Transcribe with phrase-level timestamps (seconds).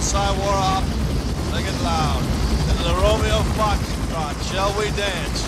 [0.00, 0.84] outside wore off.
[1.52, 2.22] Sing it loud.
[2.70, 4.34] Into the Romeo Foxtrot.
[4.48, 5.40] Shall we dance?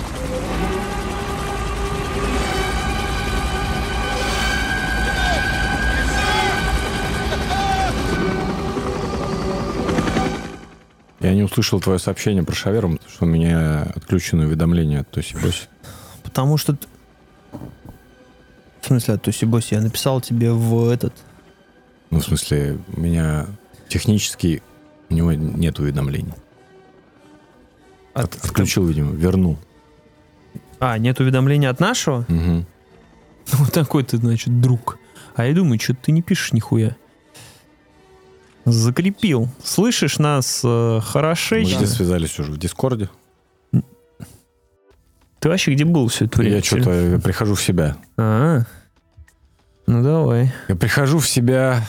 [11.21, 15.37] Я не услышал твое сообщение про шаверму, потому что у меня отключено уведомление от Тоси
[15.37, 15.69] Боси.
[16.25, 16.77] Потому что...
[18.81, 21.15] В смысле, от Туси Боси, я написал тебе в этот...
[22.11, 23.47] Ну, в смысле, у меня
[23.93, 24.63] технически
[25.11, 26.33] у него нет уведомлений.
[28.15, 29.59] От- От- отключил, видимо, вернул.
[30.81, 32.25] А, нет уведомления от нашего?
[32.29, 32.67] Мгм.
[33.53, 34.99] Вот такой ты, значит, друг.
[35.35, 36.97] А я думаю, что ты не пишешь нихуя.
[38.65, 39.49] Закрепил.
[39.65, 41.77] Слышишь нас э, Мы хорошечно?
[41.77, 42.53] где связались уже?
[42.53, 43.09] В Дискорде?
[45.41, 46.57] Ты вообще где был все это время?
[46.57, 47.97] Я что-то прихожу в себя.
[48.17, 48.61] А,
[49.89, 50.53] ну давай.
[50.69, 51.85] Я прихожу в себя,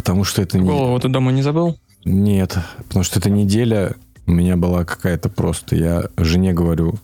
[0.00, 0.66] потому что это не...
[0.66, 1.78] Голову ты дома не забыл?
[2.06, 2.56] Нет,
[2.88, 3.96] потому что эта неделя
[4.26, 5.76] у меня была какая-то просто.
[5.76, 6.94] Я жене говорю,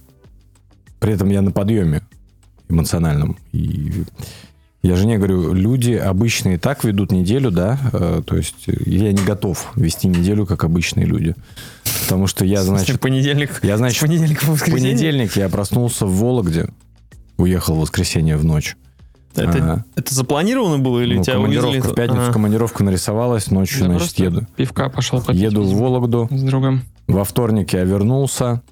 [0.99, 2.01] при этом я на подъеме
[2.71, 3.37] эмоциональном.
[3.53, 4.05] И
[4.81, 9.73] я жене говорю, люди обычные так ведут неделю, да, э, то есть я не готов
[9.77, 11.35] вести неделю, как обычные люди.
[12.05, 13.61] Потому что я, значит, понедельник.
[13.63, 16.71] я, значит, С понедельника по в понедельник я проснулся в Вологде,
[17.37, 18.75] уехал в воскресенье в ночь.
[19.37, 19.85] Это, Ага.
[19.95, 22.33] это запланировано было или Ну, тебя командировка в пятницу, Ага.
[22.33, 24.47] командировка нарисовалась, ночью, Да значит, еду.
[24.57, 26.83] Пивка пошел попить Еду в Вологду, с другом.
[27.07, 28.63] Во вторник я вернулся.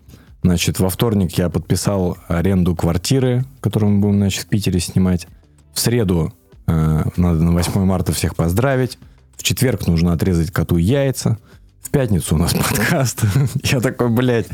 [0.42, 5.26] Значит, во вторник я подписал аренду квартиры, которую мы будем, значит, в Питере снимать.
[5.72, 6.34] В среду
[6.66, 8.98] э, надо на 8 марта всех поздравить.
[9.36, 11.38] В четверг нужно отрезать коту яйца.
[11.82, 13.22] В пятницу у нас подкаст.
[13.62, 14.46] Я такой, блядь.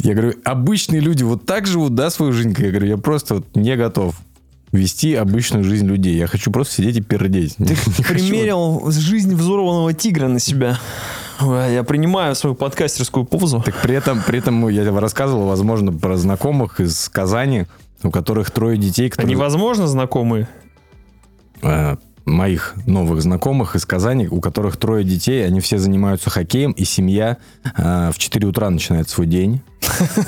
[0.00, 2.54] Я говорю, обычные люди вот так живут, да, свою жизнь?
[2.58, 4.14] Я говорю, я просто вот не готов
[4.74, 6.16] вести обычную жизнь людей.
[6.16, 7.56] Я хочу просто сидеть и пердеть.
[7.58, 10.78] Хочу вот Примерил жизнь взорванного тигра на себя.
[11.40, 13.62] Я принимаю свою подкастерскую позу.
[13.64, 17.66] Так при этом, при этом я рассказывал, возможно, про знакомых из Казани,
[18.02, 20.48] у которых трое детей, Они, которые, возможно, знакомые?
[21.62, 26.84] э, моих новых знакомых из Казани, у которых трое детей, они все занимаются хоккеем, и
[26.84, 27.36] семья
[27.76, 29.60] э, в 4 утра начинает свой день.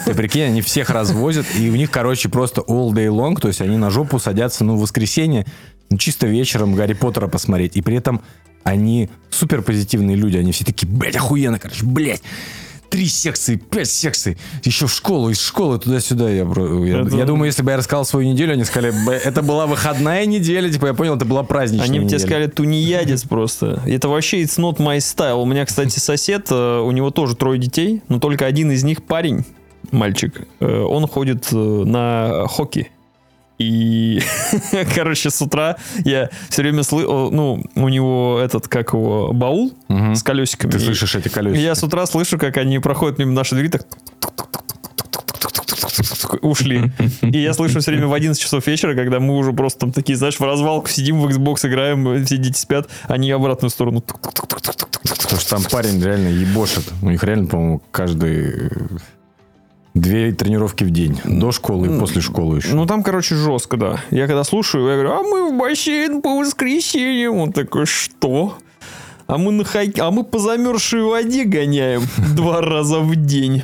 [0.05, 3.61] Ты прикинь, они всех развозят, и у них, короче, просто all day long, то есть
[3.61, 5.47] они на жопу садятся, ну, в воскресенье,
[5.89, 8.21] ну, чисто вечером Гарри Поттера посмотреть, и при этом
[8.65, 12.23] они супер позитивные люди, они все такие, блядь, охуенно, короче, блядь,
[12.89, 16.29] три секции, пять секций, еще в школу, из школы туда-сюда.
[16.31, 19.43] Я, я, Это- я думаю, если бы я рассказал свою неделю, они сказали, «Б, это
[19.43, 22.29] была выходная неделя, типа, я понял, это была праздничная Они бы тебе неделя».
[22.29, 23.83] сказали тунеядец просто.
[23.87, 25.43] Это вообще it's not my style.
[25.43, 29.03] У меня, кстати, сосед, э, у него тоже трое детей, но только один из них
[29.05, 29.45] парень,
[29.91, 30.47] мальчик.
[30.61, 32.91] Э, Он ходит э, на хоккей.
[33.59, 34.21] И,
[34.94, 40.15] короче, с утра я все время слышу, ну, у него этот, как его, баул Мгм.
[40.15, 40.72] с колесиками.
[40.72, 41.56] Ты слышишь эти колеса?
[41.59, 43.87] Я с утра слышу, как они проходят мимо нашей двери, так
[46.43, 46.93] ушли.
[47.22, 50.16] И я слышу все время в 11 часов вечера, когда мы уже просто там такие,
[50.16, 54.03] знаешь, в развалку сидим, в Xbox играем, все дети спят, они обратную сторону.
[54.03, 56.84] Потому что там парень реально ебошит.
[57.03, 58.71] У них реально, по-моему, каждый...
[59.97, 61.19] Две тренировки в день.
[61.25, 62.75] До школы и после школы еще.
[62.75, 64.01] Ну, там, короче, жестко, да.
[64.11, 67.37] Я когда слушаю, я говорю, а мы в бассейн по воскресеньям.
[67.37, 68.59] Он такой, что?
[69.27, 72.03] А мы на хоккей, а мы по замерзшей воде гоняем
[72.37, 73.62] два раза в день.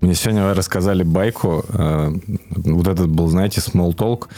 [0.00, 1.64] Мне сегодня рассказали байку.
[1.68, 2.12] э,
[2.50, 4.28] вот этот был, знаете, small talk.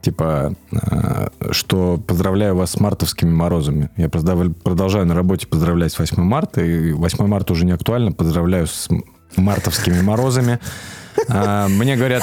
[0.00, 3.90] Типа, э, что поздравляю вас с мартовскими морозами.
[3.98, 6.64] Я продолжаю на работе поздравлять с 8 марта.
[6.64, 8.12] И 8 марта уже не актуально.
[8.12, 8.88] Поздравляю с
[9.36, 10.58] мартовскими морозами.
[11.28, 12.22] А, Мне говорят,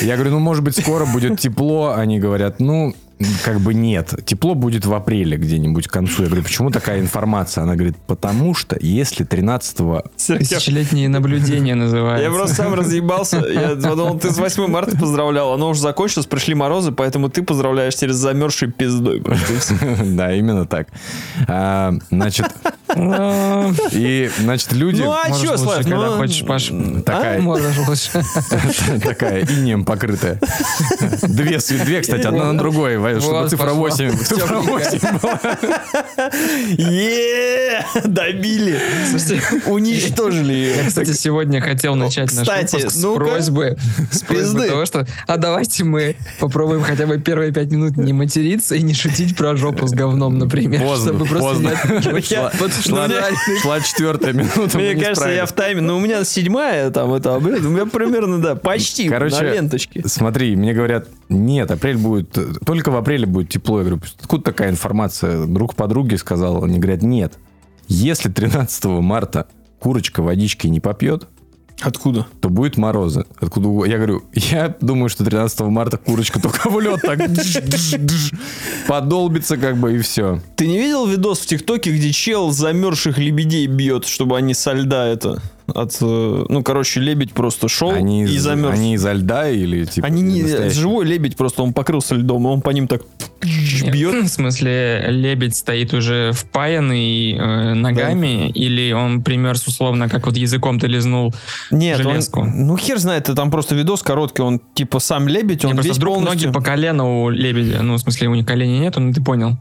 [0.00, 1.94] я говорю, ну, может быть, скоро будет тепло.
[1.94, 2.94] Они говорят, ну,
[3.44, 4.14] как бы нет.
[4.24, 6.22] Тепло будет в апреле где-нибудь к концу.
[6.22, 7.62] Я говорю, почему такая информация?
[7.62, 9.78] Она говорит, потому что если 13
[10.16, 12.24] Тысячелетние наблюдения называется.
[12.24, 13.38] Я просто сам разъебался.
[13.38, 15.52] Я подумал, ты с 8 марта поздравлял.
[15.52, 19.22] Оно уже закончилось, пришли морозы, поэтому ты поздравляешь через замерзшей пиздой.
[20.18, 20.88] Да, именно так.
[21.46, 22.46] А, Значит,
[23.92, 25.02] и, значит, люди...
[25.02, 26.70] Ну, а лучше, Слав, когда ну, хочешь, Паш.
[27.04, 28.10] Такая, Можешь лучше.
[29.02, 30.40] такая инеем покрытая.
[31.22, 33.80] Две, кстати, одна на другой, чтобы Вот цифра пошла.
[33.80, 34.16] 8.
[34.18, 35.40] Цифра 8 была.
[36.78, 38.80] Е, Добили.
[39.66, 40.88] Уничтожили Я, ее.
[40.88, 43.76] кстати, сегодня хотел начать наш выпуск с просьбы,
[44.10, 48.74] с просьбы того, что а давайте мы попробуем хотя бы первые пять минут не материться
[48.74, 50.82] и не шутить про жопу с говном, например.
[50.82, 51.72] Поздно, чтобы просто поздно.
[53.60, 54.78] Шла, ну, четвертая минута.
[54.78, 55.80] Мне не кажется, я в тайме.
[55.80, 60.02] Ну, у меня седьмая там это, а, у меня примерно, да, почти на ленточке.
[60.06, 63.78] Смотри, мне говорят, нет, апрель будет, только в апреле будет тепло.
[63.78, 65.46] Я говорю, откуда такая информация?
[65.46, 67.38] Друг подруги сказал, они говорят, нет.
[67.88, 69.46] Если 13 марта
[69.78, 71.26] курочка водички не попьет,
[71.80, 72.26] Откуда?
[72.40, 73.24] то будет морозы.
[73.40, 77.20] Откуда Я говорю, я думаю, что 13 марта курочка только в лед так
[78.88, 80.40] подолбится как бы и все.
[80.56, 85.06] Ты не видел видос в ТикТоке, где чел замерзших лебедей бьет, чтобы они со льда
[85.06, 85.40] это
[85.74, 88.74] от, э, ну короче лебедь просто шел Они, и из- замерз.
[88.78, 90.80] они изо льда или типа Они не настоящие?
[90.80, 93.02] живой лебедь просто он покрылся льдом, он по ним так
[93.92, 94.24] бьет.
[94.24, 100.80] В смысле, лебедь стоит уже впаянный э, ногами, или он примерз условно, как вот языком
[100.80, 101.34] ты лизнул?
[101.70, 102.44] Нет, он- железку.
[102.44, 105.88] ну хер знает, это там просто видос короткий, он типа сам лебедь, Не, он просто
[105.88, 106.48] весь вдруг полностью...
[106.48, 107.82] ноги по колено у лебедя.
[107.82, 109.56] Ну, в смысле, у них коленей нету, ну ты понял.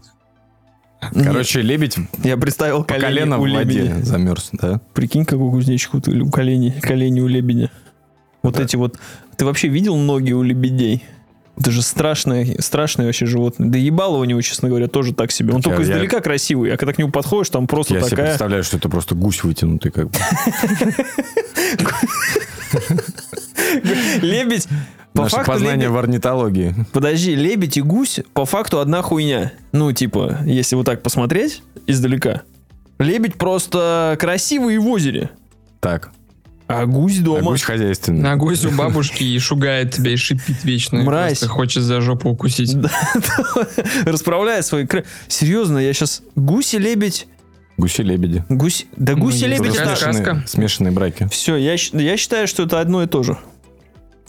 [1.00, 4.04] Короче, лебедь Я представил по колени колено у в воде лебедя.
[4.04, 4.82] замерз, да?
[4.94, 7.70] Прикинь, как у кузнечика у у колени, колени у лебедя.
[8.44, 8.64] Вот Да.
[8.64, 8.98] эти вот...
[9.38, 11.04] Ты вообще видел ноги у лебедей?
[11.60, 13.70] Это же страшное, страшное вообще животное.
[13.70, 15.54] Да ебало у него, честно говоря, тоже так себе.
[15.54, 18.02] Он Так только я- я- издалека красивый, а когда к нему подходишь, там просто Я
[18.02, 18.26] себе такая...
[18.28, 20.14] представляю, что это просто гусь вытянутый как бы.
[24.22, 24.68] Лебедь...
[25.18, 26.76] По Наше факту познание лебедь- в орнитологии.
[26.94, 29.52] Подожди, лебедь и гусь по факту одна хуйня.
[29.72, 32.44] Ну, типа, если вот так посмотреть издалека.
[33.00, 35.30] Лебедь просто красивый и в озере.
[35.80, 36.12] Так,
[36.68, 37.42] А гусь а дома.
[37.52, 38.22] гусь хозяйственный.
[38.22, 41.02] На гусь у бабушки и шугает тебя, и шипит вечно.
[41.04, 41.40] Мразь.
[41.40, 42.80] просто хочет за жопу укусить.
[42.80, 42.92] Да,
[44.06, 45.06] Расправляет свои кры...
[45.28, 46.22] Серьезно, я сейчас...
[46.36, 47.28] Гусь и лебедь...
[47.78, 48.44] Гуси-лебеди.
[48.50, 48.88] Гусь...
[48.96, 49.74] Да гусь и есть лебедь...
[49.78, 50.24] такая это- сказка.
[50.24, 51.28] Смешанные, смешанные браки.
[51.32, 53.38] Все, я считаю, что это одно и то же.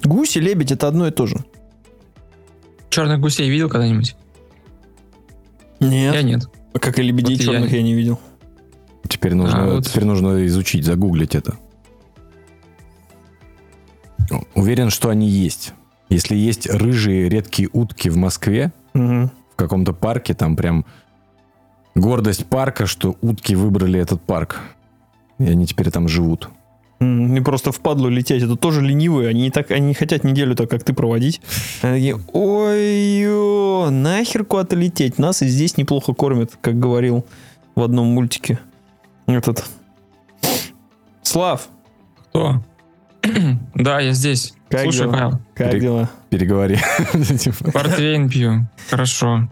[0.04, 1.36] Гусь и лебедь это одно и то же.
[2.90, 4.16] Черных гусей видел когда-нибудь?
[5.80, 6.14] Нет.
[6.14, 6.48] Я нет.
[6.80, 8.18] Как и лебедей Вот я- черных я не видел.
[9.08, 9.86] Теперь нужно, А, вот.
[9.86, 11.56] теперь нужно изучить, загуглить это.
[14.54, 15.72] Уверен, что они есть.
[16.10, 19.30] Если есть рыжие редкие утки в Москве, Мгм.
[19.52, 20.84] в каком-то парке, там прям
[21.94, 24.60] гордость парка, что утки выбрали этот парк.
[25.38, 26.48] И они теперь там живут.
[27.00, 28.42] Мне просто впадло лететь.
[28.42, 29.28] Это тоже ленивые.
[29.28, 31.40] Они не, так, они не хотят неделю так, как ты, проводить.
[31.82, 35.18] Они такие, ой нахер куда-то лететь.
[35.18, 37.24] Нас и здесь неплохо кормят, как говорил
[37.76, 38.58] в одном мультике.
[39.26, 39.64] Этот.
[41.22, 41.68] Слав,
[42.30, 42.62] Кто?
[43.74, 44.54] Да, я здесь.
[44.70, 45.12] Как Слушай, дела?
[45.12, 46.10] Павел, как При- дела?
[46.30, 46.78] Переговори.
[47.72, 48.66] Портвейн пью.
[48.90, 49.48] Хорошо.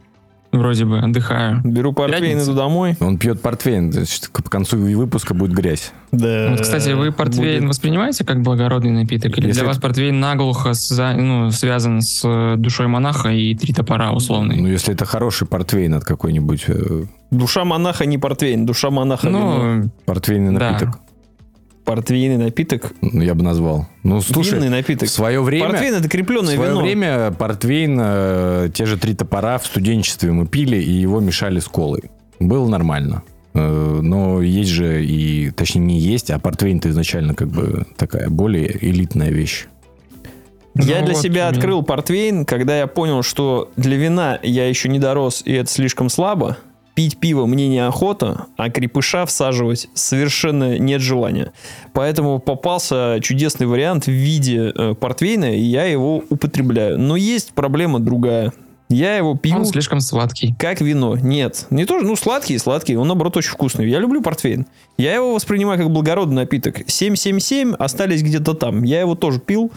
[0.57, 1.61] Вроде бы, отдыхаю.
[1.65, 2.97] Беру портвейн, иду домой.
[3.01, 3.93] Он пьет портвейн.
[3.93, 5.93] значит, К концу выпуска будет грязь.
[6.13, 6.49] Да.
[6.51, 7.69] Вот, кстати, вы портвейн будет.
[7.69, 9.37] воспринимаете как благородный напиток?
[9.39, 13.73] Или Если для вас портвейн наглухо за- ну, связан с э, душой монаха и три
[13.75, 14.57] топора условный?
[14.61, 19.63] Ну, если это хороший портвейн от какой-нибудь э, Душа монаха не портвейн, душа монаха вино.
[19.83, 20.79] Ну, портвейный Да.
[21.87, 22.93] Портвейный напиток.
[23.01, 23.87] ну, я бы назвал.
[24.03, 25.09] Ну, слушай, Винный напиток.
[25.09, 25.69] в свое время...
[25.69, 26.83] Портвейн это В крепленное свое вино.
[26.83, 31.67] время портвейн, э, те же три топора в студенчестве мы пили, и его мешали с
[31.67, 32.11] колой.
[32.41, 33.23] Было нормально.
[33.55, 38.77] Э, но есть же и, точнее не есть, а портвейн-то изначально как бы такая более
[38.85, 39.67] элитная вещь.
[40.75, 44.89] Я Ну для вот себя открыл портвейн, когда я понял, что для вина я еще
[44.89, 46.59] не дорос, и это слишком слабо.
[46.97, 51.53] Пить пиво мне неохота, а крепыша всаживать совершенно нет желания.
[51.93, 56.99] Поэтому попался чудесный вариант в виде э, портвейна, и я его употребляю.
[56.99, 58.55] Но есть проблема другая.
[58.89, 60.55] Я его пью он слишком сладкий.
[60.59, 61.19] как вино.
[61.19, 63.87] Нет, не тоже, ну сладкий, сладкий, он наоборот очень вкусный.
[63.91, 64.65] Я люблю портвейн.
[64.97, 66.79] Я его воспринимаю как благородный напиток.
[66.87, 68.85] 777 остались где-то там.
[68.85, 69.71] Я его тоже пил.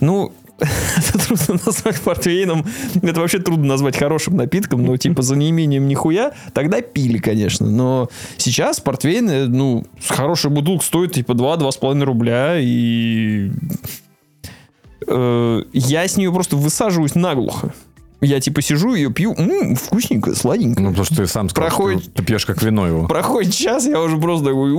[0.00, 0.32] Ну,
[0.96, 2.64] это трудно назвать портвейном.
[3.02, 6.32] Это вообще трудно назвать хорошим напитком, но типа за неимением нихуя.
[6.54, 7.68] Тогда пили, конечно.
[7.68, 12.56] Но сейчас портвейн, э, ну, с хорошей бутылкой стоит типа 2-2,5 рубля.
[12.58, 13.50] И
[15.06, 17.74] э, я с нее просто высаживаюсь наглухо.
[18.22, 20.80] Я типа сижу ее пью, м, вкусненько, сладенько.
[20.80, 23.06] Ну, потому что ты сам сказал, Проходит- что ты пьешь как вино его.
[23.06, 24.74] Проходит час, я уже просто такой...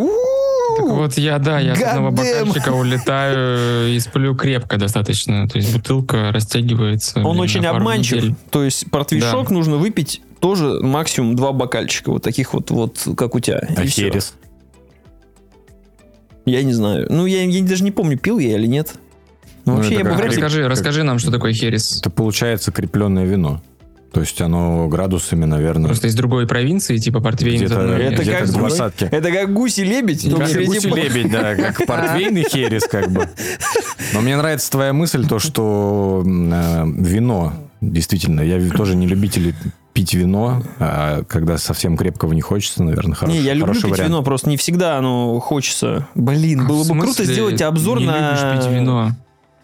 [0.78, 2.46] Так вот я, да, я с одного God damn.
[2.46, 5.48] бокальчика улетаю и сплю крепко достаточно.
[5.48, 7.22] То есть бутылка растягивается.
[7.24, 8.18] Он очень обманчив.
[8.18, 8.36] недель.
[8.52, 13.40] То есть портвишок нужно выпить тоже максимум два бокальчика, вот таких вот, вот как у
[13.40, 13.62] тебя.
[13.76, 14.34] А и херес?
[16.46, 17.08] Я не знаю.
[17.10, 18.94] Ну, я, я даже не помню, пил я или нет.
[19.68, 20.42] Ну, Ну, вообще, я бы как- вряд ли...
[20.42, 22.00] Расскажи, расскажи нам, что такое херес.
[22.00, 23.62] Это получается крепленное вино.
[24.14, 27.58] То есть оно градусами, наверное, Просто из другой провинции, типа портвейн.
[27.58, 29.04] где-то Это где-то как- двадцатки.
[29.12, 32.84] Это как гусь и лебедь, только Как гусь и лебедь, да, как портвейн и херес,
[32.90, 33.28] как бы.
[34.14, 39.54] Но мне нравится твоя мысль, то, что э, вино, действительно, я тоже не любитель
[39.94, 44.10] пить вино, а когда совсем крепкого не хочется, наверное, хороший, Не, я люблю пить вариант.
[44.10, 46.08] вино, просто не всегда оно хочется.
[46.16, 48.30] Блин, было В бы круто сделать обзор не на...
[48.32, 49.12] любишь пить вино?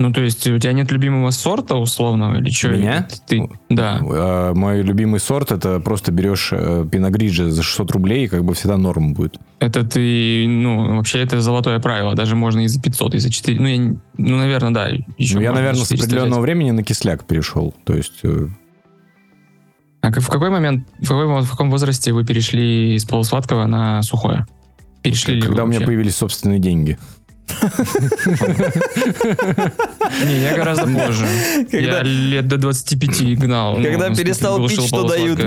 [0.03, 2.71] Ну, то есть у тебя нет любимого сорта условного или что?
[2.71, 3.07] Меня?
[3.25, 4.01] Ты, да.
[4.03, 8.53] А, Мой любимый сорт это просто берешь э, пиногриджи за 600 рублей, и как бы
[8.53, 9.37] всегда норм будет.
[9.59, 12.15] Это ты, ну, вообще это золотое правило.
[12.15, 13.57] Даже можно и за 500, и за 4.
[13.57, 14.89] Ну, я, ну наверное, да.
[15.17, 16.43] Еще Ну, я, наверное, с 400 определенного взять.
[16.43, 17.73] времени на кисляк перешел.
[17.85, 18.47] То есть э,
[20.01, 24.47] А в какой момент, в, какой, в каком возрасте вы перешли из полусладкого на сухое?
[25.01, 25.85] Перешли когда у меня вообще?
[25.85, 26.99] появились собственные деньги.
[30.25, 31.25] Не, я гораздо позже.
[31.71, 33.77] Я лет до 25 гнал.
[33.77, 35.39] ну, Когда перестал был пить, что дают.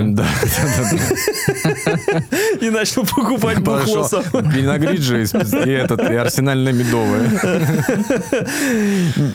[2.61, 4.07] И начал покупать бухло
[5.21, 7.29] и спец- и этот, и арсенальное медовое.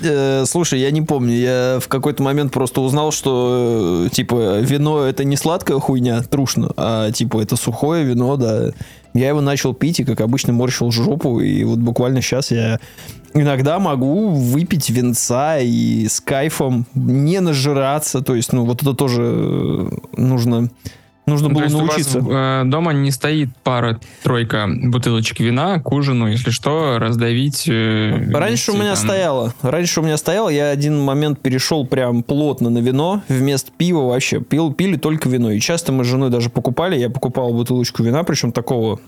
[0.02, 5.04] Э, Слушай, я не помню, я в какой-то момент просто узнал, что э, типа вино
[5.04, 8.70] это не сладкая хуйня, трушно, а типа это сухое вино, да.
[9.14, 12.80] Я его начал пить и, как обычно, морщил жопу, и вот буквально сейчас я
[13.34, 19.22] иногда могу выпить винца и с кайфом не нажираться, то есть, ну, вот это тоже
[19.22, 20.70] э, нужно,
[21.26, 22.18] нужно Ну, то было есть у вас научиться.
[22.18, 27.68] э, дома не стоит пара-тройка бутылочек вина к ужину, если что, раздавить.
[27.68, 29.04] э, Раньше у меня там.
[29.04, 29.54] стояло.
[29.62, 30.48] Раньше у меня стояло.
[30.48, 33.22] Я один момент перешел прям плотно на вино.
[33.28, 35.50] Вместо пива вообще пил, пили только вино.
[35.52, 36.96] И часто мы с женой даже покупали.
[36.98, 39.00] Я покупал бутылочку вина, причем такого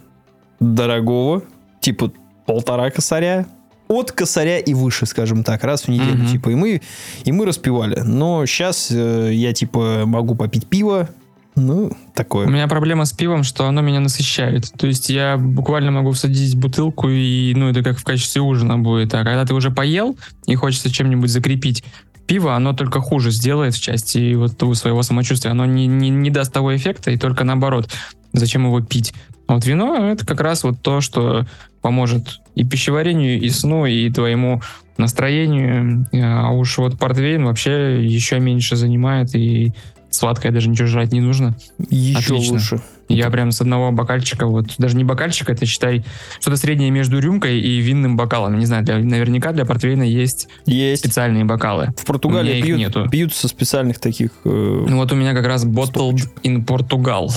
[0.60, 1.42] дорогого,
[1.80, 2.12] типа
[2.46, 3.46] полтора косаря.
[3.86, 6.14] От косаря и выше, скажем так, раз в неделю.
[6.16, 6.26] Мгм.
[6.28, 6.80] Типа, и мы,
[7.24, 8.00] и мы распивали.
[8.00, 11.10] Но сейчас я, типа, могу попить пиво.
[11.56, 12.46] Ну, такое.
[12.46, 14.72] У меня проблема с пивом, что оно меня насыщает.
[14.76, 19.14] То есть я буквально могу всадить бутылку, и ну это как в качестве ужина будет.
[19.14, 21.84] А когда ты уже поел и хочется чем-нибудь закрепить,
[22.26, 25.52] пиво, оно только хуже сделает в части вот своего самочувствия.
[25.52, 27.88] Оно не, не, не даст того эффекта, и только наоборот.
[28.32, 29.14] Зачем его пить?
[29.46, 31.46] А вот вино— это как раз вот то, что
[31.82, 34.62] поможет и пищеварению, и сну, и твоему
[34.96, 36.08] настроению.
[36.14, 39.72] А уж вот портвейн вообще еще меньше занимает, и
[40.14, 41.56] сладкое даже ничего жрать не нужно.
[41.90, 42.52] Еще Отлично.
[42.54, 42.80] лучше.
[43.08, 46.04] Я прям с одного бокальчика, вот даже не бокальчик, это считай
[46.40, 48.58] что-то среднее между рюмкой и винным бокалом.
[48.58, 51.02] Не знаю, для, наверняка для портвейна есть Есть.
[51.04, 51.88] специальные бокалы.
[51.98, 53.06] В Португалии пьют, нету.
[53.10, 54.30] пьют со специальных таких...
[54.44, 54.48] э,
[54.88, 57.28] Ну вот у меня как раз Bottled in Portugal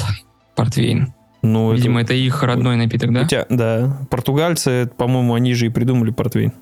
[0.56, 1.14] портвейн.
[1.42, 3.22] ну, это- Видимо, это их родной напиток, да?
[3.24, 3.98] У тебя- да.
[4.10, 6.54] Португальцы, по-моему, они же и придумали портвейн.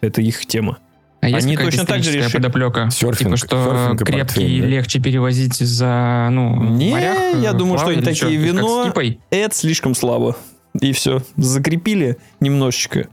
[0.00, 0.78] Это их тема.
[1.24, 2.32] А есть они точно так же решили.
[2.32, 2.88] подоплека?
[2.90, 4.68] Серфинг- типа, что серфинг крепкий портвейн, да?
[4.68, 8.92] легче перевозить за, ну, Не, морях, я э, думаю, что они такие, вино-?
[9.30, 10.36] Это слишком слабо.
[10.80, 11.22] И все.
[11.36, 13.08] Закрепили немножечко.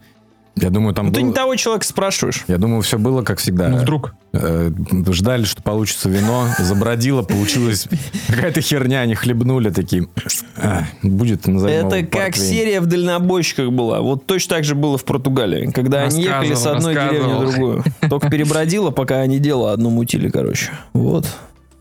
[0.54, 2.44] Я думаю, там Ну, ты было- не того человека спрашиваешь.
[2.46, 3.68] Я думаю, все было как всегда.
[3.68, 4.14] Ну, вдруг.
[4.34, 4.70] Э,
[5.10, 7.88] Ждали, что получится вино, забродило, получилась
[8.28, 10.08] какая-то херня, они хлебнули такие.
[10.56, 12.50] «А, будет, назовем Это как портвейн».
[12.50, 14.00] серия в дальнобойщиках была.
[14.00, 15.70] Вот точно так же было в Португалии.
[15.70, 17.84] Когда они ехали с одной деревни в другую.
[18.08, 20.70] Только перебродило, пока они дело одно мутили, короче.
[20.92, 21.26] Вот.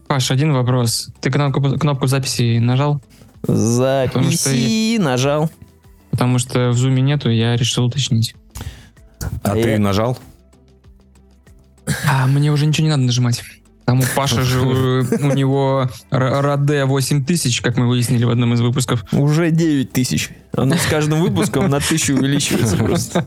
[0.08, 1.10] Паш, один вопрос.
[1.20, 3.02] Ты кнопку, кнопку записи нажал?
[3.44, 5.50] что Записи нажал.
[6.12, 8.36] Потому что в зуме нету, я решил уточнить.
[9.44, 10.18] А ты нажал?
[12.08, 13.44] А мне уже ничего не надо нажимать.
[13.86, 19.04] Там у Паши же у него Раде 8000, как мы выяснили в одном из выпусков.
[19.12, 20.30] Уже 9 тысяч.
[20.54, 23.26] Оно с каждым выпуском на тысячу увеличивается просто.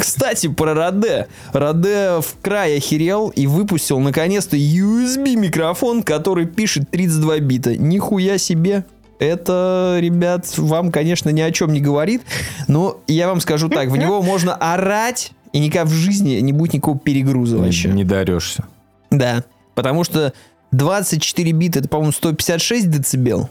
[0.00, 1.28] Кстати, про Раде.
[1.52, 7.76] Раде в край охерел и выпустил наконец-то USB микрофон, который пишет 32 бита.
[7.76, 8.84] Нихуя себе.
[9.18, 12.22] Это, ребят, вам, конечно, ни о чем не говорит,
[12.68, 16.74] но я вам скажу так, в него можно орать, и никак в жизни не будет
[16.74, 17.88] никакого перегруза вообще.
[17.88, 18.64] Не, не дарешься.
[19.10, 19.44] Да,
[19.74, 20.32] потому что
[20.72, 23.48] 24 бита это, по-моему, 156 децибел,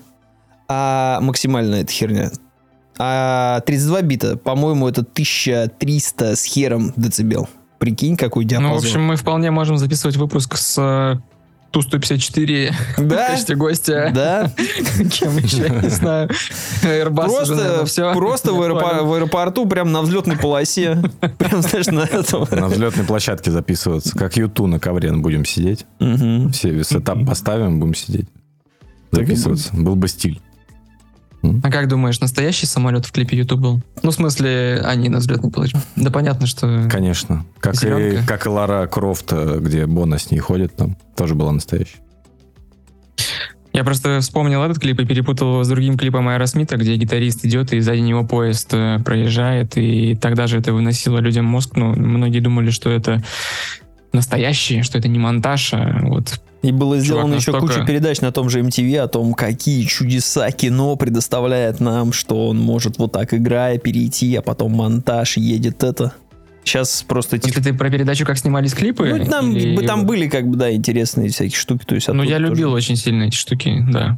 [0.67, 2.31] а максимальная эта херня.
[2.99, 7.47] А 32 бита, по-моему, это 1300 с хером децибел.
[7.79, 8.71] Прикинь, какой диапазон.
[8.71, 11.21] Ну, в общем, мы вполне можем записывать выпуск с
[11.73, 14.11] э, Ту-154 в да, качестве гостя.
[14.13, 14.51] да.
[15.11, 16.29] Кем еще, я не знаю.
[16.83, 18.13] Airbus уже, Просто, наверное, всё.
[18.13, 21.01] просто в, аэропо- в аэропорту, прям на взлетной полосе.
[21.37, 22.47] Прям, знаешь, на этом.
[22.51, 24.17] На взлетной площадке записываться.
[24.17, 25.85] Как U2 на ковре будем сидеть.
[25.99, 26.51] Мгм.
[26.51, 28.27] Все setup поставим, будем сидеть.
[29.11, 29.69] Записываться.
[29.75, 30.41] Был бы стиль.
[31.61, 33.81] А как думаешь, настоящий самолет в клипе YouTube был?
[34.01, 35.77] Ну, в смысле, они на взлетной полосе.
[35.97, 36.87] Да понятно, что...
[36.89, 37.45] Конечно.
[37.59, 41.51] Как и, как и Лара Крофт, э, где Боно с ней ходит, там тоже была
[41.51, 41.99] настоящая.
[43.73, 47.73] Я просто вспомнил этот клип и перепутал его с другим клипом Аэросмита, где гитарист идет,
[47.73, 51.75] и сзади него поезд э, проезжает, и тогда же это выносило людям мозг.
[51.75, 53.21] Ну, многие думали, что это
[54.13, 58.31] настоящий, что это не монтаж, а вот И было сделано еще настолько- куча передач на
[58.31, 63.33] том же MTV о том, какие чудеса кино предоставляет нам, что он может вот так
[63.33, 66.13] играя перейти, а потом монтаж едет это.
[66.63, 69.09] Сейчас просто Если ты про передачу, как снимались клипы?
[69.13, 71.83] Ну, там, или- там были, как бы, да, интересные всякие штуки.
[71.85, 72.47] То есть Ну, я тоже.
[72.51, 74.17] любил очень сильно эти штуки, да.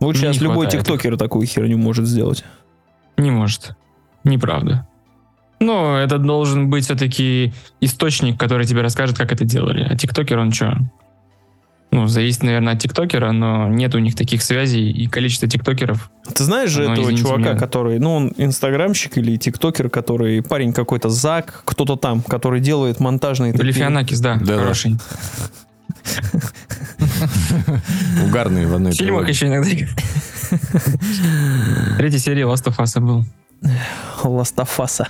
[0.00, 2.44] Вот мне сейчас любой тиктокер такую херню может сделать.
[3.16, 3.76] Не может.
[4.24, 4.88] Неправда.
[5.60, 9.86] Ну, это должен быть все-таки источник, который тебе расскажет, как это делали.
[9.88, 10.76] А тиктокер, он что?
[11.94, 16.10] Ну, зависит, наверное, от тиктокера, но нет у них таких связей, и количество тиктокеров.
[16.34, 17.54] Ты знаешь же этого чувака, меня.
[17.54, 23.52] который, ну, он инстаграмщик или тиктокер, который, парень какой-то, Зак, кто-то там, который делает монтажные...
[23.52, 24.58] такие- Галифианакис, да, Да-да.
[24.58, 24.96] хороший.
[28.26, 29.70] Угарные в одной В фильмах еще иногда.
[31.96, 33.24] Третья серия Us был.
[34.24, 35.06] Ластафаса.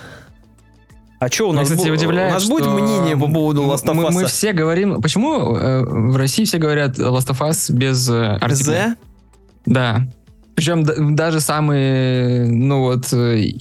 [1.21, 3.69] А что у Меня, нас, кстати, бу- удивляет, у нас будет мнение по поводу мы-
[3.69, 4.11] Ластафаса?
[4.11, 5.01] Мы, мы все говорим...
[5.01, 8.55] Почему э, в России все говорят Last of Us без э, артикля?
[8.55, 8.97] З?
[9.67, 10.07] Да.
[10.55, 13.53] Причем д- даже самые, ну вот, э,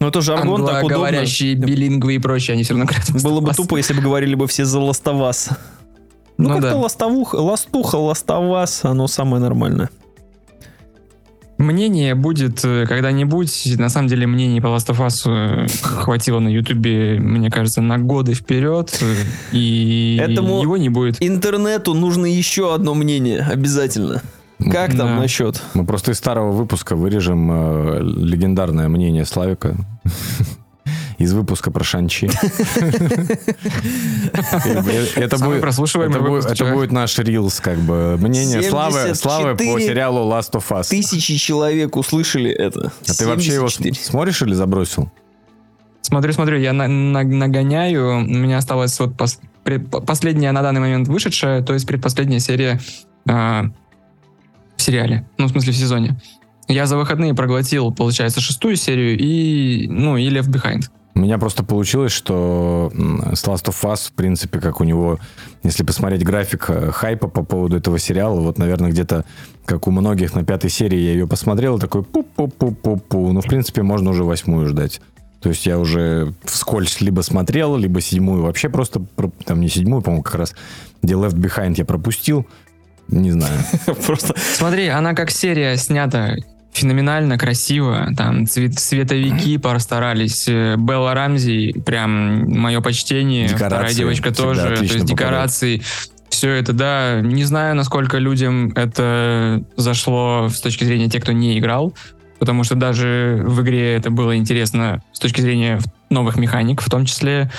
[0.00, 0.78] Ну это жаргон так удобно.
[0.80, 3.56] англоговорящие, билингвы и прочие, они все равно говорят Last Было бы of Us.
[3.56, 5.48] тупо, если бы говорили бы все за Ластовас.
[6.38, 6.76] Ну, Ну как-то да.
[6.76, 9.88] ластовуха, ластуха, ластовас, оно самое нормальное.
[11.58, 13.76] Мнение будет э, когда-нибудь.
[13.78, 17.98] На самом деле мнений по Last of Us э, хватило на Ютубе, мне кажется, на
[17.98, 18.96] годы вперед.
[19.00, 19.14] э,
[19.52, 21.16] И Этому- его не будет.
[21.20, 24.22] Интернету нужно еще одно мнение, обязательно.
[24.58, 25.16] Как там Да.
[25.16, 25.62] насчет?
[25.74, 29.76] Мы просто из старого выпуска вырежем э, легендарное мнение Славика
[31.18, 32.26] из выпуска про Шанчи.
[35.16, 38.16] Это будет прослушиваемый это будет- наш рилс, как бы.
[38.18, 40.88] Мнение Славы, Славы по 74 сериалу Last of Us.
[40.88, 42.92] Тысячи человек услышали это.
[43.08, 44.04] А ты вообще его с- 74.
[44.04, 45.10] смотришь или забросил?
[46.02, 48.18] Смотрю, смотрю, я на- на- нагоняю.
[48.18, 52.40] У меня осталась вот пос- пред- по- последняя на данный момент вышедшая, то есть предпоследняя
[52.40, 52.80] серия
[53.28, 53.64] а,
[54.76, 55.26] в сериале.
[55.38, 56.20] Ну, в смысле, в сезоне.
[56.68, 60.84] Я за выходные проглотил, получается, шестую серию и, ну, и Left Behind.
[61.16, 62.92] У меня просто получилось, что
[63.32, 65.18] с Last of Us, в принципе, как у него,
[65.62, 69.24] если посмотреть график э, хайпа по поводу этого сериала, вот, наверное, где-то,
[69.64, 73.32] как у многих на пятой серии я ее посмотрел, такой пу-пу-пу-пу-пу.
[73.32, 75.00] Ну, в принципе, можно уже восьмую ждать.
[75.40, 80.02] То есть я уже вскользь либо смотрел, либо седьмую вообще просто, про- там не седьмую,
[80.02, 80.54] по-моему, как раз,
[81.02, 82.46] где Left Behind я пропустил.
[83.08, 83.58] Не знаю.
[84.06, 86.34] Просто Смотри, она как серия снята
[86.76, 88.08] феноменально красиво.
[88.16, 90.46] Там цвет, световики постарались.
[90.46, 93.48] э, Белла Рамзи, прям мое почтение.
[93.48, 94.76] Вторая Декорации девочка всегда тоже.
[94.76, 95.82] То есть декорации.
[96.28, 97.20] Все это, да.
[97.22, 101.94] Не знаю, насколько людям это зашло с точки зрения тех, кто не играл.
[102.38, 107.06] Потому что даже в игре это было интересно с точки зрения новых механик в том
[107.06, 107.50] числе.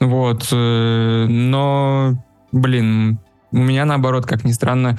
[0.00, 0.48] Вот.
[0.52, 3.18] э, Но, блин,
[3.52, 4.98] у меня наоборот, как ни странно,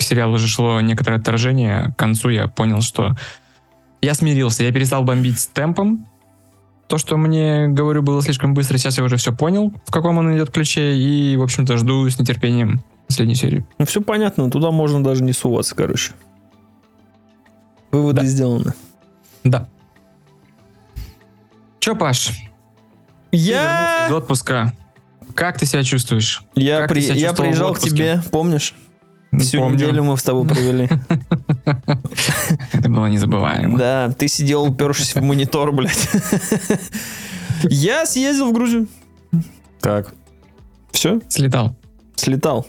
[0.00, 1.92] к сериалу же шло некоторое отторжение.
[1.92, 3.16] К концу я понял, что
[4.00, 4.64] я смирился.
[4.64, 6.06] Я перестал бомбить с темпом.
[6.88, 10.34] То, что мне, говорю, было слишком быстро, сейчас я уже все понял, в каком он
[10.34, 10.96] идет ключе.
[10.96, 13.66] И, в общем-то, жду с нетерпением последнюю серию.
[13.78, 16.12] Ну, все понятно, туда можно даже не суваться, короче.
[17.92, 18.72] Выводы сделаны.
[19.44, 19.68] Да.
[21.78, 22.30] Че, Паш?
[23.32, 24.72] Я, из отпуска.
[25.34, 26.42] Как ты себя чувствуешь?
[26.54, 28.74] я, как при- себя я приезжал к тебе, помнишь?
[29.38, 29.76] Всю Помню.
[29.76, 30.88] неделю мы с тобой провели.
[32.72, 33.78] Это было незабываемо.
[33.78, 36.08] Да, ты сидел, упершись в монитор, блядь.
[37.62, 38.88] Я съездил в Грузию.
[39.80, 40.12] Так.
[40.90, 41.76] Все, Слетал.
[42.16, 42.66] слетал.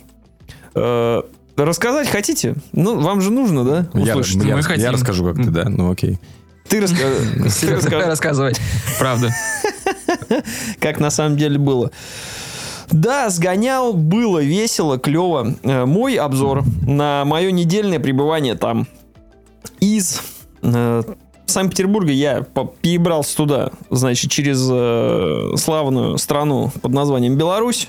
[0.74, 1.22] Э,
[1.56, 2.54] Рассказать хотите?
[2.72, 3.86] Ну, вам же нужно, да?
[3.94, 4.44] Я, Услышать.
[4.44, 5.68] я я расскажу, как ты, да?
[5.68, 6.18] Ну, окей.
[6.68, 8.06] Ты раска- ты расскажи.
[8.06, 8.60] рассказывать.
[8.98, 9.30] Правда.
[10.80, 11.90] как на самом деле было.
[12.92, 15.54] Да, сгонял, было весело, клево.
[15.62, 18.86] Э, Мой обзор на мое недельное пребывание там.
[19.80, 20.20] Из
[20.62, 21.02] э,
[21.46, 22.46] Санкт-Петербурга я
[22.80, 27.88] перебрался туда, значит, через э, славную страну под названием Беларусь.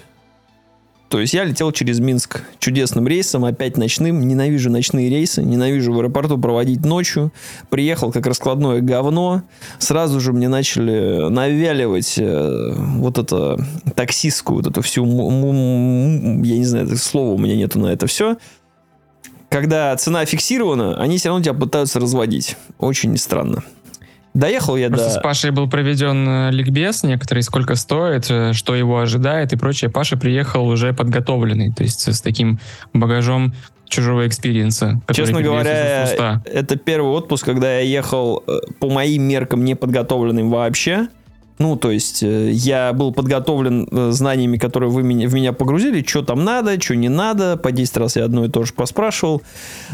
[1.13, 4.28] То есть я летел через Минск чудесным рейсом, опять ночным.
[4.28, 7.32] Ненавижу ночные рейсы, ненавижу в аэропорту проводить ночью.
[7.69, 9.43] Приехал как раскладное говно.
[9.78, 13.63] Сразу же мне начали навяливать э, вот это
[13.95, 18.38] таксистскую, вот эту всю, я не знаю, слова у меня нету на это все.
[19.49, 22.58] Когда цена фиксирована, они все равно тебя пытаются разводить.
[22.80, 23.63] Очень странно.
[24.34, 25.19] Доехал я Просто до...
[25.19, 29.91] с Пашей был проведен э, ликбез некоторый, сколько стоит, э, что его ожидает и прочее.
[29.91, 32.60] Паша приехал уже подготовленный, то есть с таким
[32.93, 33.54] багажом
[33.86, 35.02] чужого experience а.
[35.12, 41.10] Честно говоря, это первый отпуск, когда я ехал э, по моим меркам не подготовленным вообще.
[41.60, 46.04] Ну, то есть э, я был подготовлен э, знаниями, которые вы меня, в меня погрузили,
[46.04, 47.58] что там надо, что не надо.
[47.58, 49.44] По 10 раз я одно и то же поспрашивал.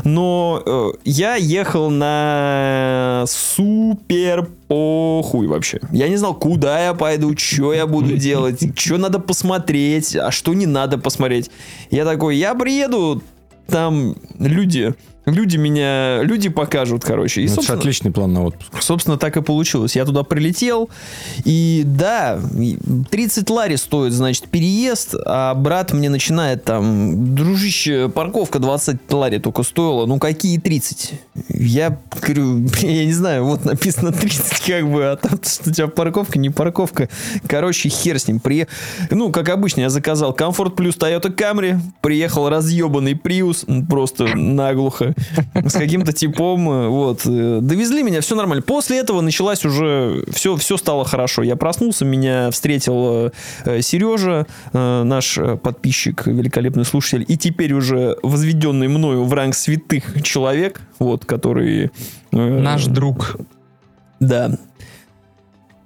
[0.03, 5.79] Но э, я ехал на супер похуй вообще.
[5.91, 10.53] Я не знал, куда я пойду, что я буду делать, что надо посмотреть, а что
[10.53, 11.51] не надо посмотреть.
[11.91, 13.21] Я такой, я приеду,
[13.67, 14.93] там люди,
[15.29, 17.41] люди меня, люди покажут, короче.
[17.41, 18.81] И, Ну, это отличный план на отпуск.
[18.81, 19.95] Собственно, так и получилось.
[19.95, 20.89] Я туда прилетел,
[21.45, 22.77] и да, и
[23.09, 29.63] 30 лари стоит, значит, переезд, а брат мне начинает там, дружище, парковка 20 лари только
[29.63, 31.13] стоила, ну какие 30?
[31.49, 35.87] Я говорю, я не знаю, вот написано 30 как бы, а там что у тебя
[35.87, 37.09] парковка, не парковка.
[37.47, 38.39] Короче, хер с ним.
[38.39, 38.67] При...
[39.09, 45.13] Ну, как обычно, я заказал комфорт плюс Toyota Camry, приехал разъебанный Prius, просто наглухо,
[45.53, 47.21] с каким-то типом, э, вот.
[47.25, 48.61] э, Довезли меня, все нормально.
[48.61, 51.43] После этого началась уже, все, все стало хорошо.
[51.43, 53.31] Я проснулся, меня встретил
[53.65, 60.81] э, Сережа, наш подписчик, великолепный слушатель, и теперь уже возведенный мною в ранг святых человек,
[60.99, 61.91] вот, который...
[62.31, 63.37] Наш друг.
[64.19, 64.57] да.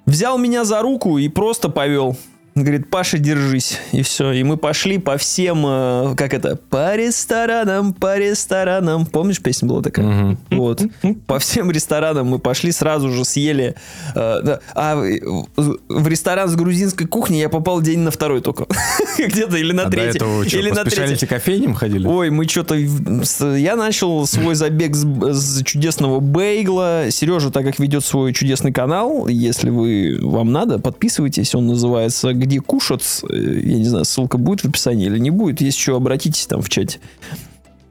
[0.06, 2.18] Взял меня за руку и просто повел.
[2.56, 3.80] Говорит, Паша, держись.
[3.94, 4.32] И все.
[4.32, 9.08] И мы пошли по всем, э, как это, по ресторанам, по ресторанам.
[9.08, 10.06] Помнишь, песня была такая?
[10.06, 10.38] Мгм.
[10.52, 10.82] Вот.
[11.26, 13.76] По всем ресторанам мы пошли, сразу же съели.
[14.14, 14.58] э.
[14.76, 18.68] А в, в ресторан с грузинской кухни я попал день на второй только.
[19.28, 20.18] Где-то или на А до третий.
[20.18, 22.08] этого что, Или на специалити кофейням ходили?
[22.08, 22.76] Ой, мы что-то...
[22.76, 27.06] Я начал свой забег с, с чудесного бейгла.
[27.10, 31.54] Сережа, так как ведет свой чудесный канал, если вы вам надо, подписывайтесь.
[31.56, 33.04] Он называется «Где кушать?».
[33.30, 35.62] Э, Я не знаю, ссылка будет в описании или не будет.
[35.62, 37.00] Если что, обратитесь там в чате.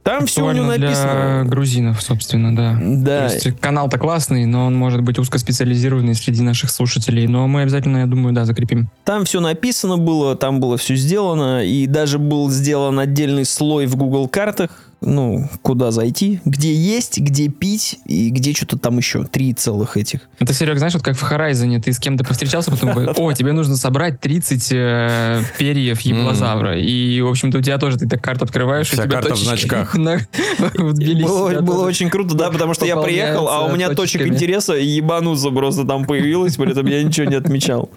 [0.03, 1.45] Там все у него Актуально для написано.
[1.47, 2.77] грузинов, собственно, да.
[2.81, 3.29] Да.
[3.29, 7.27] То есть канал-то классный, но он может быть узкоспециализированный среди наших слушателей.
[7.29, 8.89] Но мы обязательно, я думаю, да, закрепим.
[9.05, 13.95] Там все написано было, там было все сделано, и даже был сделан отдельный слой в
[13.97, 14.71] Google картах,
[15.03, 20.21] ну, куда зайти, где есть, где пить, и где что-то там еще, три целых этих.
[20.39, 23.53] Это, Серег, знаешь, вот как в Horizon, ты с кем-то повстречался, потом говорит, о, тебе
[23.53, 26.79] нужно собрать 30 э, перьев еблозавра.
[26.79, 29.35] И, в общем-то, у тебя тоже ты так карту открываешь, и Вся у тебя карта
[29.35, 29.95] в точечки значках.
[29.97, 30.19] на-
[30.75, 33.91] в Тбилиси, Было, да, было очень круто, да, потому что я приехал, а у меня
[33.91, 37.91] точек интереса ебануться просто там появилось, при этом я ничего не отмечал.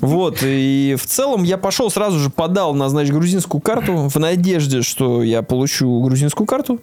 [0.00, 4.82] Вот, и в целом я пошел сразу же подал на, значит, грузинскую карту в надежде,
[4.82, 6.80] что я получу грузинскую карту.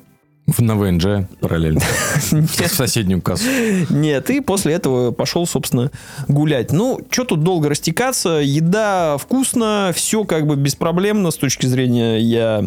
[0.48, 1.82] В- На ВНЖ параллельно.
[2.32, 3.44] В соседнюю кассу.
[3.90, 5.92] Нет, и после этого пошел, собственно,
[6.30, 6.72] гулять.
[6.72, 8.40] Ну, что тут долго растекаться?
[8.42, 12.64] Еда вкусно, все как бы беспроблемно с точки зрения я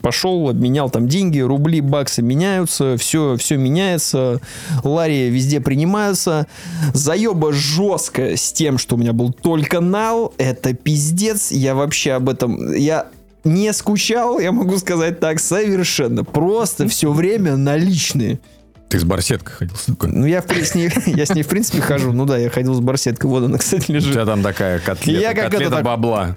[0.00, 4.40] пошел, обменял там деньги, рубли, баксы меняются, все, все меняется,
[4.82, 6.46] лари везде принимаются.
[6.94, 12.30] Заеба жестко с тем, что у меня был только нал, это пиздец, я вообще об
[12.30, 13.06] этом, я
[13.44, 16.24] не скучал, я могу сказать так, совершенно.
[16.24, 18.40] Просто все время наличные.
[18.88, 20.10] Ты с барсеткой ходил с такой.
[20.12, 22.12] Ну, я, с ней, я с ней, в принципе, хожу.
[22.12, 23.30] Ну да, я ходил с барсеткой.
[23.30, 24.12] Вот она, кстати, У лежит.
[24.12, 26.36] тебя там такая котлета, Я как котлета это бабла.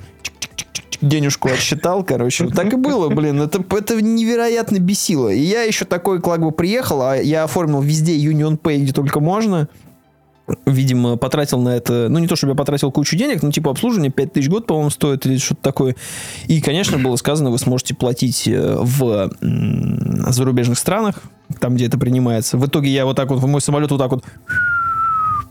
[1.01, 2.47] Денежку отсчитал, короче.
[2.47, 3.41] Так и было, блин.
[3.41, 5.29] Это, это невероятно бесило.
[5.29, 9.19] И я еще такой, как бы, приехал, а я оформил везде Union Pay, где только
[9.19, 9.67] можно.
[10.65, 14.11] Видимо, потратил на это, ну не то, чтобы я потратил кучу денег, но типа обслуживание
[14.11, 15.95] 5000 год, по-моему, стоит или что-то такое.
[16.47, 19.31] И, конечно, было сказано, вы сможете платить э, в
[20.31, 21.21] зарубежных странах,
[21.59, 22.57] там, где это принимается.
[22.57, 24.23] В итоге я вот так вот, мой самолет вот так вот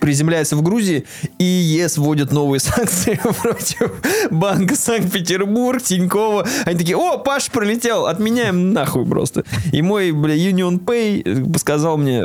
[0.05, 1.05] приземляется в Грузии,
[1.39, 3.91] и ЕС вводит новые санкции против
[4.31, 6.47] Банка Санкт-Петербург, Тинькова.
[6.67, 9.45] Они такие, о, Паш пролетел, отменяем нахуй просто.
[9.73, 12.25] И мой, бля, Union Pay э, сказал мне,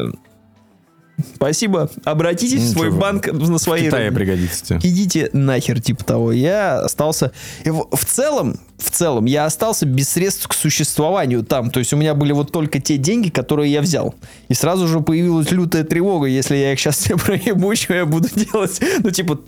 [1.36, 3.01] спасибо, обратитесь в свой Ничего.
[3.01, 3.86] банк на В свои...
[3.86, 4.79] Китае пригодится.
[4.82, 6.32] Идите нахер, типа того.
[6.32, 7.32] Я остался...
[7.65, 11.69] В в целом, в целом, я остался без средств к существованию там.
[11.69, 14.15] То есть у меня были вот только те деньги, которые я взял.
[14.47, 18.29] И сразу же появилась лютая тревога, если я их сейчас все проебу, что я буду
[18.34, 18.79] делать.
[19.03, 19.39] Ну, типа,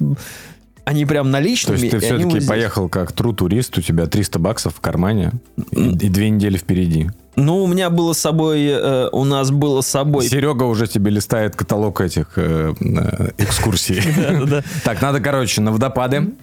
[0.85, 1.77] они прям То наличными.
[1.77, 5.31] есть ты все-таки поехал как true турист, у тебя 300 баксов в кармане
[5.71, 7.09] и, и две недели впереди.
[7.37, 8.65] Ну, у меня было с собой...
[8.65, 10.27] э, у нас было с собой...
[10.27, 14.01] Серега уже тебе листает каталог этих э, э, экскурсий.
[14.83, 16.33] Так, надо, короче, на водопады,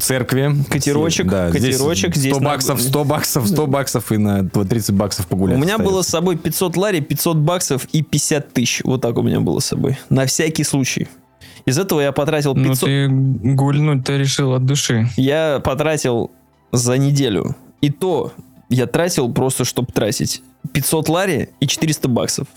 [0.00, 0.52] церкви.
[0.68, 5.58] Катерочек, катерочек, здесь 100 надо- баксов, 100 баксов, 100 баксов и на 30 баксов погулять.
[5.58, 8.80] У меня было с собой 500 лари, 500 баксов и 50 тысяч.
[8.84, 9.96] Вот так у меня было с собой.
[10.10, 11.06] На всякий случай.
[11.66, 12.88] Из этого я потратил Ну 500...
[12.88, 15.08] ты гульнуть-то решил от души.
[15.16, 16.30] Я потратил
[16.72, 17.56] за неделю.
[17.80, 18.32] И то
[18.68, 22.48] я тратил просто, чтобы тратить 500 лари и 400 баксов.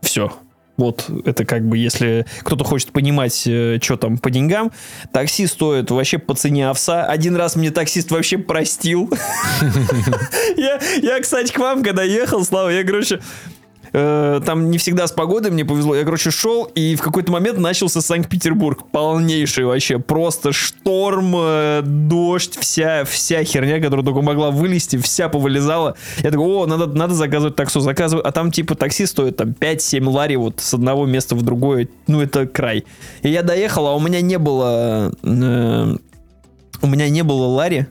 [0.00, 0.32] Все.
[0.78, 4.72] Вот, это как бы, если кто-то хочет понимать, что там по деньгам,
[5.12, 7.04] такси стоит вообще по цене овса.
[7.04, 9.12] Один раз мне таксист вообще простил.
[10.56, 13.20] Я, я, кстати, к вам, когда ехал, Слава, я, короче,
[13.92, 15.94] э, там не всегда с погодой мне повезло.
[15.94, 18.90] Я, короче, шел, и в какой-то момент начался Санкт-Петербург.
[18.90, 19.98] Полнейший вообще.
[19.98, 25.96] Просто шторм, э, дождь, вся, вся херня, которая только могла вылезти, вся повылезала.
[26.18, 27.80] Я такой, о, надо, надо заказывать таксу.
[27.80, 28.26] Заказываю.
[28.26, 31.88] А там, типа, такси стоит там 5-7 лари вот с одного места в другое.
[32.06, 32.84] Ну, это край.
[33.22, 35.12] И я доехал, а у меня не было...
[35.22, 35.96] э,
[36.82, 37.86] у меня не было лари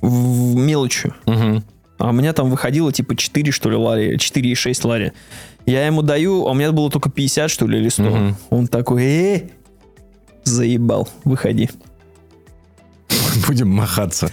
[0.00, 1.14] в мелочью.
[1.26, 1.64] Мгм.
[1.98, 5.12] А у меня там выходило типа 4, что ли, лари, 4,6 лари.
[5.64, 8.02] Я ему даю, а у меня было только 50, что ли, или 100.
[8.02, 8.36] Мгм.
[8.50, 9.48] Он такой, э,
[10.44, 11.70] заебал, выходи.
[13.46, 14.30] Будем махаться.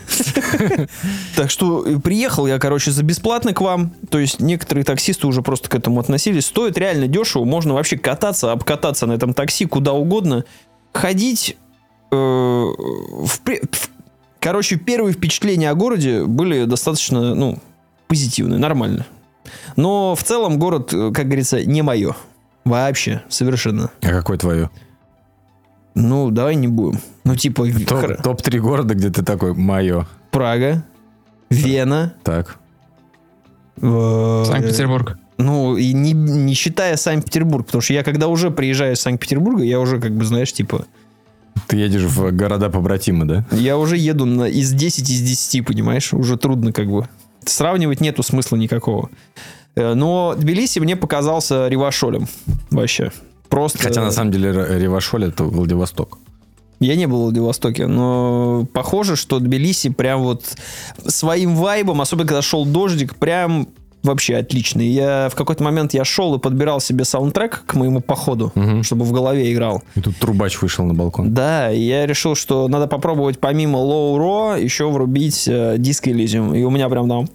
[1.36, 3.93] Так что э, приехал я, короче, за бесплатно к вам.
[4.10, 6.45] То есть некоторые таксисты уже просто к этому относились.
[6.45, 7.43] Стоит реально дешево.
[7.45, 10.45] Можно вообще кататься, обкататься на этом такси куда угодно.
[10.93, 11.58] Ходить...
[12.12, 13.41] э, в-
[14.43, 17.60] короче, первые впечатления о городе были достаточно, ну,
[18.08, 19.06] позитивные, нормально.
[19.75, 22.15] Но в целом город, э, как говорится, не мое.
[22.65, 23.89] Вообще, совершенно.
[24.01, 24.69] А какое твое?
[25.95, 26.99] Ну, давай не будем.
[27.23, 30.08] Ну, типа, в- хр- Топ- Топ-3 города, где ты такой, мое.
[30.32, 30.84] Прага,
[31.49, 32.58] Вена, Так.
[33.82, 35.17] э, Санкт-Петербург.
[35.38, 39.79] Ну, и не, не считая Санкт-Петербург, потому что я когда уже приезжаю из Санкт-Петербурга, я
[39.79, 40.86] уже, как бы, знаешь, типа,
[41.68, 43.46] Ты едешь в города побратимы, да?
[43.52, 46.13] я уже еду на, из 10 из 10, понимаешь?
[46.13, 47.08] Уже трудно, как бы.
[47.46, 49.10] Сравнивать нету смысла никакого.
[49.76, 52.28] Э, Но Тбилиси мне показался ревашолем.
[52.72, 53.12] Вообще.
[53.50, 53.80] Просто...
[53.80, 56.18] Хотя на самом деле Ревашоль это Владивосток.
[56.80, 60.44] Я не был в Владивостоке, но похоже, что Тбилиси прям вот
[61.06, 63.70] своим вайбом, особенно когда шел дождик, прям
[64.04, 64.88] вообще отличный.
[64.88, 68.84] Я в какой-то момент я шел и подбирал себе саундтрек к моему походу, Мгм.
[68.84, 69.82] чтобы в голове играл.
[69.96, 71.34] И тут трубач вышел на балкон.
[71.34, 76.58] Да, и я решил, что надо попробовать помимо Low Ro еще врубить э, Disco Elysium.
[76.60, 77.28] И у меня прям там...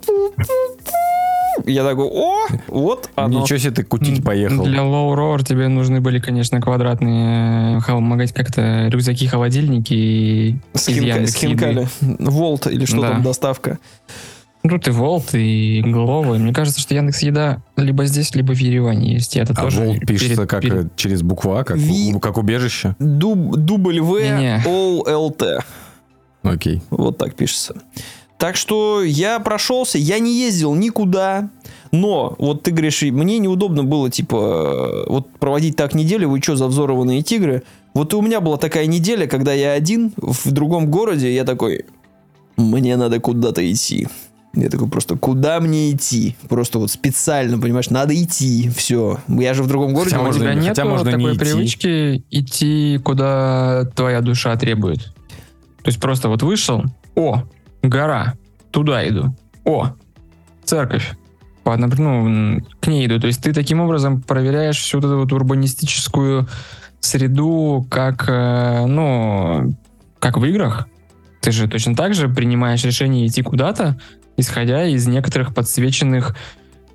[1.66, 3.40] Я такой, о, вот оно.
[3.40, 4.62] Ничего себе ты кутить поехал.
[4.64, 11.00] Для Low Roar тебе нужны были, конечно, квадратные магазин- как-то рюкзаки-холодильники и из С, хинка-
[11.26, 11.48] с Яндекс.Еды.
[11.48, 11.88] хинкали.
[12.20, 13.08] Волт или что Да.
[13.10, 13.78] там, доставка.
[14.70, 16.38] Ну, ты Волт и Гловы.
[16.38, 19.36] Мне кажется, что Яндекс Еда либо здесь, либо в Ереване есть.
[19.36, 22.36] И это А тоже Волт пишется перед- как перед- через букву А, как, Ви- как
[22.38, 22.94] убежище.
[22.98, 24.62] Дуб, W Не-не.
[24.66, 25.62] OLT.
[26.42, 26.82] Окей.
[26.90, 27.74] Вот так пишется.
[28.38, 31.50] Так что я прошелся, я не ездил никуда,
[31.90, 36.40] но вот ты говоришь, и мне неудобно было, типа, э, вот проводить так неделю, вы
[36.40, 37.64] что за взорванные тигры?
[37.94, 41.84] Вот и у меня была такая неделя, когда я один в другом городе, я такой,
[42.56, 44.06] мне надо куда-то идти.
[44.54, 46.36] Я такой просто, куда мне идти?
[46.48, 49.18] Просто вот специально, понимаешь, надо идти, все.
[49.28, 50.10] Я же в другом городе.
[50.16, 51.38] Хотя А у можно- тебя нет можно не такой идти.
[51.38, 55.14] привычки идти, куда твоя душа требует.
[55.82, 56.82] То есть просто вот вышел,
[57.14, 57.42] о,
[57.82, 58.34] гора,
[58.70, 59.34] туда иду.
[59.64, 59.92] О,
[60.64, 61.12] церковь.
[61.62, 63.20] По, напр- ну, к ней иду.
[63.20, 66.48] То есть ты таким образом проверяешь всю вот эту вот урбанистическую
[67.00, 69.74] среду, как, э, ну,
[70.18, 70.88] как в играх.
[71.40, 74.00] Ты же точно так же принимаешь решение идти куда-то,
[74.38, 76.34] исходя из некоторых подсвеченных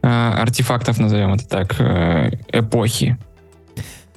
[0.02, 3.18] э, артефактов, назовем это так, э, эпохи.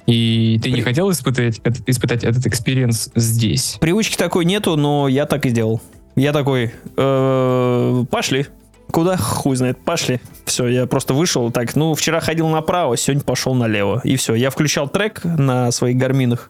[0.07, 3.77] И ты не хотел испытать, этот- испытать этот experience здесь?
[3.79, 5.81] Привычки такой нету, но я так и сделал.
[6.15, 8.47] Я такой, «Э, пошли.
[8.91, 9.17] Куда?
[9.17, 10.19] Хуй знает, пошли.
[10.45, 14.01] Все, я просто вышел так, ну, вчера ходил направо, сегодня пошел налево.
[14.03, 16.49] И все, я включал трек на своих гарминах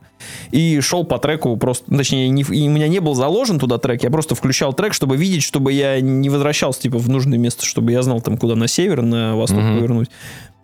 [0.52, 4.04] и шел по треку просто, точнее, не, и у меня не был заложен туда трек,
[4.04, 7.92] я просто включал трек, чтобы видеть, чтобы я не возвращался, типа, в нужное место, чтобы
[7.92, 9.78] я знал там, куда на север, на восток Мгм.
[9.78, 10.10] повернуть.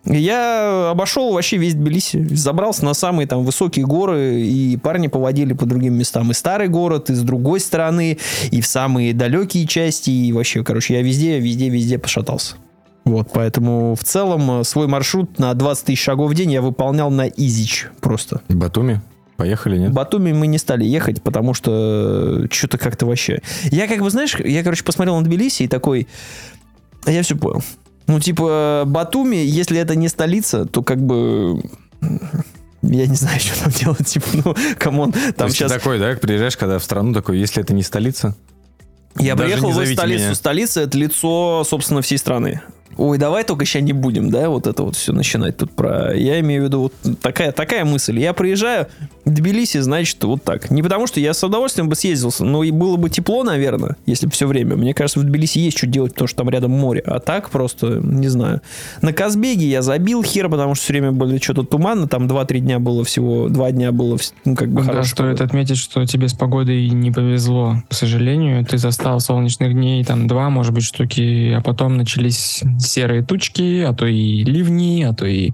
[0.06, 5.64] Я обошел вообще весь Тбилиси, забрался на самые там высокие горы, и парни поводили по
[5.64, 6.30] другим местам.
[6.30, 8.18] И старый город, и с другой стороны,
[8.50, 12.56] и в самые далекие части, и вообще, короче, я везде, везде, везде пошатался.
[13.04, 17.10] Вот, поэтому в целом э, свой маршрут на 20 тысяч шагов в день я выполнял
[17.10, 18.40] на изич просто.
[18.48, 19.02] Батуми?
[19.36, 19.92] Поехали, В нет?
[19.92, 23.42] Батуми мы не стали ехать, потому что что-то как-то вообще...
[23.64, 26.08] Я как бы, знаешь, я, короче, посмотрел на Тбилиси и такой...
[27.04, 27.62] А я все понял.
[28.06, 31.60] Ну, типа, Батуми, если это не столица, то как бы...
[32.82, 34.06] Я не знаю, что там делать.
[34.06, 35.72] Типа, ну, come on, там сейчас...
[35.72, 38.36] такой, да, приезжаешь, когда в страну, такой, если это не столица,
[39.18, 40.24] Я даже приехал в столицу.
[40.24, 40.34] меня.
[40.34, 42.60] Столица— это лицо, собственно, всей страны.
[42.96, 46.14] Ой, давай только сейчас не будем, да, вот это вот все начинать тут про...
[46.16, 48.18] Я имею в виду вот такая, такая мысль.
[48.18, 48.86] Я приезжаю
[49.24, 50.70] в Тбилиси, значит, вот так.
[50.70, 54.26] Не потому, что я с удовольствием бы съездился, но и было бы тепло, наверное, если
[54.26, 54.76] бы все время.
[54.76, 57.02] Мне кажется, в Тбилиси есть что делать, потому что там рядом море.
[57.06, 58.60] А так просто, не знаю.
[59.02, 62.06] На Казбеге я забил хер, потому что все время были что-то туманно.
[62.06, 65.10] Там 2-3 дня было всего, 2 дня было, ну, как бы Да, хорошо.
[65.10, 68.64] стоит отметить, что тебе с погодой не повезло, к сожалению.
[68.64, 73.92] Ты застал солнечных дней, там два, может быть, штуки, а потом начались серые тучки, а
[73.92, 75.50] то и ливни, а то и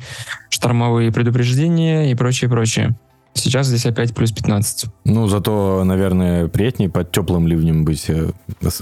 [0.51, 2.95] штормовые предупреждения и прочее, прочее.
[3.33, 4.87] Сейчас здесь опять плюс 15.
[5.05, 8.07] Ну, зато, наверное, приятнее под теплым ливнем быть.
[8.09, 8.31] э,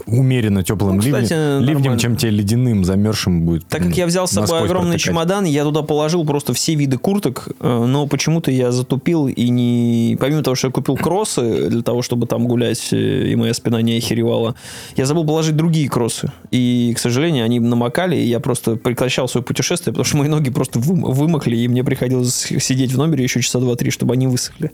[0.06, 3.66] умеренно теплым Ну, кстати, ливнем, ливнем, чем тебе ледяным, замерзшим будет.
[3.68, 5.00] Так как я взял с собой огромный протыкать.
[5.02, 10.16] чемодан, я туда положил просто все виды курток, э, но почему-то я затупил и не...
[10.18, 13.82] Помимо того, что я купил кроссы для того, чтобы там гулять, э, и моя спина
[13.82, 14.54] не охеревала,
[14.96, 16.32] я забыл положить другие кроссы.
[16.50, 20.50] И, к сожалению, они намокали, и я просто прекращал свое путешествие, потому что мои ноги
[20.50, 24.72] просто вым- вымокли, и мне приходилось сидеть в номере еще часа два-три, чтобы они высохли.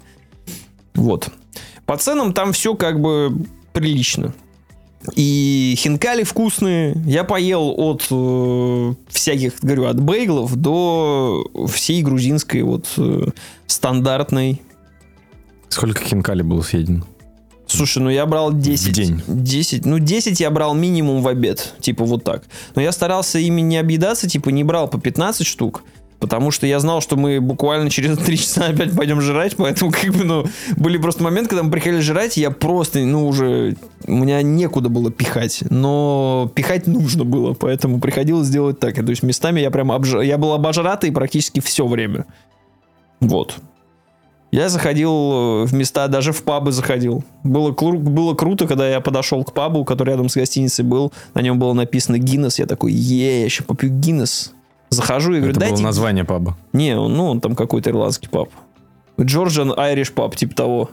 [0.94, 1.30] Вот.
[1.86, 3.32] По ценам там все как бы
[3.72, 4.34] прилично.
[5.16, 6.96] И хинкали вкусные.
[7.04, 13.28] Я поел от э, всяких, говорю, от бейглов до всей грузинской вот э,
[13.66, 14.62] стандартной.
[15.68, 17.04] Сколько хинкали было съедено?
[17.66, 18.88] Слушай, ну я брал 10.
[18.88, 19.22] В день.
[19.26, 19.84] 10.
[19.84, 21.74] Ну 10 я брал минимум в обед.
[21.80, 22.44] Типа вот так.
[22.74, 25.82] Но я старался ими не объедаться, типа не брал по 15 штук.
[26.20, 30.12] Потому что я знал, что мы буквально через 3 часа опять пойдем жрать, поэтому как
[30.12, 30.46] бы, ну,
[30.76, 35.10] были просто моменты, когда мы приходили жрать, я просто, ну, уже, у меня некуда было
[35.10, 38.94] пихать, но пихать нужно было, поэтому приходилось делать так.
[38.94, 42.24] То есть местами я прям, обж- я был обожратый практически все время.
[43.20, 43.56] Вот.
[44.50, 47.24] Я заходил э, в места, даже в пабы заходил.
[47.42, 51.12] Было, кру- было круто, когда я подошел к пабу, который рядом с гостиницей был.
[51.34, 52.60] На нем было написано Гиннес.
[52.60, 54.52] Я такой, е, я сейчас попью Гиннес.
[54.94, 55.82] Захожу и говорю, Это было дайте...
[55.82, 56.56] название паба.
[56.72, 58.48] Не, ну, он там какой-то ирландский паб.
[59.20, 60.90] Джорджан Айриш паб, типа того.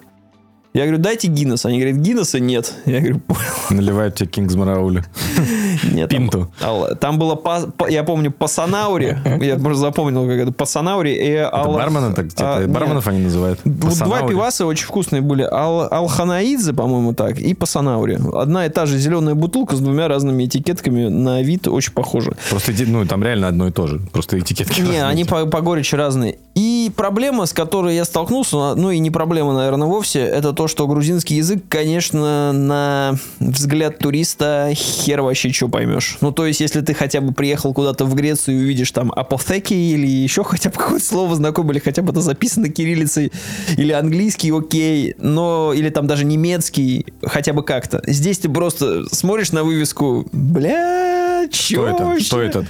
[0.74, 1.66] Я говорю, дайте Гиннес.
[1.66, 2.74] Они говорят, Гиннеса нет.
[2.86, 5.04] Я говорю, «Понял, Наливают тебе Кингс Мараули.
[5.92, 6.10] нет.
[6.10, 6.52] там- Пинту.
[6.62, 9.18] Ал- Там было, па- па- я помню, по Санаури.
[9.42, 11.14] Я просто запомнил, как это по Санаури.
[11.14, 12.28] И Алла- бармены так?
[12.38, 12.72] а, это нет.
[12.72, 13.60] барменов они называют?
[13.66, 14.28] Вот два Пасанаури.
[14.30, 15.44] пиваса очень вкусные были.
[15.44, 18.18] Ал Алханаидзе, по-моему, так, и Пасанаури.
[18.34, 21.10] Одна и та же зеленая бутылка с двумя разными этикетками.
[21.10, 22.34] На вид очень похожи.
[22.50, 24.00] Просто, ну, там реально одно и то же.
[24.14, 24.80] Просто этикетки.
[24.80, 25.04] Не, разные.
[25.06, 26.38] они по, по горечи разные.
[26.56, 30.86] И проблема, с которой я столкнулся, ну и не проблема, наверное, вовсе, это то, что
[30.86, 36.20] грузинский язык, конечно, на взгляд туриста хер вообще что поймешь.
[36.22, 39.74] Ну, то есть, если ты хотя бы приехал куда-то в Грецию и увидишь там апофеки
[39.74, 43.32] или еще хотя бы какое-то слово знакомое, или хотя бы это записано кириллицей,
[43.76, 48.04] или английский, окей, но, или там даже немецкий, хотя бы как-то.
[48.06, 52.04] Здесь ты просто смотришь на вывеску, бля, Что чё это?
[52.04, 52.66] вообще?» Что это?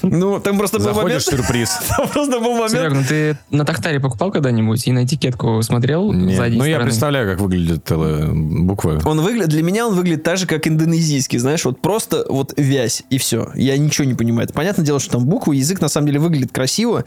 [0.00, 1.22] Ну, там просто был момент...
[1.22, 1.70] Заходишь, сюрприз.
[1.96, 2.70] Там просто был момент...
[2.70, 6.36] Серег, ну ты на Тахтаре покупал когда-нибудь и на этикетку смотрел Нет.
[6.36, 6.90] сзади Ну, я стороны?
[7.26, 9.00] Представляю, как выглядят э, буквы.
[9.04, 13.02] Он выглядит, для меня он выглядит так же, как индонезийский, знаешь, вот просто вот вязь
[13.10, 13.50] и все.
[13.54, 14.44] Я ничего не понимаю.
[14.44, 17.04] Это понятное дело, что там буквы, язык на самом деле выглядит красиво.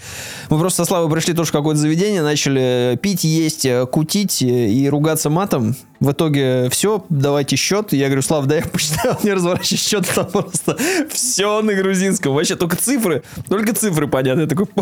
[0.49, 4.69] Мы просто со Славой пришли тоже в какое-то заведение, начали пить, есть, э, кутить э,
[4.69, 5.75] и ругаться матом.
[5.99, 7.91] В итоге все, давайте счет.
[7.93, 10.77] Я говорю, Слав, дай я посчитаю, не разворачивай счет, там просто
[11.09, 12.33] все на грузинском.
[12.33, 14.41] Вообще только цифры, только цифры понятны.
[14.41, 14.67] Я такой,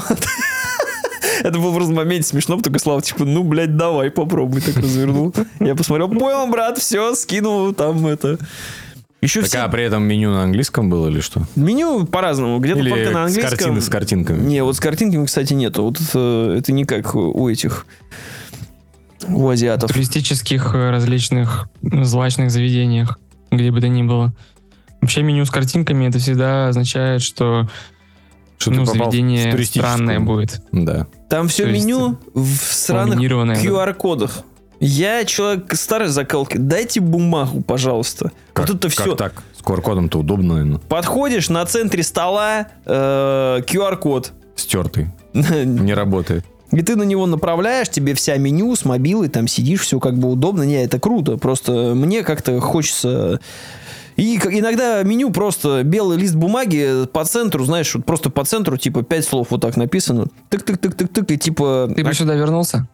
[1.39, 5.26] Это был просто в моменте смешно, только Слава, типа, ну, блядь, давай, попробуй, так развернул.
[5.59, 8.37] Я посмотрел, понял, брат, все, скинул там это.
[9.21, 9.59] Еще Так, все...
[9.59, 11.41] а при этом меню на английском было или что?
[11.55, 13.57] Меню по-разному, где-то Или только на с английском.
[13.57, 14.45] картины с картинками?
[14.45, 15.83] Не, вот с картинками, кстати, нету.
[15.83, 17.87] Вот это, это не как у этих,
[19.27, 19.89] у азиатов.
[19.89, 23.19] В туристических э, различных злачных заведениях,
[23.51, 24.33] где бы то ни было.
[25.01, 27.67] Вообще меню с картинками это всегда означает, что,
[28.59, 30.61] Что ну, заведение странное будет.
[30.71, 31.07] Да.
[31.29, 33.61] Там все То есть, меню в сраных ламинированное, да.
[34.79, 36.57] Я человек старой закалки.
[36.57, 38.31] Дайте бумагу, пожалуйста.
[38.53, 39.15] Как, вот это как все.
[39.15, 39.43] так?
[39.59, 40.79] С QR-кодом-то удобно, наверное.
[40.79, 44.33] Подходишь на центре стола э, QR-код.
[44.55, 45.07] Стертый.
[45.33, 46.45] Не работает.
[46.71, 50.29] И ты на него направляешь, тебе вся меню с мобилой, там сидишь, все как бы
[50.29, 50.63] удобно.
[50.63, 51.37] Не, это круто.
[51.37, 53.39] Просто мне как-то хочется...
[54.17, 58.75] И как- иногда меню просто белый лист бумаги по центру, знаешь, вот просто по центру,
[58.75, 60.25] типа, пять слов вот так написано.
[60.49, 61.91] Тык-тык-тык-тык-тык, и типа...
[61.95, 62.87] Ты бы сюда вернулся?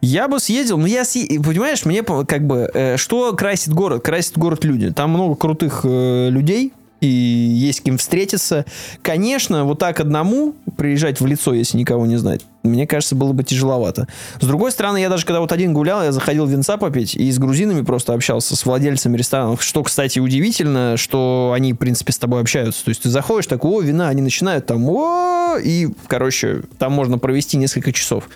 [0.00, 4.02] Я бы съездил, но я съе- понимаешь, мне как бы э, что красит город?
[4.04, 4.90] Красит город люди.
[4.92, 8.64] Там много крутых э, людей, и есть кем встретиться.
[9.02, 13.42] Конечно, вот так одному приезжать в лицо, если никого не знать, мне кажется, было бы
[13.42, 14.06] тяжеловато.
[14.40, 17.38] С другой стороны, я даже когда вот один гулял, я заходил винца попить и с
[17.38, 22.40] грузинами просто общался, с владельцами ресторанов, что, кстати, удивительно, что они, в принципе, с тобой
[22.40, 22.84] общаются.
[22.84, 27.18] То есть ты заходишь, так, о, вина, они начинают там, о, и, короче, там можно
[27.18, 28.28] провести несколько часов.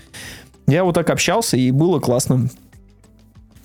[0.73, 2.49] Я вот так общался, и было классно.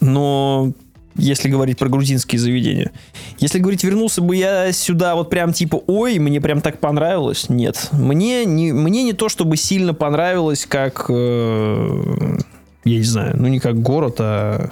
[0.01, 0.73] Но
[1.15, 2.91] если говорить про грузинские заведения.
[3.39, 7.87] Если говорить, вернулся бы я сюда вот прям типа, ой, мне прям так понравилось, нет.
[7.93, 12.39] Мне не, мне не то, чтобы сильно понравилось, как, э,
[12.83, 14.71] я не знаю, ну не как город, а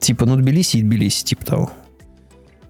[0.00, 1.72] типа, ну Тбилиси и Тбилиси, типа того.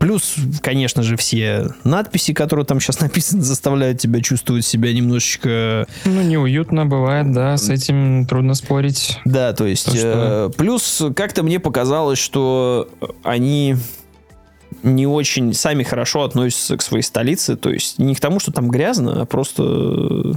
[0.05, 6.21] Плюс, конечно же, все надписи, которые там сейчас написаны, заставляют тебя чувствовать себя немножечко Ну,
[6.21, 9.19] неуютно бывает, да, с этим трудно спорить.
[9.25, 12.91] Да, то есть То, что- э, плюс как-то мне показалось, что
[13.23, 13.77] они
[14.83, 18.69] не очень сами хорошо относятся к своей столице, то есть не к тому, что там
[18.69, 20.33] грязно, а просто э,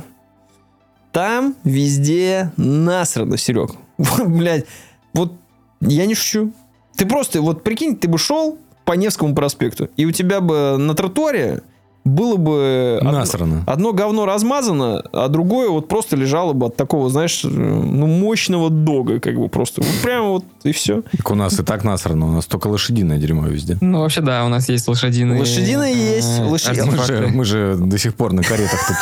[1.11, 3.71] там везде насрано, Серег.
[4.25, 4.65] Блять,
[5.13, 5.33] вот
[5.81, 6.53] я не шучу.
[6.95, 10.95] Ты просто, вот прикинь, ты бы шел по Невскому проспекту, и у тебя бы на
[10.95, 11.61] тротуаре
[12.05, 13.63] было бы одно- Насрано.
[13.67, 19.19] Одно говно размазано, а другое вот просто лежало бы от такого, знаешь, ну, мощного дога,
[19.19, 19.81] как бы просто.
[19.81, 21.03] Вот прямо вот и все.
[21.17, 23.77] Так у нас и так насрано, у нас только лошадиное дерьмо везде.
[23.81, 25.37] Ну, вообще, да, у нас есть лошадиные...
[25.41, 27.13] Лошадиные есть, э, лошади- Мы артефакты.
[27.17, 28.95] же, мы же до сих пор на каретах тут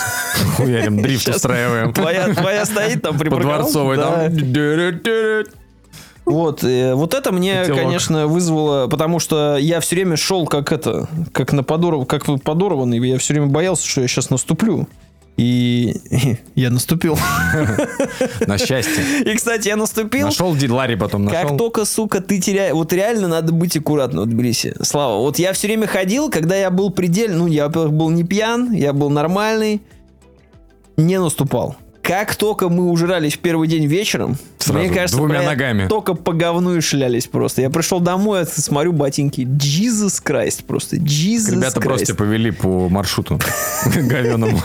[0.57, 1.93] хуярим, дрифт устраиваем.
[1.93, 3.71] Твоя, твоя стоит там По припарковалась.
[3.71, 4.29] Дворцовой Да.
[4.29, 4.33] там.
[6.25, 7.79] Вот, э, вот это мне, Котелок.
[7.79, 12.97] конечно, вызвало, потому что я все время шел как это, как на подоров, как подорванный,
[13.07, 14.87] я все время боялся, что я сейчас наступлю.
[15.37, 15.93] И
[16.55, 17.17] я наступил.
[18.47, 19.03] На счастье.
[19.25, 20.27] И, кстати, я наступил.
[20.27, 21.57] Нашел Ди Ларри потом Как нашел.
[21.57, 22.73] только, сука, ты теряешь...
[22.73, 24.75] Вот реально надо быть аккуратным в Тбилиси.
[24.81, 27.39] Слава, вот я все время ходил, когда я был предельно...
[27.39, 29.81] Ну, я, во-первых, был не пьян, я был нормальный,
[30.95, 31.75] не наступал.
[32.05, 35.87] Как только мы ужирались в первый день вечером, Сразу, мне кажется, двумя бля, ногами.
[35.87, 37.63] только по говну и шлялись просто.
[37.63, 39.41] Я пришел домой, я смотрю ботинки.
[39.41, 40.97] Jesus Christ просто.
[40.97, 41.83] Jesus Ребята Christ.
[41.83, 43.39] просто повели по маршруту
[43.85, 44.61] говеному.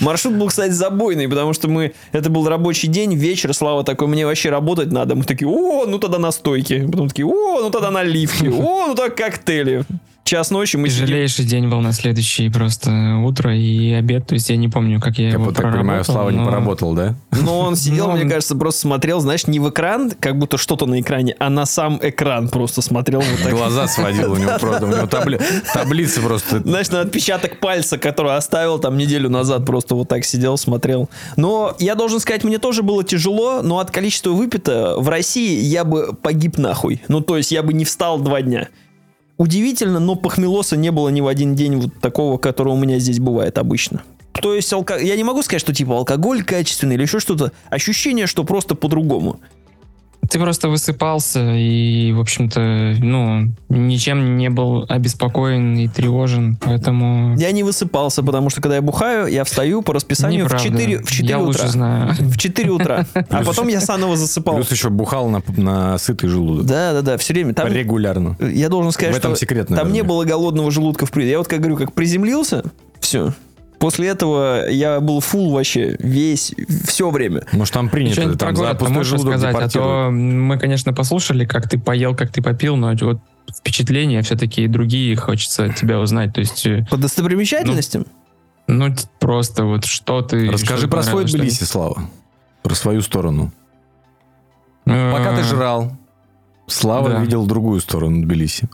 [0.00, 1.94] Маршрут был, кстати, забойный, потому что мы...
[2.10, 5.14] Это был рабочий день, вечер, Слава такой, мне вообще работать надо.
[5.14, 6.82] Мы такие, о, ну тогда на стойке.
[6.90, 8.46] Потом такие, о, ну тогда наливки.
[8.46, 9.84] О, ну так коктейли.
[10.24, 11.04] Час ночи мы сидим.
[11.06, 14.26] Тяжелейший день был на следующий просто утро и обед.
[14.26, 16.44] То есть я не помню, как я, Я его так понимаю, проработал, Слава не но-
[16.46, 17.14] поработал, да?
[17.30, 20.86] Но он сидел, Ну, мне кажется, просто смотрел, знаешь, не в экран, как будто что-то
[20.86, 23.52] на экране, а на сам экран просто смотрел вот так.
[23.52, 24.86] Глаза сводил у него просто.
[24.86, 25.42] У него табли-
[25.74, 26.60] таблицы просто.
[26.60, 31.10] Знаешь, на отпечаток пальца, который оставил там неделю назад, просто вот так сидел, смотрел.
[31.36, 35.84] Но я должен сказать, мне тоже было тяжело, но от количества выпито в России я
[35.84, 37.02] бы погиб нахуй.
[37.08, 38.68] Ну, то есть я бы не встал два дня.
[39.36, 43.18] Удивительно, но похмелоса не было ни в один день вот такого, которого у меня здесь
[43.18, 44.02] бывает обычно.
[44.32, 44.98] То есть алко...
[44.98, 47.52] я не могу сказать, что типа алкоголь качественный или еще что-то.
[47.70, 49.40] Ощущение, что просто по-другому.
[50.30, 57.36] Ты просто высыпался и, в общем-то, ну, ничем не был обеспокоен и тревожен, поэтому...
[57.36, 60.68] Я не высыпался, потому что когда я бухаю, я встаю по расписанию в Неправда.
[60.68, 61.46] 4, в 4 Я утра.
[61.46, 62.14] лучше знаю.
[62.18, 63.06] В 4 утра.
[63.30, 64.56] А потом я заново засыпал.
[64.56, 66.66] Плюс еще бухал на, на сытый желудок.
[66.66, 67.54] Да, да, да, все время.
[67.54, 68.36] Там, Регулярно.
[68.40, 71.32] я должен сказать, В этом что секрет, там не было голодного желудка в принципе.
[71.32, 72.64] Я вот как говорю, как приземлился,
[73.00, 73.32] все.
[73.84, 76.54] После этого я был фул вообще весь,
[76.86, 77.42] все время.
[77.52, 80.94] Может, там принято, Что-нибудь про там за город пустой можешь рассказать, а то мы, конечно,
[80.94, 83.18] послушали, как ты поел, как ты попил, но вот
[83.54, 86.32] впечатления все-таки другие, хочется тебя узнать.
[86.32, 88.06] То есть, э, По достопримечательностям.
[88.68, 90.50] ну, т- просто вот что ты...
[90.50, 91.26] Расскажи что про свой?
[91.26, 92.08] Тбилиси, Слава.
[92.62, 93.52] Про свою сторону.
[94.86, 95.92] Э, Пока ты жрал,
[96.66, 97.18] Слава да.
[97.20, 98.66] видел другую сторону Тбилиси.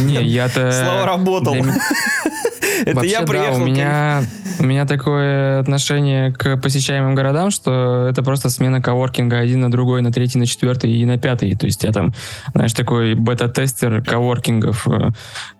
[0.00, 0.70] Не, я-то...
[0.70, 1.54] Слава работал.
[1.54, 1.74] для
[2.82, 3.62] Это Вообще, я да, приехал.
[3.62, 4.22] у меня,
[4.58, 10.02] у меня такое отношение к посещаемым городам, что это просто смена коворкинга один на другой,
[10.02, 11.54] на третий, на четвертый и на пятый.
[11.56, 12.14] То есть я там,
[12.54, 15.10] знаешь, такой бета-тестер коворкингов э,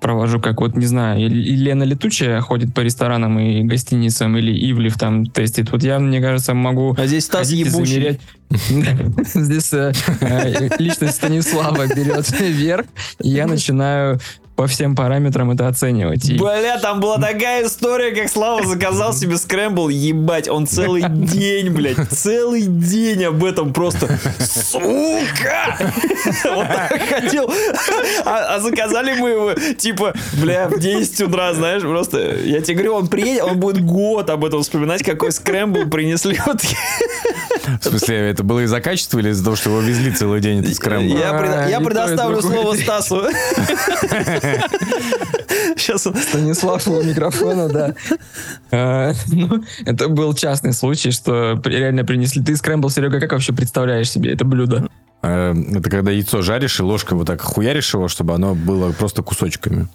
[0.01, 4.53] провожу, как вот, не знаю, и, и Лена Летучая ходит по ресторанам и гостиницам, или
[4.71, 5.73] Ивлев там тестит.
[5.73, 8.19] Вот я, мне кажется, могу А здесь Стас ебучий.
[9.35, 12.87] Здесь э, э, личность Станислава берет вверх,
[13.21, 14.21] и я начинаю
[14.57, 16.33] по всем параметрам это оценивать.
[16.39, 22.09] Бля, там была такая история, как Слава заказал себе скрэмбл, ебать, он целый день, блядь,
[22.11, 24.09] целый день об этом просто,
[24.41, 25.77] сука!
[26.45, 27.51] Вот так хотел.
[28.25, 32.95] А, а заказали мы его, типа, бля, в 10 утра, знаешь, просто, я тебе говорю,
[32.95, 36.41] он приедет, он будет год об этом вспоминать, какой скрэмбл принесли.
[36.47, 36.63] Вот
[37.81, 40.75] В смысле, это было из-за качества или из-за того, что его везли целый день, этот
[40.75, 41.17] скрэмбл?
[41.17, 43.23] Я, А, предоставлю слово Стасу.
[45.77, 47.95] Сейчас Станислав у микрофона, да.
[48.71, 52.43] А, ну, это был частный случай, что реально принесли.
[52.43, 54.89] Ты скрэмбл, Серега, как вообще представляешь себе это блюдо?
[55.23, 59.23] Э, Это когда яйцо жаришь и ложкой вот так хуяришь его, чтобы оно было просто
[59.23, 59.89] кусочками.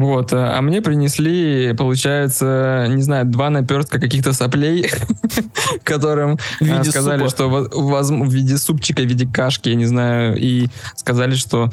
[0.00, 4.90] Вот, а а мне принесли, получается, не знаю, два наперстка каких-то соплей,
[5.84, 11.34] которым а, сказали, что в виде супчика, в виде кашки, я не знаю, и сказали,
[11.34, 11.70] что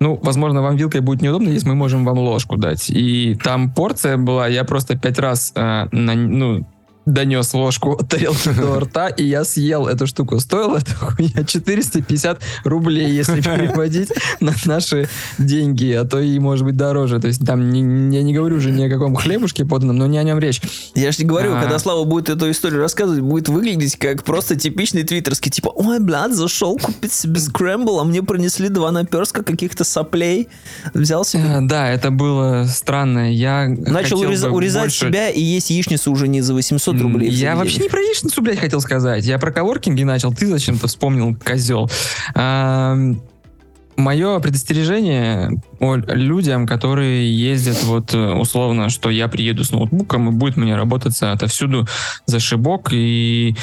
[0.00, 2.90] ну, возможно, вам вилкой будет неудобно, если мы можем вам ложку дать.
[2.90, 6.66] И там порция была, я просто пять раз на- ну,
[7.06, 10.40] донес ложку от тарелки до рта, и я съел эту штуку.
[10.40, 16.76] Стоила эта хуйня 450 рублей, если переводить на наши деньги, а то и, может быть,
[16.76, 17.20] дороже.
[17.20, 20.18] То есть там, не- я не говорю уже ни о каком хлебушке поданном, но не
[20.18, 20.60] о нем речь.
[20.94, 21.60] Я же тебе говорю, А.
[21.60, 26.32] когда Слава будет эту историю рассказывать, будет выглядеть как просто типичный твиттерский, типа, ой, блядь,
[26.34, 30.48] зашел купить себе скрэмбл, а мне принесли два наперстка каких-то соплей,
[30.92, 31.42] взял себе.
[31.44, 33.32] Э, Да, это было странно.
[33.32, 34.50] Я Начал бы урезать
[34.82, 37.30] больше- себя и есть яичницу уже не за 800 рублей.
[37.30, 39.24] в Я вообще не про яичницу, блядь, хотел сказать.
[39.24, 40.32] Я про коворкинги начал.
[40.32, 41.90] Ты зачем-то вспомнил, козел.
[43.96, 50.58] Мое предостережение людям, которые ездят вот э, условно, что я приеду с ноутбуком и будет
[50.58, 51.86] мне работаться отовсюду
[52.26, 52.90] за шибок.
[52.92, 53.56] И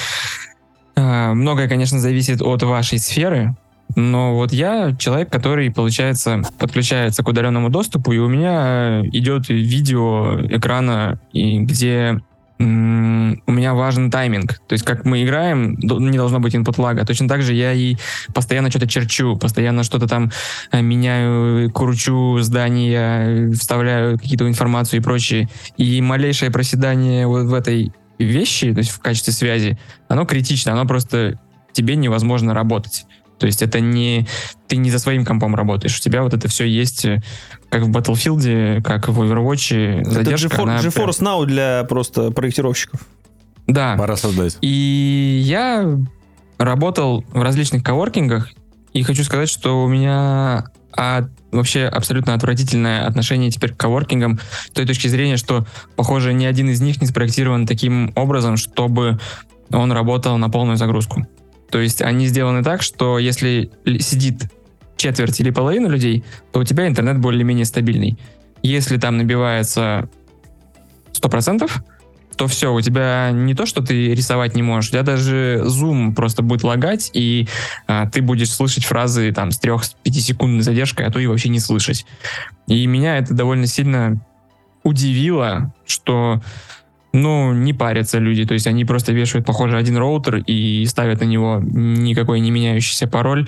[0.95, 3.55] э, многое, конечно, зависит от вашей сферы.
[3.95, 10.39] Но вот я человек, который, получается, подключается к удаленному доступу, и у меня идет видео
[10.47, 12.19] экрана, и где
[12.59, 14.59] у меня важен тайминг.
[14.67, 17.05] То есть, как мы играем, не должно быть input лага.
[17.05, 17.95] Точно так же я и
[18.33, 20.31] постоянно что-то черчу, постоянно что-то там
[20.71, 25.49] э, меняю, кручу здания, вставляю какие-то информацию и прочее.
[25.77, 29.77] И малейшее проседание вот в этой вещи, то есть в качестве связи,
[30.07, 31.39] оно критично, оно просто
[31.73, 33.05] тебе невозможно работать.
[33.39, 34.27] То есть это не
[34.67, 37.21] ты не за своим компом работаешь, у тебя вот это все есть, э,
[37.73, 40.57] как в Battlefield, как в Overwatch, Это задержка.
[40.57, 42.99] GeForce, она GeForce Now для просто проектировщиков.
[43.65, 43.95] Да.
[43.97, 44.59] Пора создать.
[44.61, 45.97] И я
[46.59, 48.49] работал в различных коворкингах,
[48.93, 50.65] и хочу сказать, что у меня
[50.95, 55.65] а, вообще абсолютно отвратительное отношение теперь к коворкингам с той точки зрения, что,
[55.95, 59.19] похоже, ни один из них не спроектирован таким образом, чтобы
[59.71, 61.25] он работал на полную загрузку.
[61.71, 64.43] То есть они сделаны так, что если сидит
[64.97, 68.17] четверть или половина людей, то у тебя интернет более-менее стабильный.
[68.61, 70.09] Если там набивается
[71.13, 71.69] 100%,
[72.35, 76.15] то все, у тебя не то, что ты рисовать не можешь, у тебя даже зум
[76.15, 77.47] просто будет лагать, и
[77.87, 81.59] а, ты будешь слышать фразы там с 3-5 секундной задержкой, а то и вообще не
[81.59, 82.05] слышать.
[82.67, 84.25] И меня это довольно сильно
[84.83, 86.41] удивило, что
[87.13, 91.25] ну, не парятся люди, то есть они просто вешают, похоже, один роутер и ставят на
[91.25, 93.47] него никакой не меняющийся пароль,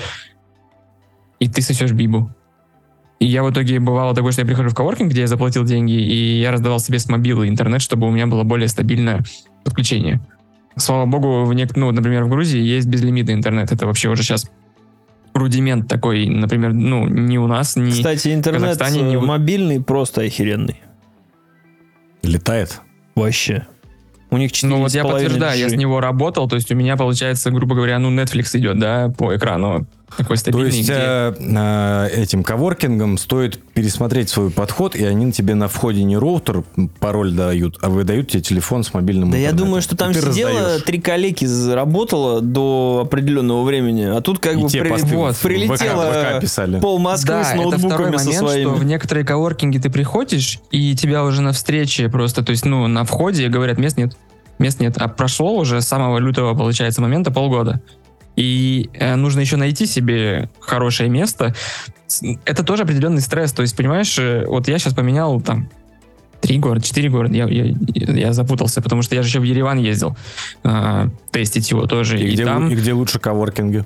[1.39, 2.29] и ты сосешь бибу.
[3.19, 5.93] И я в итоге бывало такое, что я прихожу в коворкинг, где я заплатил деньги,
[5.93, 9.23] и я раздавал себе с мобилы интернет, чтобы у меня было более стабильное
[9.63, 10.19] подключение.
[10.75, 13.71] Слава богу, в нек- ну, например, в Грузии есть безлимитный интернет.
[13.71, 14.51] Это вообще уже сейчас
[15.33, 17.91] рудимент такой, например, ну, не у нас, не...
[17.91, 20.81] Кстати, интернет Казахстане не э, мобильный просто охеренный.
[22.23, 22.81] Летает.
[23.15, 23.65] Вообще.
[24.29, 26.97] У них 4,5 Ну вот я подтверждаю, я с него работал, то есть у меня
[26.97, 29.87] получается, грубо говоря, ну Netflix идет, да, по экрану
[30.17, 30.71] такой То стабильный.
[30.71, 36.03] есть где- э, э, этим коворкингам стоит пересмотреть свой подход, и они тебе на входе
[36.03, 36.63] не роутер
[36.99, 39.67] пароль дают, а выдают тебе телефон с мобильным Да я интернетом.
[39.67, 40.81] думаю, что там И сидело раздаешь.
[40.83, 46.35] три коллеги, работало до определенного времени, а тут как И бы при- вот, прилетело ВК,
[46.37, 46.79] ВК писали.
[46.79, 48.61] пол Москвы да, с это второй ноутбуками со момент, своими.
[48.69, 52.87] что в некоторые коворкинги ты приходишь, и тебя уже на встрече просто, то есть, ну,
[52.87, 54.15] на входе говорят, мест нет,
[54.59, 54.95] мест нет.
[54.97, 57.81] А прошло уже с самого лютого, получается, момента полгода.
[58.35, 61.53] И э, нужно еще найти себе хорошее место.
[62.45, 63.53] Это тоже определенный стресс.
[63.53, 65.69] То есть, понимаешь, э, вот я сейчас поменял там
[66.41, 69.79] три города, четыре города, я, я, я запутался, потому что я же еще в Ереван
[69.79, 70.15] ездил
[70.63, 72.19] а, тестить его тоже.
[72.19, 72.69] И, И, где, там...
[72.69, 73.83] и где лучше коворкинги?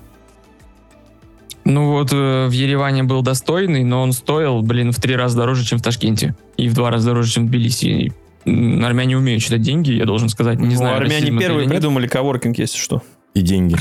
[1.63, 5.63] Ну вот э, в Ереване был достойный, но он стоил, блин, в три раза дороже,
[5.65, 6.35] чем в Ташкенте.
[6.57, 7.85] И в два раза дороже, чем в Тбилиси.
[7.85, 8.11] И,
[8.45, 10.59] м, армяне умеют считать деньги, я должен сказать.
[10.59, 13.03] Не Ну, знаю, армяне первые придумали коворкинг, если что.
[13.35, 13.77] И деньги.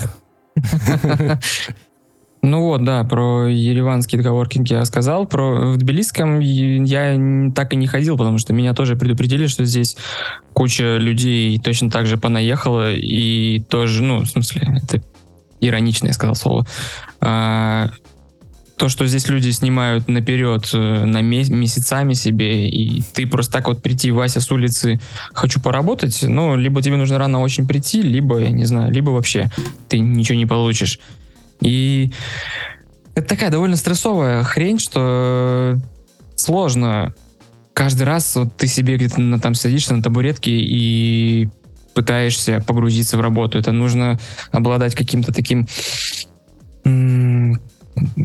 [2.41, 5.27] Ну вот, да, про ереванский коворкинг я сказал.
[5.27, 9.97] Про в Тбилисском я так и не ходил, потому что меня тоже предупредили, что здесь
[10.53, 12.93] куча людей точно так же понаехала.
[12.95, 15.03] И тоже, ну, в смысле, это
[15.61, 16.67] иронично я сказал слово.
[17.21, 17.91] А,
[18.79, 23.67] то, что здесь люди снимают наперед э, на ме- месяцами себе, и ты просто так
[23.67, 25.01] вот прийти, Вася, с улицы,
[25.35, 29.51] хочу поработать, ну, либо тебе нужно рано очень прийти, либо, я не знаю, либо вообще
[29.89, 31.01] ты ничего не получишь.
[31.61, 32.13] И
[33.15, 35.77] это такая довольно стрессовая хрень, что
[36.37, 37.15] сложно
[37.75, 41.49] каждый раз вот ты себе где-то на, там садишься на табуретке и
[41.95, 43.59] пытаешься погрузиться в работу.
[43.59, 44.21] Это нужно
[44.53, 45.67] обладать каким-то таким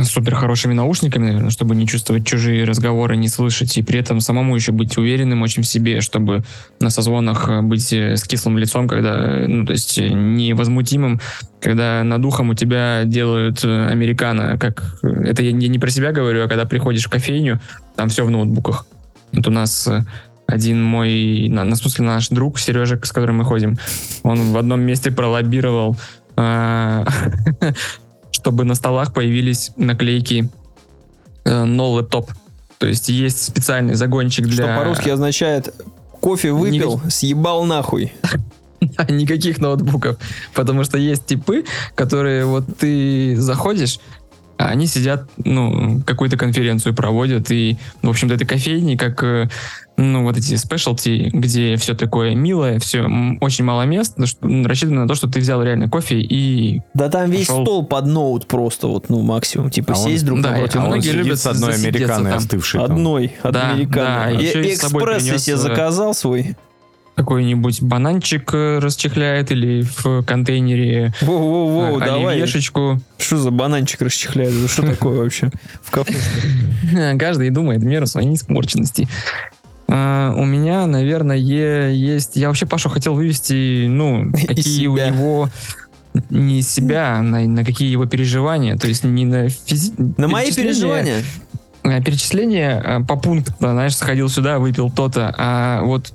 [0.04, 4.72] супер хорошими наушниками, чтобы не чувствовать чужие разговоры, не слышать, и при этом самому еще
[4.72, 6.44] быть уверенным очень в себе, чтобы
[6.80, 11.20] на созвонах э, быть э, с кислым лицом, когда, э, ну, то есть невозмутимым,
[11.62, 16.48] когда над ухом у тебя делают американо, как это я не, про себя говорю, а
[16.48, 17.60] когда приходишь в кофейню,
[17.96, 18.86] там все в ноутбуках.
[19.32, 19.90] Вот у нас
[20.48, 23.78] один мой, на, на смысле наш друг Сережа, с которым мы ходим,
[24.24, 25.98] он в одном месте пролоббировал,
[26.36, 27.06] а,
[28.34, 30.50] чтобы на столах появились наклейки
[31.46, 32.30] э, no laptop.
[32.78, 34.78] То есть есть специальный загончик Что для...
[34.78, 35.74] по-русски означает
[36.20, 38.12] кофе выпил, съебал нахуй.
[39.10, 40.18] никаких ноутбуков.
[40.54, 41.64] Потому что есть типы,
[41.96, 44.00] которые вот ты заходишь,
[44.58, 49.50] они сидят, ну, какую-то конференцию проводят, и, в общем-то, это кофейни, как, э,
[49.98, 53.02] ну, вот эти спешлти, где все такое милое, все
[53.42, 56.82] очень мало мест, рассчитано на то, что ты взял реально кофе и...
[56.94, 57.64] Да там весь Пошел.
[57.64, 59.70] стол под ноут просто, вот, ну, максимум.
[59.70, 62.30] Типа А он- сесть друг да, напротив а А он многие любят с одной американой
[62.32, 62.38] там.
[62.40, 62.80] остывшей.
[62.82, 62.92] там.
[62.92, 66.56] Одной, от Да, да, И- еще и экспресс принес, себе э, заказал свой.
[67.16, 72.48] Какой-нибудь бананчик э, расчехляет или в контейнере Воу-воу-воу, э, давай.
[72.48, 74.54] Что за бананчик расчехляет?
[74.54, 75.52] Ну, Что такое вообще?
[75.84, 75.92] В.
[77.20, 79.08] Каждый думает меру своей испорченности.
[79.88, 82.36] А, у меня, наверное, есть...
[82.36, 85.50] Я вообще Пашу хотел вывести, ну, какие у него...
[86.30, 88.78] Не из себя, на, на какие его переживания.
[88.78, 89.94] То есть не на физи...
[90.18, 91.24] На мои переживания.
[91.84, 96.14] э, Перечисление по пунктам, знаешь, сходил сюда, выпил то-то, а вот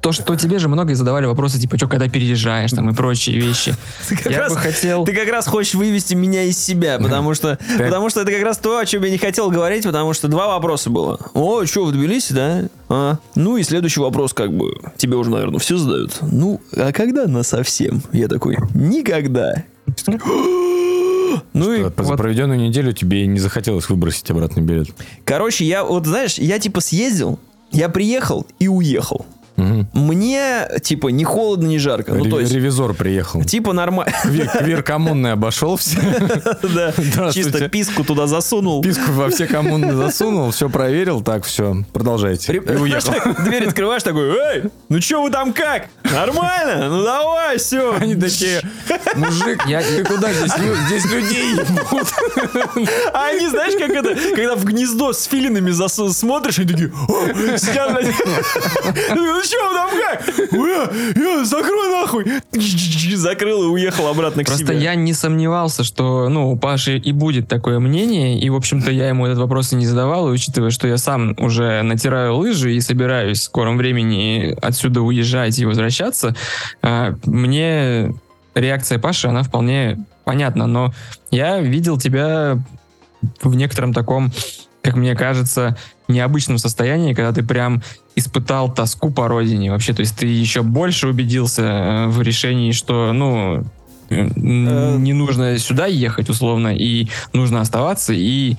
[0.00, 3.74] то, что тебе же многие задавали вопросы, типа, что, когда переезжаешь, там, и прочие вещи.
[4.08, 5.04] Ты как Я раз- бы хотел...
[5.04, 8.58] Ты как раз хочешь вывести меня из себя, потому что, потому что это как раз
[8.58, 11.18] то, о чем я не хотел говорить, потому что два вопроса было.
[11.34, 12.64] О, что, в Тбилиси, да?
[12.88, 13.18] А.
[13.34, 16.18] Ну и следующий вопрос, как бы, тебе уже, наверное, все задают.
[16.22, 18.02] Ну, а когда на совсем?
[18.12, 19.64] Я такой, никогда.
[21.52, 24.88] Ну и Что, За проведенную неделю тебе не захотелось выбросить обратный билет.
[25.24, 27.38] Короче, я вот, знаешь, я типа съездил,
[27.70, 29.26] я приехал и уехал.
[29.58, 29.88] Мгм.
[29.92, 32.14] Мне, типа, не холодно, не жарко.
[32.14, 33.42] Ну, то Ре- есть, Ревизор приехал.
[33.42, 34.14] типа, нормально.
[34.22, 35.98] Квир, коммунный обошел все.
[36.62, 38.82] Да, чисто писку туда засунул.
[38.82, 41.20] Писку во все коммуны засунул, все проверил.
[41.22, 42.52] Так, все, продолжайте.
[42.54, 43.12] И уехал.
[43.44, 45.86] Дверь открываешь, такой, эй, ну что вы там как?
[46.04, 46.88] Нормально?
[46.88, 47.96] Ну давай, все.
[47.98, 48.62] Они такие,
[49.16, 50.52] мужик, Я- ты куда здесь?
[50.86, 52.08] Здесь людей ебут.
[53.12, 55.72] А они, знаешь, как это, когда в гнездо с филинами
[56.12, 58.14] смотришь, они такие, «О, сидят, блядь».
[59.14, 60.28] ну что там как?
[60.28, 62.26] «Э, э, Закрой нахуй.
[63.16, 64.78] Закрыл и уехал обратно к Просто себе.
[64.78, 69.08] я не сомневался, что, ну, у Паши и будет такое мнение, и, в общем-то, я
[69.08, 72.80] ему этот вопрос и не задавал, и учитывая, что я сам уже натираю лыжи и
[72.80, 76.34] собираюсь в скором времени отсюда уезжать и возвращаться,
[76.82, 78.14] а, мне
[78.54, 80.92] реакция Паши, она вполне понятна, но
[81.30, 82.58] я видел тебя
[83.42, 84.30] в некотором таком,
[84.82, 85.76] как мне кажется,
[86.08, 87.82] необычном состоянии, когда ты прям
[88.18, 93.12] испытал тоску по родине вообще, то есть ты еще больше убедился э, в решении, что,
[93.12, 93.64] ну,
[94.10, 98.56] э, н- не нужно сюда ехать условно, и нужно оставаться, и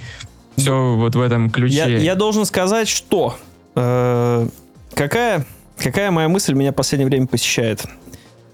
[0.55, 1.75] все вот в этом ключе.
[1.75, 3.37] Я, я должен сказать, что
[3.75, 4.47] э,
[4.93, 5.45] какая,
[5.77, 7.85] какая моя мысль меня в последнее время посещает.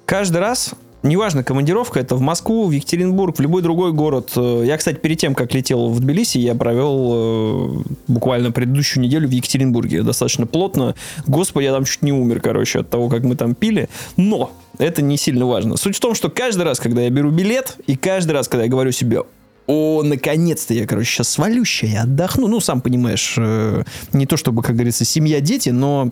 [0.06, 0.74] Каждый раз,
[1.06, 4.32] неважно, командировка, это в Москву, в Екатеринбург, в любой другой город.
[4.36, 9.28] Э, Я, кстати, перед тем, как летел в Тбилиси, я провел э, буквально предыдущую неделю
[9.28, 10.04] в Екатеринбурге.
[10.04, 10.96] Достаточно плотно.
[11.28, 13.90] Господи, я там чуть не умер, короче, от того, как мы там пили.
[14.18, 15.78] Но это не сильно важно.
[15.78, 18.70] Суть в том, что каждый раз, когда я беру билет, и каждый раз, когда я
[18.70, 19.22] говорю себе,
[19.68, 22.48] о, наконец-то я, короче, сейчас свалю, я отдохну.
[22.48, 23.84] Ну, сам понимаешь, э,
[24.14, 26.12] не то чтобы, как говорится, семья, дети, но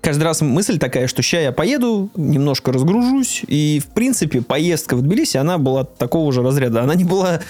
[0.00, 5.02] каждый раз мысль такая, что ща я поеду, немножко разгружусь, и, в принципе, поездка в
[5.02, 6.82] Тбилиси, она была такого же разряда.
[6.82, 7.40] Она не была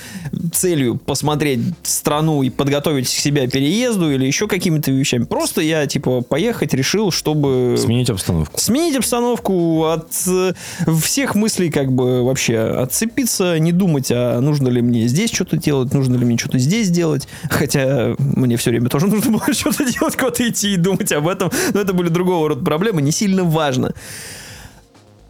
[0.53, 5.25] целью посмотреть страну и подготовить себя к переезду или еще какими-то вещами.
[5.25, 7.77] Просто я, типа, поехать решил, чтобы...
[7.79, 8.59] Сменить обстановку.
[8.59, 10.53] Сменить обстановку от э,
[11.01, 15.93] всех мыслей, как бы вообще отцепиться, не думать, а нужно ли мне здесь что-то делать,
[15.93, 17.29] нужно ли мне что-то здесь делать.
[17.51, 21.51] Хотя мне все время тоже нужно было что-то делать, куда-то идти и думать об этом.
[21.73, 23.95] Но это были другого рода проблемы, не сильно важно.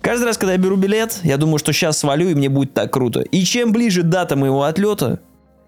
[0.01, 2.93] Каждый раз, когда я беру билет, я думаю, что сейчас свалю, и мне будет так
[2.93, 3.21] круто.
[3.21, 5.21] И чем ближе дата моего отлета,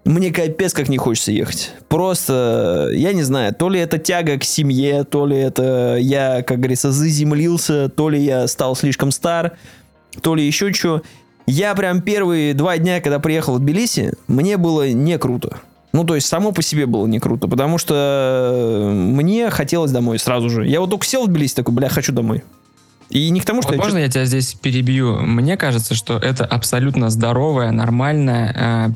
[0.03, 1.71] мне капец как не хочется ехать.
[1.89, 6.57] Просто, я не знаю, то ли это тяга к семье, то ли это я, как
[6.57, 9.57] говорится, заземлился, то ли я стал слишком стар,
[10.21, 11.03] то ли еще что.
[11.45, 15.59] Я прям первые два дня, когда приехал в Тбилиси, мне было не круто.
[15.93, 20.49] Ну, то есть, само по себе было не круто, потому что мне хотелось домой сразу
[20.49, 20.65] же.
[20.67, 22.43] Я вот только сел в Тбилиси, такой, бля, хочу домой.
[23.09, 25.19] И не к тому, что Вот я можно я тебя здесь перебью?
[25.19, 28.95] Мне кажется, что это абсолютно здоровая, нормальная,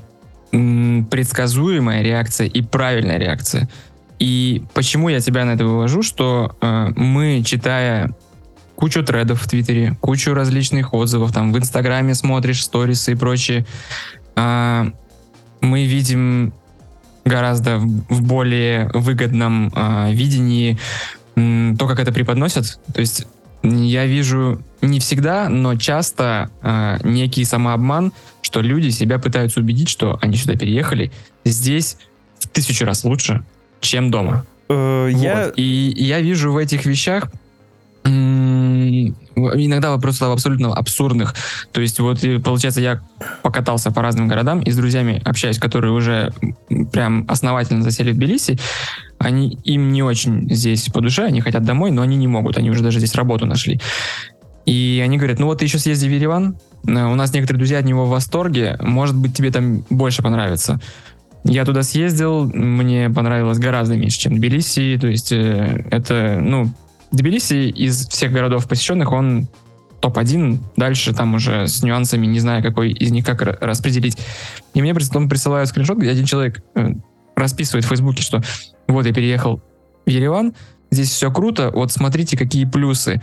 [0.54, 3.68] э, предсказуемая реакция и правильная реакция.
[4.18, 8.16] И почему я тебя на это вывожу, что э, мы, читая
[8.76, 13.66] кучу тредов в Твиттере, кучу различных отзывов, там в Инстаграме смотришь сторисы и прочее,
[14.36, 14.88] а,
[15.62, 16.54] мы видим
[17.26, 20.78] гораздо в более выгодном а, видении
[21.36, 22.80] то, как это преподносят.
[22.94, 23.28] То есть
[23.64, 30.18] я вижу не всегда, но часто а, некий самообман, что люди себя пытаются убедить, что
[30.22, 31.12] они сюда переехали,
[31.44, 31.98] здесь
[32.40, 33.44] в тысячу раз лучше,
[33.82, 34.46] чем дома.
[34.70, 35.46] Э, я...
[35.46, 35.54] Вот.
[35.58, 37.30] И я вижу в этих вещах
[38.04, 38.45] м,
[39.36, 41.36] иногда вопросов абсолютно абсурдных.
[41.72, 43.02] То есть вот получается я
[43.44, 46.34] покатался по разным городам и с друзьями общаюсь, которые уже
[46.92, 48.58] прям основательно засели в Тбилиси.
[49.18, 52.70] Они им не очень здесь по душе, они хотят домой, но они не могут, они
[52.70, 53.80] уже даже здесь работу нашли.
[54.66, 57.80] И они говорят, ну вот ты еще съезди в Ереван, э, у нас некоторые друзья
[57.80, 60.80] от него в восторге, может быть тебе там больше понравится.
[61.48, 64.98] Я туда съездил, мне понравилось гораздо меньше, чем Тбилиси.
[65.00, 66.72] То есть э, это, ну,
[67.12, 69.48] Тбилиси из всех городов посещенных, он
[70.02, 70.60] топ-1.
[70.76, 74.18] Дальше там уже с нюансами, не знаю, какой из них как ра- распределить.
[74.74, 76.90] И мне потом присылают скриншот, где один человек э,
[77.36, 78.42] расписывает в Фейсбуке, что
[78.88, 79.62] вот я переехал
[80.06, 80.54] в Ереван,
[80.92, 83.22] здесь все круто, вот смотрите, какие плюсы.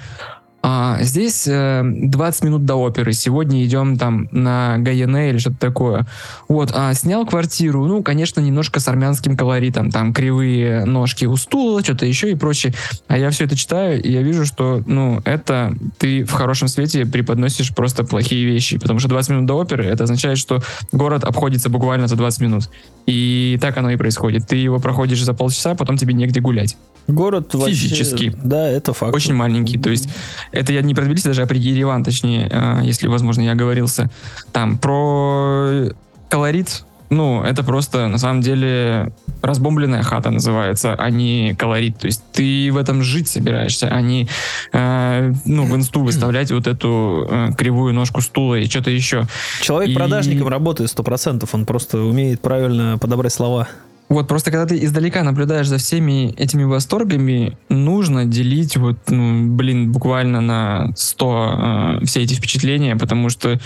[0.64, 3.12] А, здесь э, 20 минут до оперы.
[3.14, 6.06] Сегодня идем там на Гайене или что-то такое.
[6.46, 9.90] Вот, а снял квартиру, ну, конечно, немножко с армянским колоритом.
[9.90, 12.72] Там кривые ножки у стула, что-то еще и прочее.
[13.08, 17.06] А я все это читаю, и я вижу, что, ну, это ты в хорошем свете
[17.06, 18.78] преподносишь просто плохие вещи.
[18.78, 22.70] Потому что 20 минут до оперы, это означает, что город обходится буквально за 20 минут.
[23.06, 24.46] И так оно и происходит.
[24.46, 26.76] Ты его проходишь за полчаса, потом тебе негде гулять.
[27.08, 28.32] Город вообще- Физически.
[28.44, 29.12] Да, это факт.
[29.12, 29.76] Очень маленький.
[29.76, 30.08] То есть
[30.52, 34.10] это я не про Тбилиси, даже а про Ереван, точнее, э, если, возможно, я оговорился.
[34.52, 35.90] Там про
[36.28, 41.98] колорит, ну, это просто, на самом деле, разбомбленная хата называется, а не колорит.
[41.98, 44.28] То есть ты в этом жить собираешься, а не,
[44.72, 49.26] э, ну, в инсту выставлять вот эту э, кривую ножку стула и что-то еще.
[49.60, 53.68] Человек И- продажником работает сто процентов, он просто умеет правильно подобрать слова.
[54.12, 59.90] Вот просто когда ты издалека наблюдаешь за всеми этими восторгами, нужно делить вот, ну, блин,
[59.90, 63.58] буквально на 100 э, все эти впечатления, потому что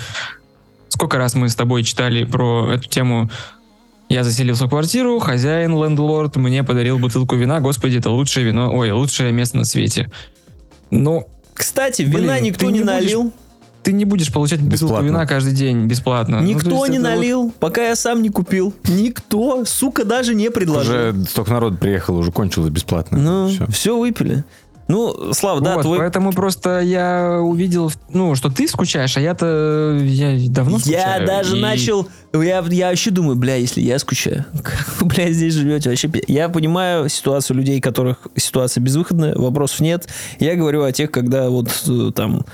[0.88, 3.28] сколько раз мы с тобой читали про эту тему
[4.08, 7.58] я заселился в квартиру, хозяин, лендлорд, мне подарил бутылку вина.
[7.58, 10.12] Господи, это лучшее вино, ой, лучшее место на свете.
[10.92, 13.32] Но Кстати, вина Блин, никто не, не будешь налил.
[13.86, 15.06] Ты не будешь получать бутылку Бесплатно.
[15.06, 16.40] вина каждый день бесплатно.
[16.40, 18.74] Ну, то Никто есть не это вот- налил, пока я сам не купил.
[18.88, 20.92] Никто, сука, даже не предложил.
[20.92, 23.16] Уже столько народу приехало, уже кончилось бесплатно.
[23.18, 23.66] Ну, Всё.
[23.68, 24.42] все выпили.
[24.88, 25.98] Ну, Слава, да, Вот, твой...
[25.98, 31.20] Поэтому просто я увидел, ну, что ты скучаешь, а я-то я давно скучаю.
[31.22, 32.08] Я даже и- начал...
[32.32, 36.10] Я, я вообще думаю, бля, если я скучаю, как вы, бля, здесь живете вообще...
[36.28, 40.08] Я понимаю ситуацию людей, которых ситуация безвыходная, вопросов нет.
[40.38, 42.44] Я говорю о тех, когда вот э, там...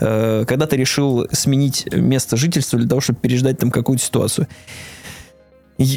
[0.00, 4.48] э, когда ты решил сменить место жительства для того, чтобы переждать там какую-то ситуацию.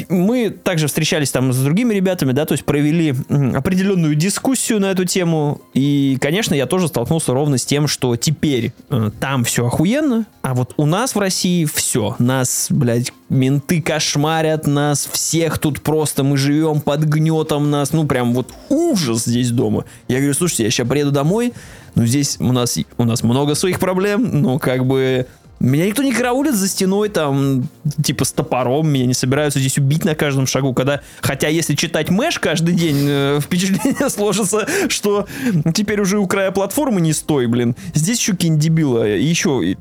[0.08, 3.14] Мы также встречались там с другими ребятами, да, то есть провели
[3.54, 5.60] определенную дискуссию на эту тему.
[5.74, 10.54] И, конечно, я тоже столкнулся ровно с тем, что теперь э, там все охуенно, а
[10.54, 12.16] вот у нас в России все.
[12.18, 18.34] Нас, блядь, менты кошмарят, нас всех тут просто, мы живем под гнетом нас, ну прям
[18.34, 19.84] вот ужас здесь дома.
[20.08, 21.52] Я говорю, слушайте, я сейчас приеду домой,
[21.94, 25.26] ну здесь у нас, у нас много своих проблем, но как бы
[25.58, 27.68] меня никто не караулит за стеной, там,
[28.02, 32.10] типа, с топором, меня не собираются здесь убить на каждом шагу, когда, хотя, если читать
[32.10, 35.26] Мэш каждый день, э, впечатление сложится, что
[35.74, 37.74] теперь уже у края платформы не стой, блин.
[37.94, 39.78] Здесь еще какие-нибудь дебилы, еще и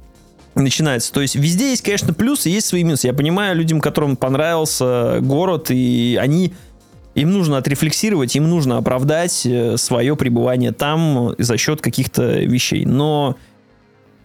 [0.56, 1.12] начинается.
[1.12, 3.08] То есть везде есть, конечно, плюсы, есть свои минусы.
[3.08, 6.54] Я понимаю людям, которым понравился город, и они
[7.16, 12.86] им нужно отрефлексировать, им нужно оправдать э, свое пребывание там за счет каких-то вещей.
[12.86, 13.36] Но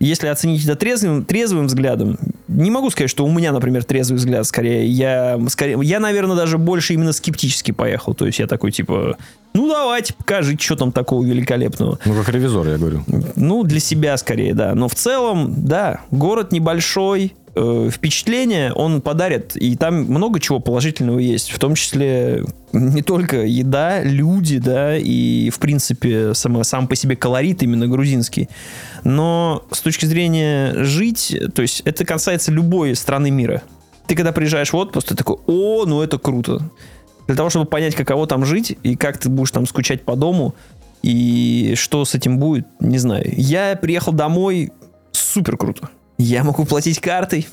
[0.01, 4.47] если оценить это трезвым, трезвым взглядом, не могу сказать, что у меня, например, трезвый взгляд,
[4.47, 9.17] скорее, я, скорее, я, наверное, даже больше именно скептически поехал, то есть я такой, типа,
[9.53, 11.99] ну, давайте, покажите, что там такого великолепного.
[12.05, 13.05] Ну, как ревизор, я говорю.
[13.37, 14.75] Ну, для себя скорее, да.
[14.75, 21.19] Но в целом, да, город небольшой, э, впечатление он подарит, и там много чего положительного
[21.19, 26.95] есть, в том числе не только еда, люди, да, и, в принципе, сам, сам по
[26.95, 28.49] себе колорит именно грузинский,
[29.05, 33.63] но с точки зрения жить, то есть это касается любой страны мира.
[34.07, 36.63] Ты когда приезжаешь в отпуск, ты такой, о, ну это круто.
[37.27, 40.55] Для того, чтобы понять, каково там жить, и как ты будешь там скучать по дому,
[41.03, 43.25] и что с этим будет, не знаю.
[43.37, 44.73] Я приехал домой,
[45.13, 45.91] супер круто.
[46.21, 47.49] Я могу платить картой.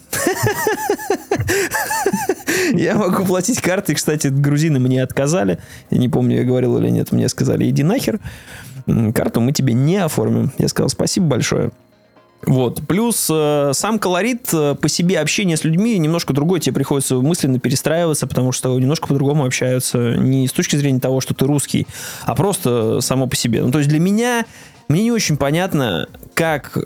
[2.73, 3.95] Я могу платить картой.
[3.95, 5.59] Кстати, грузины мне отказали.
[5.89, 7.13] Я не помню, я говорил или нет.
[7.13, 8.19] Мне сказали, иди нахер.
[9.15, 10.51] Карту мы тебе не оформим.
[10.57, 11.71] Я сказал, спасибо большое.
[12.45, 12.85] Вот.
[12.85, 16.59] Плюс э, сам колорит э, по себе общение с людьми немножко другой.
[16.59, 20.15] Тебе приходится мысленно перестраиваться, потому что немножко по-другому общаются.
[20.15, 21.87] Не с точки зрения того, что ты русский,
[22.25, 23.63] а просто само по себе.
[23.63, 24.45] Ну, то есть для меня,
[24.89, 26.77] мне не очень понятно, как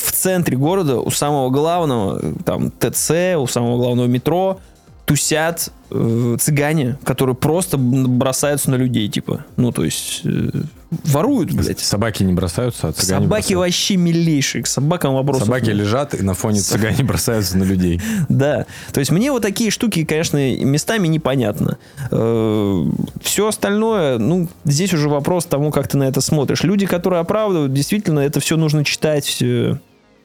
[0.00, 4.60] в центре города у самого главного, э, там, ТЦ, у самого главного метро
[5.04, 9.44] тусят э, цыгане, которые просто бросаются на людей, типа.
[9.56, 10.50] Ну, то есть, э,
[10.90, 11.80] воруют, блядь.
[11.80, 13.56] Собаки не бросаются, а цыгане Собаки бросаются.
[13.58, 15.74] вообще милейшие, к собакам вопросов Собаки нет.
[15.74, 18.00] лежат, и на фоне цыгане бросаются на людей.
[18.28, 18.66] Да.
[18.92, 21.78] То есть мне вот такие штуки, конечно, местами непонятно.
[22.08, 26.62] Все остальное, ну, здесь уже вопрос тому, как ты на это смотришь.
[26.62, 29.42] Люди, которые оправдывают, действительно, это все нужно читать.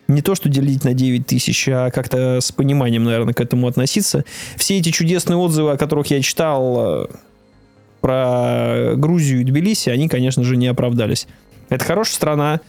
[0.08, 4.24] Не то, что делить на 9 тысяч, а как-то с пониманием, наверное, к этому относиться.
[4.56, 7.08] Все эти чудесные отзывы, о которых я читал э,
[8.02, 11.28] про Грузию и Тбилиси, они, конечно же, не оправдались.
[11.70, 12.60] Это хорошая страна,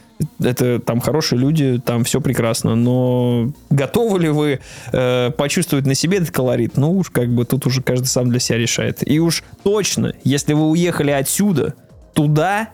[0.40, 4.60] это там хорошие люди, там все прекрасно, но готовы ли вы
[4.92, 6.76] э, почувствовать на себе этот колорит?
[6.76, 9.06] Ну уж как бы тут уже каждый сам для себя решает.
[9.06, 11.74] И уж точно, если вы уехали отсюда,
[12.14, 12.70] туда,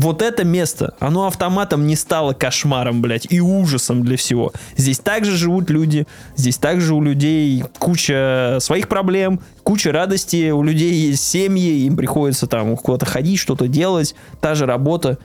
[0.00, 4.52] вот это место, оно автоматом не стало кошмаром, блядь, и ужасом для всего.
[4.74, 10.92] Здесь также живут люди, здесь также у людей куча своих проблем, куча радости, у людей
[10.92, 15.18] есть семьи, им приходится там куда-то ходить, что-то делать, та же работа.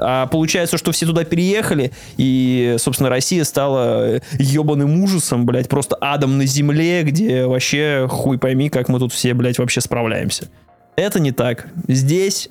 [0.00, 6.38] А получается, что все туда переехали, и, собственно, Россия стала ебаным ужасом, блядь, просто адом
[6.38, 10.48] на земле, где вообще хуй пойми, как мы тут все, блядь, вообще справляемся.
[10.94, 11.66] Это не так.
[11.88, 12.50] Здесь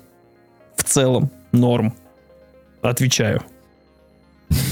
[0.76, 1.94] в целом норм.
[2.82, 3.42] Отвечаю.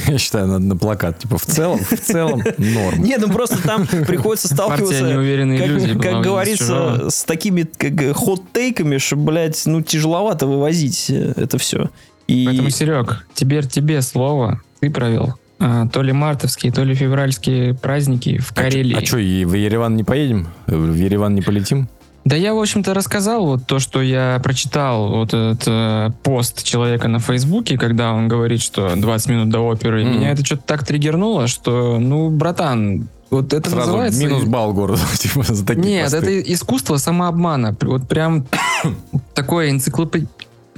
[0.07, 1.19] Я считаю, надо на плакат.
[1.19, 3.03] Типа, в целом, в целом норм.
[3.03, 5.99] Не, ну просто там приходится сталкиваться, неуверенные как, люди.
[5.99, 11.91] как говорится, с такими как, хот-тейками, что, блядь, ну тяжеловато вывозить э, это все.
[12.29, 14.61] И Поэтому, Серег, теперь тебе слово.
[14.81, 15.35] Ты провел.
[15.59, 18.97] А, то ли мартовские, то ли февральские праздники в Карелии.
[18.97, 20.49] А что, и в Ереван не поедем?
[20.67, 21.89] В Ереван не полетим?
[22.25, 27.07] Да я, в общем-то, рассказал вот то, что я прочитал, вот этот э, пост человека
[27.07, 30.05] на Фейсбуке, когда он говорит, что 20 минут до оперы.
[30.05, 30.17] Мгм.
[30.17, 34.21] Меня это что-то так триггернуло, что, ну, братан, вот это Сразу называется...
[34.21, 36.19] минус балл городу, типа, за такие Нет, посты.
[36.19, 37.77] это искусство самообмана.
[37.83, 38.47] Вот прям
[39.35, 40.29] такое энциклопе-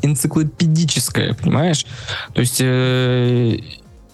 [0.03, 1.87] энциклопедическое, понимаешь?
[2.35, 3.59] То есть э,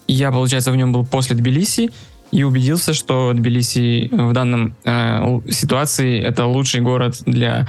[0.07, 1.91] я, получается, в нем был после Тбилиси
[2.33, 7.67] и убедился, что Тбилиси в данном э, ситуации это лучший город для,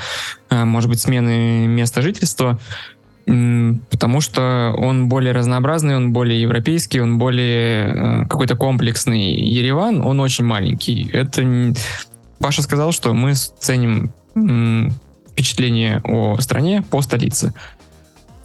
[0.51, 2.59] э, может быть, смены места жительства,
[3.27, 9.33] м, потому что он более разнообразный, он более европейский, он более э, какой-то комплексный.
[9.35, 11.11] Ереван, он очень маленький.
[11.13, 11.75] Это
[12.39, 14.93] Паша сказал, что мы ценим м,
[15.31, 17.53] впечатление о стране по столице.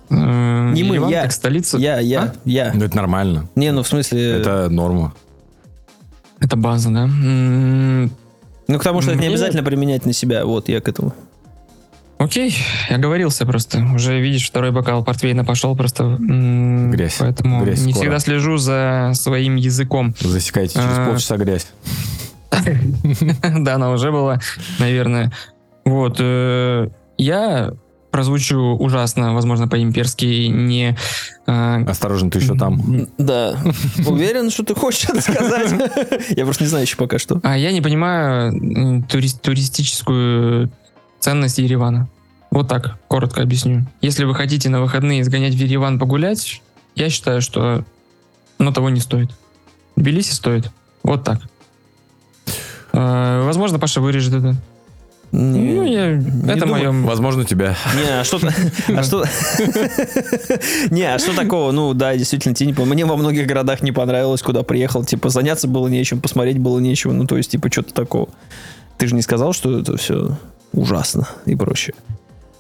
[0.10, 1.22] Э, Не мы, Ереван я.
[1.24, 1.78] как столица.
[1.78, 2.34] я, я, А?
[2.46, 2.72] я.
[2.74, 3.48] Ну, это нормально.
[3.56, 4.32] Не, ну в смысле...
[4.40, 5.14] Это норма.
[6.42, 7.04] Это база, да?
[7.04, 8.12] М,
[8.68, 10.46] Ну, к тому, что это не обязательно применять на себя.
[10.46, 11.14] Вот, я к этому.
[12.18, 12.54] Окей,
[12.90, 13.80] я говорился просто.
[13.96, 16.04] Уже видишь, второй бокал портвейна пошел просто.
[16.04, 17.16] м, Грязь.
[17.20, 18.04] Поэтому Грязь не скоро.
[18.04, 20.14] всегда слежу за своим языком.
[20.20, 21.06] Засекайте через А.
[21.08, 21.68] полчаса грязь.
[23.62, 24.40] да, она уже была,
[24.80, 25.32] наверное.
[25.86, 26.18] Вот.
[26.20, 27.72] э, Я
[28.12, 30.98] прозвучу ужасно, возможно, по-имперски, не...
[31.48, 33.08] э, Осторожно, ты еще там.
[33.18, 33.56] Да.
[34.06, 35.72] Уверен, что ты хочешь это сказать?
[36.30, 37.40] Я просто не знаю еще пока что.
[37.44, 40.72] А я не понимаю туристическую
[41.20, 42.08] ценность Еревана.
[42.52, 43.86] Вот так, коротко объясню.
[44.02, 46.62] Если вы хотите на выходные сгонять в Ереван погулять,
[46.96, 47.84] я считаю, что
[48.58, 49.30] оно того не стоит.
[49.96, 50.72] Тбилиси стоит.
[51.04, 51.40] Вот так.
[52.94, 54.56] Э, Возможно, Паша вырежет это.
[55.32, 56.08] Не, Ну, я...
[56.52, 56.92] Это думаю.
[56.94, 57.06] мое...
[57.08, 57.76] Возможно, тебя.
[57.96, 58.40] Не, а что
[58.96, 59.24] а что
[60.90, 61.72] Не, а что такого?
[61.72, 65.04] Ну, да, действительно, тебе не по- Мне во многих городах не понравилось, куда приехал.
[65.06, 67.12] Типа, заняться было нечем, посмотреть было нечего.
[67.14, 68.30] Ну, то есть, типа, что-то такого.
[68.98, 70.38] Ты же не сказал, что это все
[70.74, 71.94] ужасно и прочее.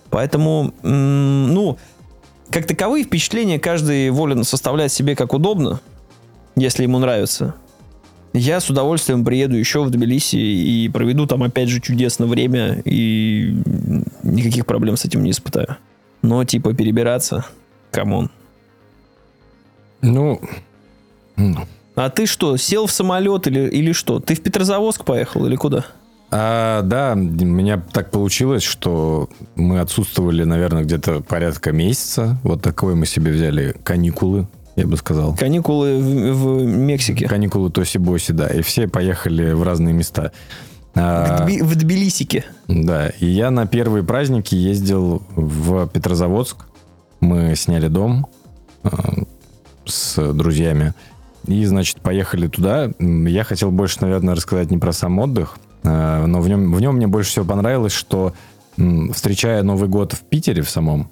[0.10, 1.78] Поэтому, ну,
[2.52, 5.82] как таковые впечатления каждый волен составлять себе как удобно,
[6.56, 7.56] если ему нравится.
[8.34, 13.56] Я с удовольствием приеду еще в Тбилиси и проведу там опять же чудесно время и
[14.24, 15.78] никаких проблем с этим не испытаю.
[16.22, 17.46] Но типа перебираться,
[17.92, 18.30] come on.
[20.02, 20.40] Ну,
[21.36, 21.56] ну,
[21.96, 24.20] А ты что, сел в самолет или, или что?
[24.20, 25.86] Ты в Петрозаводск поехал или куда?
[26.32, 32.38] А, да, у меня так получилось, что мы отсутствовали, наверное, где-то порядка месяца.
[32.44, 34.48] Вот такое мы себе взяли каникулы,
[34.80, 35.36] я бы сказал.
[35.36, 37.28] Каникулы в, в Мексике.
[37.28, 38.48] Каникулы Тоси-Боси, да.
[38.48, 40.32] И все поехали в разные места.
[40.94, 42.46] В, А, Тби- в Тбилисике.
[42.68, 46.66] да, и я на первые праздники ездил в Петрозаводск.
[47.20, 48.28] Мы сняли дом
[48.84, 48.90] э,
[49.86, 50.94] с друзьями.
[51.46, 52.90] И, значит, поехали туда.
[53.00, 56.96] Я хотел больше, наверное, рассказать не про сам отдых, э, но в нем, в нем
[56.96, 58.34] мне больше всего понравилось, что,
[59.14, 61.10] встречая Новый год в Питере в самом,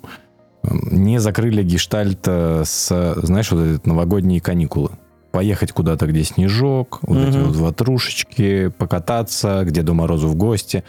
[0.70, 4.92] не закрыли гештальт э, с, знаешь, вот эти новогодние каникулы.
[5.32, 7.48] Поехать куда-то, где снежок, вот эти Мгм.
[7.48, 10.84] вот ватрушечки, покататься, к Деду Морозу в гости.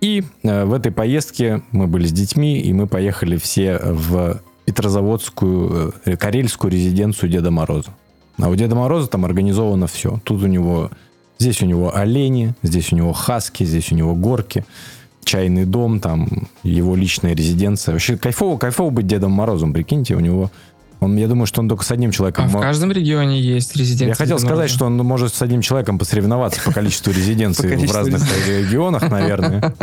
[0.00, 5.94] И э, в этой поездке мы были с детьми, и мы поехали все в Петрозаводскую,
[6.04, 7.90] э, карельскую резиденцию Деда Мороза.
[8.38, 10.20] А у Деда Мороза там организовано все.
[10.24, 10.90] Тут у него,
[11.38, 14.64] здесь у него олени, здесь у него хаски, здесь у него горки,
[15.24, 16.28] чайный дом, там
[16.62, 17.92] его личная резиденция.
[17.92, 20.50] Вообще кайфово, кайфово быть Дедом Морозом, прикиньте, у него...
[21.02, 22.44] Он, я думаю, что он только с одним человеком...
[22.44, 24.08] А в каждом регионе есть резиденция.
[24.08, 28.22] я хотел сказать, что он может с одним человеком посоревноваться по количеству резиденций в разных
[28.46, 29.74] регионах, наверное.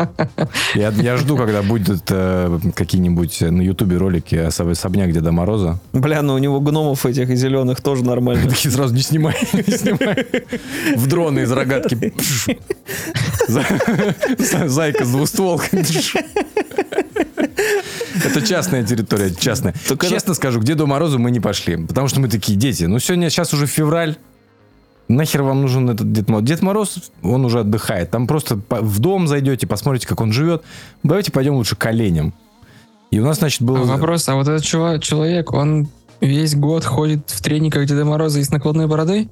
[0.76, 5.78] Я, жду, когда будет э, какие-нибудь на Ютубе ролики особ- особняк Деда Мороза.
[5.92, 8.50] Бля, ну у него гномов этих и зеленых тоже нормально.
[8.50, 10.26] Такие сразу не снимай, не снимай.
[10.96, 12.14] В дроны из рогатки.
[13.50, 15.84] За- Зайка с двустволкой.
[18.30, 19.74] Это частная территория, частная.
[19.88, 21.78] Только это- Честно скажу, к Деду Морозу мы не пошли.
[21.78, 22.84] Потому что мы такие дети.
[22.86, 24.16] Ну, сегодня, сейчас уже февраль.
[25.08, 26.46] Нахер вам нужен этот Дед Мороз?
[26.48, 28.12] Дед Мороз, он уже отдыхает.
[28.12, 30.62] Там просто в дом зайдете, посмотрите, как он живет.
[31.02, 32.34] Давайте пойдем лучше к оленям.
[33.10, 33.84] И у нас, значит, А был...
[33.86, 35.88] вопрос, а вот этот чува- человек, он
[36.22, 39.30] весь год ходит в трениках Деда Мороза и с накладной бородой?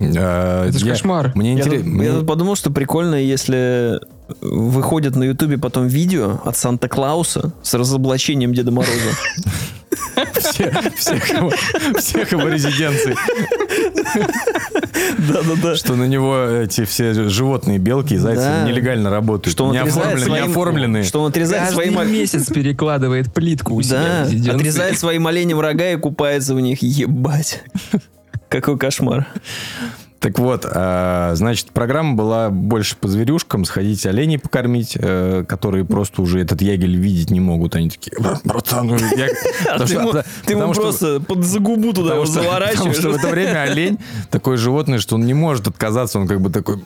[0.00, 1.32] э, Это ж я- кошмар.
[1.34, 2.02] Мне Я тут, интересно...
[2.02, 4.00] я тут подумал, что прикольно, если
[4.40, 8.92] выходит на Ютубе потом видео от Санта-Клауса с разоблачением Деда Мороза.
[10.94, 11.50] всех, его,
[11.98, 13.14] всех его резиденций.
[15.18, 15.76] Да-да-да.
[15.76, 18.64] Что на него эти все животные, белки и зайцы Да.
[18.68, 19.52] нелегально работают.
[19.52, 21.04] Что он не, отрезает оформлены, не своим- оформленные.
[21.04, 22.12] Что он отрезает Каждый своим...
[22.12, 26.82] месяц перекладывает плитку у себя Да, отрезает своим оленям рога и купается в них.
[26.82, 27.62] Ебать.
[28.48, 29.26] Какой кошмар.
[30.20, 36.20] Так вот, а, значит, программа была больше по зверюшкам, сходить оленей покормить, э, которые просто
[36.20, 37.74] уже этот ягель видеть не могут.
[37.74, 39.28] Они такие, «Бра- братан, ну, я-»
[39.70, 42.96] А ты ему, просто под за губу туда его что, потому заворачиваешь.
[42.96, 43.98] что в это время олень
[44.30, 46.84] такое животное, что он не может отказаться, он как бы такой,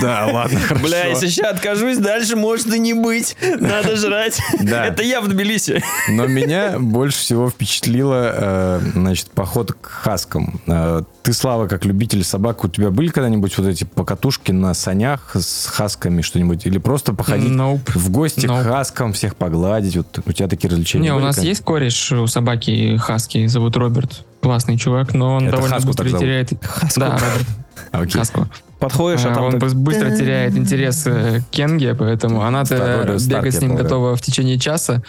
[0.00, 0.86] да, ладно, хорошо.
[0.86, 3.36] Бля, если сейчас откажусь, дальше может и не быть.
[3.60, 4.40] Надо жрать.
[4.58, 5.82] Это я в Тбилиси.
[6.08, 10.62] Но меня больше всего впечатлило, э, значит, поход к хаскам.
[10.66, 15.66] Э, Ты, Слава, как любитель собак, тебя были когда-нибудь вот эти покатушки на санях с
[15.66, 16.64] хасками что-нибудь?
[16.66, 17.80] Или просто походить Nope.
[17.94, 18.62] в гости Nope.
[18.62, 19.96] к хаскам, всех погладить?
[19.96, 24.24] Вот у тебя такие развлечения Не, у нас есть кореш у собаки Хаски, зовут Роберт.
[24.40, 26.50] Классный чувак, но он Это довольно Хаску быстро теряет...
[26.96, 27.46] Да, Роберт
[27.92, 28.18] окей.
[28.18, 28.48] Хаску.
[28.78, 33.18] Подходишь, а А, там он так- быс- быстро теряет интерес э, к Кенге, поэтому она-то
[33.28, 35.02] бегать с ним готова в течение часа,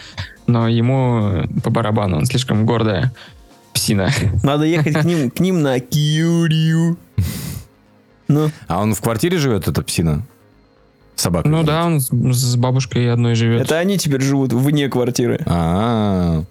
[0.46, 3.14] но ему э, по барабану, он слишком гордая
[3.74, 4.10] псина.
[4.44, 6.98] надо ехать к ним, к ним на Киурию.
[8.32, 10.24] Ну, А он в квартире живет, эта псина?
[11.16, 11.48] Собака?
[11.48, 13.62] Ну да, он с- бабушкой одной живет.
[13.62, 15.40] это они теперь живут вне квартиры.
[15.46, 16.44] А,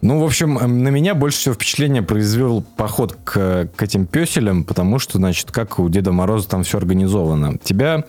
[0.00, 4.98] ну, в общем, на меня больше всего впечатление произвел поход к, к этим песелям, потому
[4.98, 7.58] что, значит, как у Деда Мороза там все организовано.
[7.62, 8.04] Тебя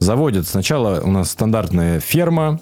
[0.00, 2.60] заводят сначала у нас стандартная ферма,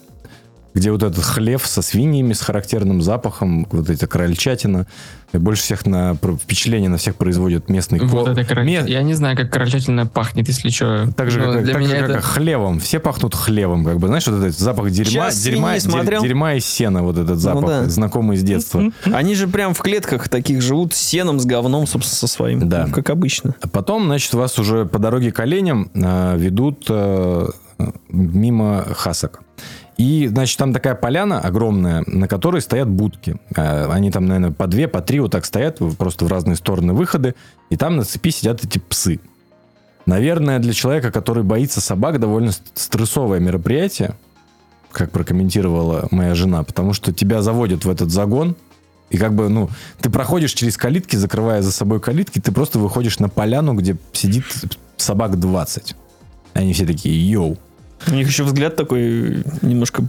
[0.76, 4.86] где вот этот хлев со свиньями, с характерным запахом, вот эта крольчатина.
[5.32, 8.66] И больше всех на впечатление на всех производит местный Вот это король.
[8.66, 11.10] ме- Я не знаю, как корочательно пахнет, если что.
[11.16, 12.20] так же, как, для так же, меня как это...
[12.20, 12.78] хлевом.
[12.78, 14.08] Все пахнут хлевом, как бы.
[14.08, 17.84] Знаешь, вот этот запах дерьма, Час дерьма, дерь- дерьма и сена, вот этот запах, да.
[17.88, 18.82] знакомый с детства.
[19.06, 22.68] Они же прям в клетках таких живут с сеном, с говном, собственно, со своим.
[22.68, 22.84] Да.
[22.86, 23.54] Ну, Как обычно.
[23.62, 27.46] А потом, значит, вас уже по дороге к оленям э, ведут э,
[28.10, 29.40] мимо хасок.
[29.96, 33.36] И, значит, там такая поляна огромная, на которой стоят будки.
[33.56, 36.92] Э, Они там, наверное, по две, по три вот так стоят, просто в разные стороны
[36.92, 37.34] выходы.
[37.70, 39.20] И там на цепи сидят эти псы.
[40.04, 44.14] Наверное, для человека, который боится собак, довольно ст- стрессовое мероприятие,
[44.92, 48.54] как прокомментировала моя жена, потому что тебя заводят в этот загон,
[49.08, 49.68] И как бы, ну,
[50.00, 54.44] ты проходишь через калитки, закрывая за собой калитки, ты просто выходишь на поляну, где сидит
[54.96, 55.94] собак 20.
[56.54, 57.56] Они все такие, йоу.
[58.08, 60.04] У них еще взгляд такой немножко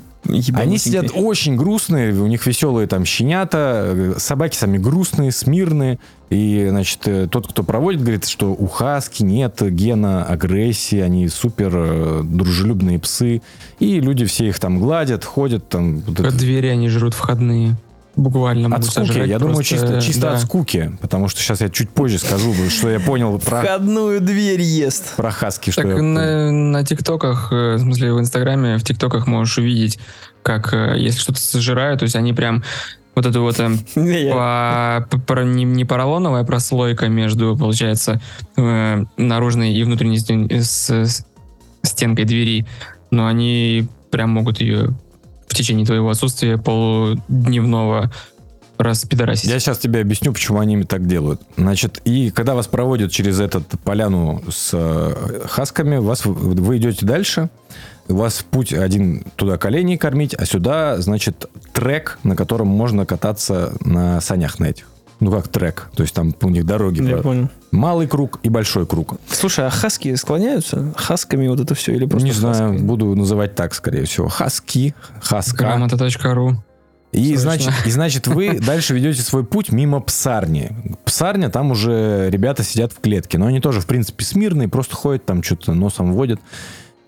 [0.53, 5.99] Они сидят очень грустные, у них веселые там щенята, собаки сами грустные, смирные.
[6.29, 11.71] И, значит, э, тот, кто проводит, говорит, что у хаски нет гена агрессии, они супер
[11.73, 13.41] э, дружелюбные псы.
[13.79, 15.99] И люди все их там гладят, ходят там.
[15.99, 17.77] вот Как это- двери они жрут входные.
[18.17, 20.33] Буквально От могут скуки, сожрать я думаю, просто, чисто, чисто да.
[20.33, 24.59] от скуки, потому что сейчас я чуть позже скажу, что я понял про, Входную дверь
[24.61, 25.15] ест.
[25.15, 29.27] про хаски, что Так я на, на ТикТоках, э, в смысле в Инстаграме, в ТикТоках
[29.27, 29.99] можешь увидеть,
[30.41, 32.63] как э, если что-то сожирают, то есть они прям
[33.13, 38.19] вот эту вот по, по- про- не, не поролоновая прослойка между, получается,
[38.55, 41.25] э, наружной и внутренней стен- э, с- с-
[41.83, 42.65] стенкой двери,
[43.11, 44.89] но они прям могут ее
[45.47, 48.11] в течение твоего отсутствия полудневного
[48.77, 49.49] распидорасить.
[49.49, 51.41] Я сейчас тебе объясню, почему они так делают.
[51.57, 57.49] Значит, и когда вас проводят через этот поляну с э, хасками, вас, вы идете дальше,
[58.07, 63.73] у вас путь один туда коленей кормить, а сюда, значит, трек, на котором можно кататься
[63.81, 64.85] на санях на этих.
[65.19, 65.89] Ну, как трек.
[65.95, 67.01] То есть там у них дороги.
[67.01, 67.49] Я понял.
[67.71, 69.15] Малый круг и большой круг.
[69.29, 70.93] Слушай, а хаски склоняются?
[70.95, 72.83] Хасками вот это все или просто Не знаю, хаски?
[72.83, 74.27] буду называть так, скорее всего.
[74.27, 75.57] Хаски, хаска.
[75.57, 76.63] Грамота.ру
[77.11, 80.71] И значит, и значит, вы дальше ведете свой путь мимо псарни.
[81.03, 85.25] Псарня, там уже ребята сидят в клетке, но они тоже, в принципе, смирные, просто ходят
[85.25, 86.39] там, что-то носом водят.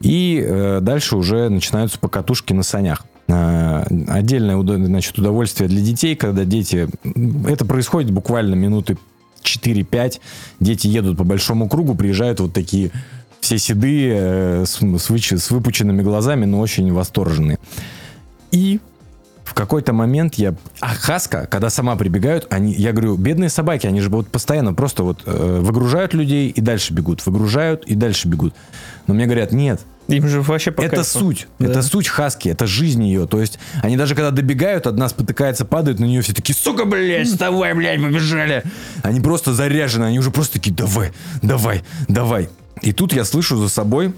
[0.02, 3.04] И э, дальше уже начинаются покатушки на санях.
[3.30, 6.88] Э, отдельное значит, удовольствие для детей, когда дети...
[7.48, 8.98] Это происходит буквально минуты
[9.44, 10.20] 4-5.
[10.60, 12.92] Дети едут по большому кругу, приезжают вот такие
[13.40, 17.60] все седые, э, с, с выч- с выпученными глазами, но очень восторженные.
[18.52, 18.80] И
[19.44, 20.56] в какой-то момент я...
[20.80, 25.04] А Хаска, когда сама прибегают, они, я говорю, бедные собаки, они же вот постоянно просто
[25.04, 28.56] вот э, выгружают людей и дальше бегут, выгружают и дальше бегут.
[29.08, 31.20] Но мне говорят, нет, Им же вообще по это кайфу.
[31.20, 31.68] суть, Да.
[31.68, 33.28] это суть Хаски, это жизнь ее.
[33.28, 37.28] То есть они даже когда добегают, одна спотыкается, падает на нее, все такие, сука, блядь,
[37.28, 38.64] вставай, блядь, побежали.
[39.04, 42.50] Они просто заряжены, они уже просто такие, давай, давай, давай.
[42.82, 44.14] И тут я слышу за собой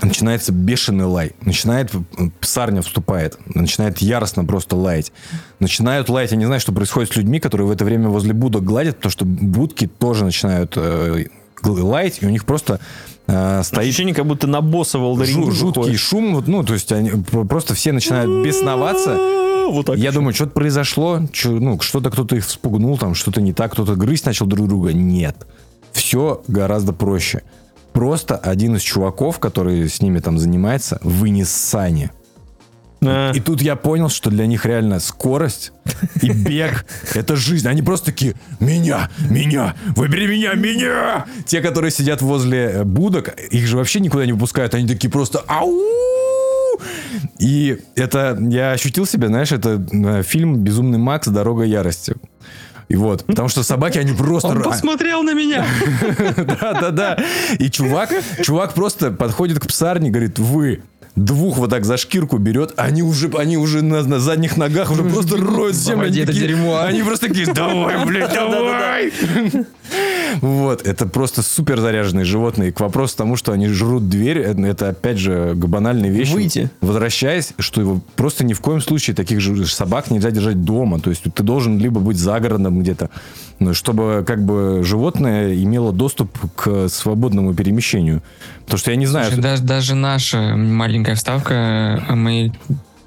[0.00, 1.32] начинается бешеный лай.
[1.42, 1.98] Начинает, э,
[2.40, 5.12] псарня вступает, начинает яростно просто лаять.
[5.60, 8.64] Начинают лаять, я не знаю, что происходит с людьми, которые в это время возле будок
[8.64, 11.26] гладят, потому что будки тоже начинают э,
[11.62, 12.80] лаять, и у них просто
[13.26, 16.90] э, стоит Ощущение, как будто на босса Волдеринга Жу- жуткий шум, вот, ну, то есть
[16.92, 17.10] они
[17.48, 19.16] просто все начинают бесноваться.
[19.62, 19.96] Вот так.
[19.96, 23.94] Я думаю, что-то произошло, чё- ну, что-то кто-то их вспугнул, там что-то не так, кто-то
[23.94, 24.92] грызть начал друг друга.
[24.92, 25.36] Нет.
[25.92, 27.42] Все гораздо проще.
[27.92, 32.10] Просто один из чуваков, который с ними там занимается, вынес сани.
[33.02, 35.72] И тут я понял, что для них реально скорость
[36.20, 36.84] и бег—
[37.14, 37.66] это жизнь.
[37.66, 39.10] Они просто такие «Меня!
[39.28, 39.74] Меня!
[39.96, 40.54] Выбери меня!
[40.54, 44.74] Меня!» Те, которые сидят возле э, будок, их же вообще никуда не выпускают.
[44.74, 45.80] Они такие просто «Ау!»
[47.38, 48.38] И это...
[48.40, 51.26] Я ощутил себя, знаешь, это э, фильм «Безумный Макс.
[51.26, 52.14] Дорога ярости».
[52.88, 54.48] И вот, потому что собаки, они просто...
[54.48, 55.64] Он посмотрел на меня.
[56.36, 57.18] да, да, да.
[57.58, 60.82] И чувак, чувак просто подходит к псарне, говорит, вы
[61.16, 65.02] двух вот так за шкирку берет, они уже, они уже на, на задних ногах уже
[65.04, 66.06] просто роют землю.
[66.06, 66.80] Они, такие- дерьмо.
[66.80, 69.12] они просто такие, давай, блядь, давай.
[70.40, 72.72] Вот, это просто супер заряженные животные.
[72.72, 76.32] К вопросу тому, что они жрут дверь, это, это, опять же к банальной вещи.
[76.32, 76.70] Выйти.
[76.80, 81.00] Возвращаясь, что его просто ни в коем случае таких же собак нельзя держать дома.
[81.00, 83.10] То есть ты должен либо быть за городом где-то,
[83.64, 88.22] ну, чтобы как бы животное имело доступ к свободному перемещению.
[88.64, 89.26] Потому что я не знаю...
[89.26, 92.52] Слушай, даже, даже наша маленькая вставка, э, мы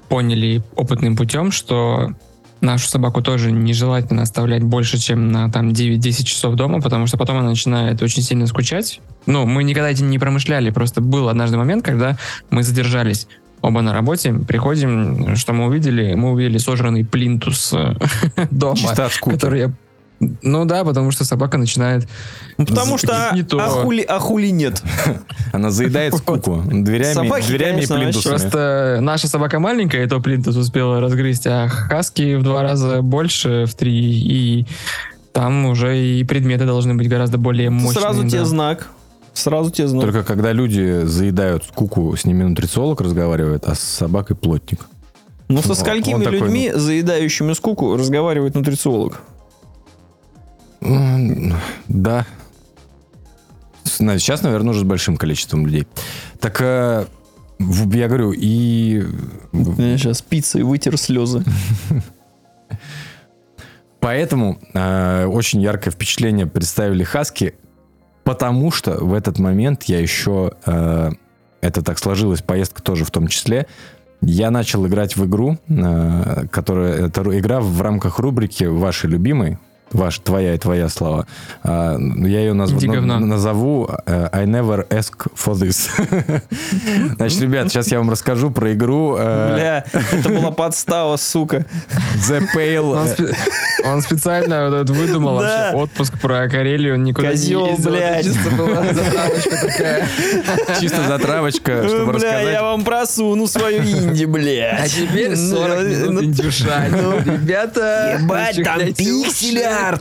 [0.08, 2.12] поняли опытным путем, что
[2.60, 7.38] нашу собаку тоже нежелательно оставлять больше, чем на там 9-10 часов дома, потому что потом
[7.38, 9.00] она начинает очень сильно скучать.
[9.26, 12.16] Ну, мы никогда этим не промышляли, просто был однажды момент, когда
[12.50, 13.26] мы задержались
[13.62, 16.14] оба на работе, приходим, что мы увидели?
[16.14, 17.94] Мы увидели сожранный плинтус э,
[18.50, 19.72] дома, который я...
[20.18, 22.08] Ну да, потому что собака начинает...
[22.56, 23.58] ну, потому что не то.
[23.58, 24.82] а хули, а хули нет.
[25.52, 28.32] Она заедает скуку дверями, Собаки, дверями и конечно, плинтусами.
[28.32, 33.66] Просто наша собака маленькая, и то плинтус успела разгрызть, а хаски в два раза больше,
[33.66, 34.66] в три, и
[35.32, 38.00] там уже и предметы должны быть гораздо более мощные.
[38.00, 38.28] Сразу да.
[38.30, 38.88] тебе знак.
[39.34, 40.02] Сразу тебе знак.
[40.02, 44.80] Только когда люди заедают скуку, с ними нутрициолог разговаривает, а с собакой плотник.
[45.48, 49.20] Ну, со Он- сколькими он такой, людьми, заедающими скуку, разговаривает нутрициолог?
[51.88, 52.26] Да.
[53.84, 55.86] Сейчас, наверное, уже с большим количеством людей.
[56.40, 57.06] Так э,
[57.58, 59.04] я говорю, и
[59.52, 61.44] Я сейчас пиццей вытер слезы.
[64.00, 67.54] Поэтому э, очень яркое впечатление представили Хаски,
[68.22, 71.10] потому что в этот момент я еще, э,
[71.60, 73.66] это так сложилось, поездка тоже в том числе,
[74.20, 79.58] я начал играть в игру, э, которая, это игра в рамках рубрики вашей любимой,
[79.92, 81.26] Ваш, твоя и твоя слава.
[81.62, 83.18] А, я ее назв- Иди на- говно.
[83.20, 85.88] назову э, I never ask for this.
[87.16, 91.64] Значит, ребят, сейчас я вам расскажу про игру э, Бля, это была подстава, сука.
[92.28, 92.80] The Pale.
[92.96, 93.34] Он, спе-
[93.84, 95.42] он специально вот это выдумал Да.
[95.72, 97.76] вообще отпуск про Карелию, он никуда не ездил.
[97.78, 98.24] блядь.
[98.24, 100.08] Чисто была затравочка такая.
[100.80, 102.60] Чисто затравочка, чтобы Бля, я рассказать.
[102.60, 104.80] вам просуну свою инди, блядь.
[104.80, 106.90] А теперь Ну, 40 минут ну, индюшать.
[107.24, 109.04] Ребята, Ебать, там расчехляйте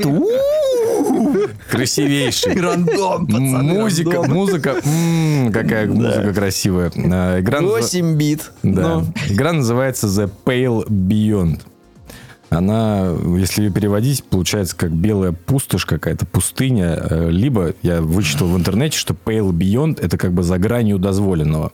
[0.06, 1.38] У-у-у.
[1.70, 2.60] Красивейший.
[2.60, 4.34] Рандом, пацаны, Музыка, рандом.
[4.34, 6.92] музыка, м, какая музыка красивая.
[6.96, 8.52] А, Игра, наз- 8 бит.
[8.64, 9.00] да.
[9.00, 11.62] Ну, Игра называется The Pale Beyond.
[12.50, 16.98] Она, если ее переводить, получается как белая пустошь какая-то, пустыня.
[17.10, 21.72] Э, Либо я вычитал в интернете, что Pale Beyond это как бы за гранью дозволенного.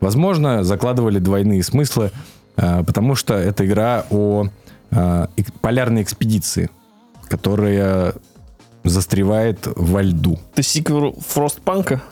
[0.00, 2.12] Возможно, закладывали двойные смыслы,
[2.56, 4.46] э, потому что это игра о
[4.90, 6.70] э, эк- полярной экспедиции,
[7.32, 8.12] которая
[8.84, 10.38] застревает во льду.
[10.54, 12.02] ты сиквел Фростпанка?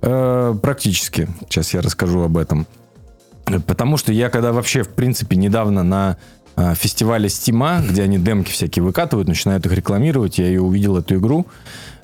[0.00, 1.28] Э, Практически.
[1.48, 2.68] Сейчас я расскажу об этом.
[3.66, 6.18] Потому что я когда вообще, в принципе, недавно на
[6.54, 11.16] э, фестивале Стима, где они демки всякие выкатывают, начинают их рекламировать, я ее увидел, эту
[11.16, 11.46] игру,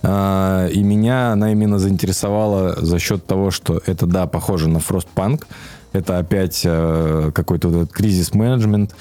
[0.02, 5.44] э, и меня она именно заинтересовала за счет того, что это, да, похоже на Frostpunk,
[5.92, 8.92] это опять э, какой-то вот кризис-менеджмент,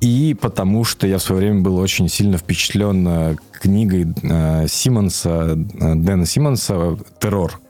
[0.00, 5.56] и потому что я в свое время был очень сильно впечатлен э, книгой э, Симмонса,
[5.56, 7.60] э, Дэна Симмонса «Террор»,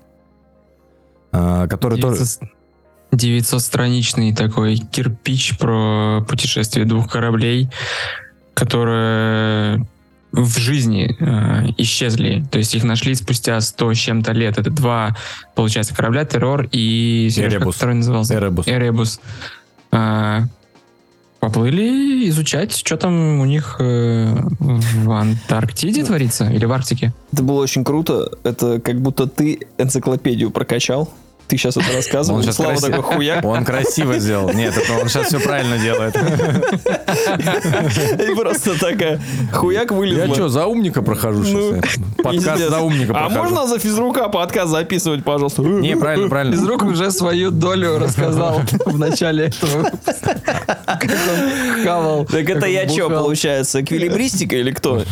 [1.31, 2.19] который тоже...
[2.19, 2.49] 900
[3.11, 7.71] 900-страничный такой кирпич про путешествие двух кораблей,
[8.55, 9.87] которые
[10.33, 12.45] в жизни э, исчезли.
[12.51, 14.59] То есть их нашли спустя 100 с чем-то лет.
[14.59, 15.17] Это два,
[15.55, 17.29] получается, корабля, Террор и...
[17.31, 17.77] Сереж, как Эребус.
[17.77, 18.35] второй назывался?
[18.35, 18.69] Эребус.
[18.69, 19.21] Эребус.
[21.41, 27.13] Поплыли изучать, что там у них э, в Антарктиде творится или в Арктике.
[27.33, 28.31] Это было очень круто.
[28.45, 31.11] Это как будто ты энциклопедию прокачал.
[31.49, 32.39] Ты сейчас это рассказывал.
[32.39, 33.45] Он щас Слава красиво- такой хуяк.
[33.45, 34.51] Он красиво сделал.
[34.53, 36.15] Нет, это он сейчас все правильно делает.
[38.31, 39.21] И просто такая
[39.53, 40.25] хуяк вылезла.
[40.27, 41.95] Я что, за умника прохожу Ну, сейчас?
[42.23, 42.71] Подкаст Пиздец.
[42.71, 43.43] за умника А прохожу.
[43.55, 45.63] можно за физрука подкаст записывать, пожалуйста?
[45.63, 46.57] Не, правильно, правильно.
[46.57, 50.41] Физрук уже свою долю рассказал в начале этого выпуска.
[50.85, 52.25] Как он хавал.
[52.27, 55.03] Так это я что, получается, эквилибристика или кто?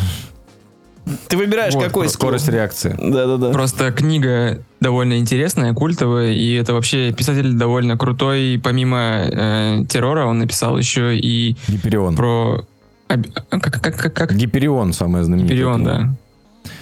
[1.27, 2.09] Ты выбираешь, Вот, какой.
[2.09, 2.95] Скорость реакции.
[2.97, 3.51] Да-да-да.
[3.51, 8.59] Просто книга довольно интересная, культовая, и это вообще писатель довольно крутой.
[8.63, 12.15] Помимо э, террора он написал еще и Гиперион.
[12.15, 12.65] про...
[13.07, 13.17] а,
[13.49, 14.33] Как, как, как, как?
[14.35, 15.55] Гиперион самая знаменитая.
[15.57, 15.91] Гиперион, книга.
[15.93, 16.15] да.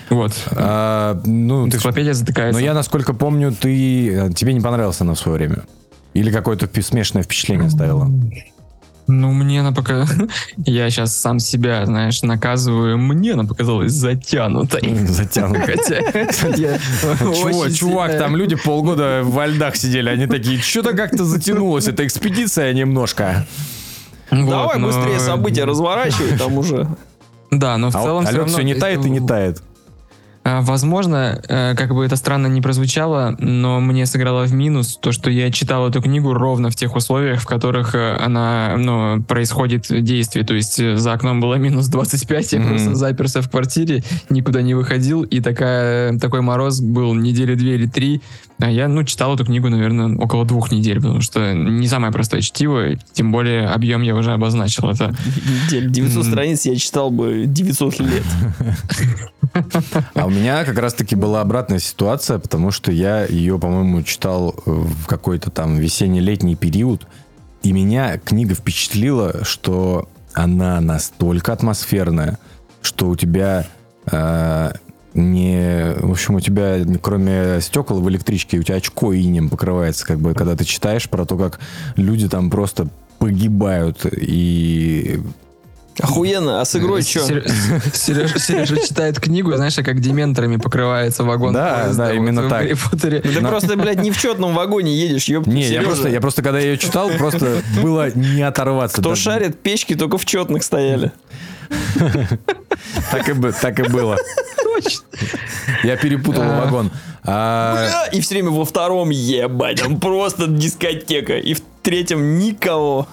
[0.10, 0.34] Вот.
[0.56, 2.60] А, ну, ты Энциклопедия затыкается.
[2.60, 5.64] но я, насколько помню, ты э, тебе не понравился она в свое время.
[6.14, 8.10] Или какое-то смешанное впечатление оставила.
[9.08, 10.08] Ну, мне она пока...
[10.58, 12.98] Я сейчас сам себя, знаешь, наказываю.
[12.98, 14.96] Мне она показалась затянутой.
[15.08, 15.58] Затянут.
[15.60, 15.96] Хотя
[16.56, 22.06] я Чего, чувак, там люди полгода во льдах сидели, они такие, что-то как-то затянулось, эта
[22.06, 23.46] экспедиция немножко.
[24.32, 26.88] Вот, Давай быстрее события разворачивай, там уже.
[27.52, 29.62] Да, но в А, целом а равно- все не тает и не тает.
[30.48, 35.12] А, Возможно, э, как бы это странно не прозвучало, но мне сыграло в минус то,
[35.12, 39.88] что я читал эту книгу ровно в тех условиях, в которых э, она, ну, происходит
[40.04, 40.46] действие.
[40.46, 42.70] То есть э, за окном было минус 25, я Мгм.
[42.70, 47.88] просто заперся в квартире, никуда не выходил, и такая, такой мороз был недели две или
[47.88, 48.22] три.
[48.60, 52.42] А я, ну, читал эту книгу, наверное, около двух недель, потому что не самое простое
[52.42, 54.90] чтиво, тем более объем я уже обозначил.
[54.90, 55.14] Это
[55.66, 56.32] Недель 900 М.
[56.32, 58.24] страниц я читал бы 900 лет.
[60.14, 65.06] А у меня как раз-таки была обратная ситуация, потому что я ее, по-моему, читал в
[65.06, 67.08] какой-то там весенне-летний период,
[67.64, 72.38] и меня книга впечатлила, что она настолько атмосферная,
[72.82, 73.66] что у тебя
[74.12, 74.72] э,
[75.16, 75.94] не...
[75.98, 80.34] В общем, у тебя, кроме стекол в электричке, у тебя очко инем покрывается, как бы,
[80.34, 81.60] когда ты читаешь про то, как
[81.96, 82.88] люди там просто
[83.18, 85.22] погибают, и
[86.02, 87.22] Охуенно, а с игрой что?
[87.22, 87.46] Сер-
[87.94, 91.54] Сережа, Сережа читает книгу, знаешь, а как дементорами покрывается вагон.
[91.54, 92.64] Да, поезда, да, вот именно в так.
[92.64, 93.20] Гарри Поттере.
[93.22, 95.50] Ты просто, блядь, не в четном вагоне едешь, ёпта.
[95.50, 99.00] Не, я просто, я просто, когда ее читал, просто было не оторваться.
[99.00, 101.14] Кто Да, шарит, печки только в четных стояли.
[103.12, 103.54] Так и, бы-
[105.84, 106.62] Я перепутал А.
[106.66, 106.92] вагон.
[107.24, 111.38] А, И все время во втором ебать, там просто дискотека.
[111.38, 113.08] И в третьем никого.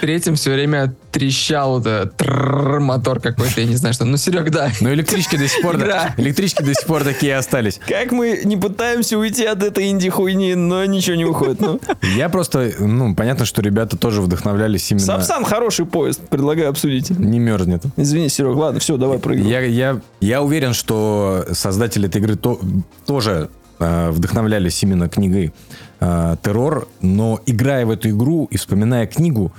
[0.00, 4.04] Третьем все время трещал трррр мотор какой-то, я не знаю что.
[4.04, 4.70] Ну, Серег, да.
[4.80, 6.14] Но электрички до сих пор, Игра.
[6.16, 7.80] электрички до сих пор такие остались.
[7.86, 11.60] Как мы не пытаемся уйти от этой инди-хуйни, но ничего не выходит.
[11.60, 11.80] Ну.
[12.16, 15.04] Я просто, ну, понятно, что ребята тоже вдохновлялись именно...
[15.04, 17.10] Сапсан хороший поезд, предлагаю обсудить.
[17.10, 17.82] Не мерзнет.
[17.96, 19.44] Извини, Серег, ладно, все, давай прыгай.
[19.46, 22.60] Я, я, я уверен, что создатели этой игры то-
[23.06, 23.48] тоже
[23.78, 25.52] э, вдохновлялись именно книгой
[26.00, 29.52] э, «Террор», но играя в эту игру и вспоминая книгу,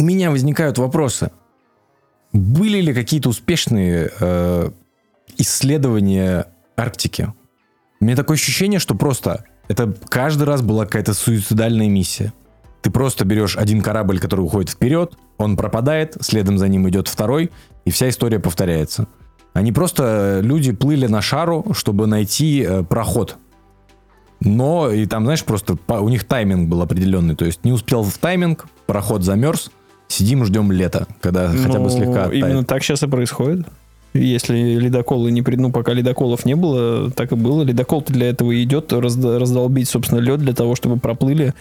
[0.00, 1.30] у меня возникают вопросы.
[2.32, 4.70] Были ли какие-то успешные э,
[5.36, 7.34] исследования Арктики?
[8.00, 12.32] У меня такое ощущение, что просто это каждый раз была какая-то суицидальная миссия.
[12.80, 17.50] Ты просто берешь один корабль, который уходит вперед, он пропадает, следом за ним идет второй,
[17.84, 19.06] и вся история повторяется.
[19.52, 23.36] Они просто, э, люди плыли на шару, чтобы найти э, проход.
[24.40, 27.36] Но, и там, знаешь, просто по- у них тайминг был определенный.
[27.36, 29.70] То есть не успел в тайминг, проход замерз,
[30.10, 32.44] сидим, ждем лета, когда хотя бы Ну, слегка оттает.
[32.44, 33.66] Именно так сейчас и происходит.
[34.12, 35.40] Если ледоколы не...
[35.42, 37.62] при- Ну, пока ледоколов не было, так и было.
[37.62, 41.54] Ледокол-то для этого идет, разд- раздолбить, собственно, лед для того, чтобы проплыли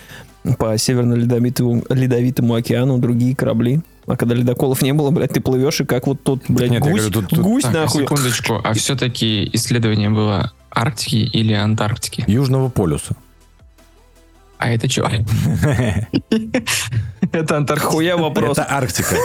[0.57, 3.81] по северно-ледовитому ледовитому океану другие корабли.
[4.07, 6.91] А когда ледоколов не было, блядь, ты плывешь, и как вот тот, блядь, Нет, гусь,
[6.93, 8.01] говорю, тут- тут- гусь Так, нахуй.
[8.01, 8.59] секундочку.
[8.63, 12.23] А все-таки исследование было Арктики или Антарктики?
[12.25, 13.15] Южного полюса.
[14.59, 15.09] А это что?
[17.31, 17.91] Это Антарктика.
[17.91, 18.57] Хуя вопрос.
[18.59, 19.15] Это Арктика.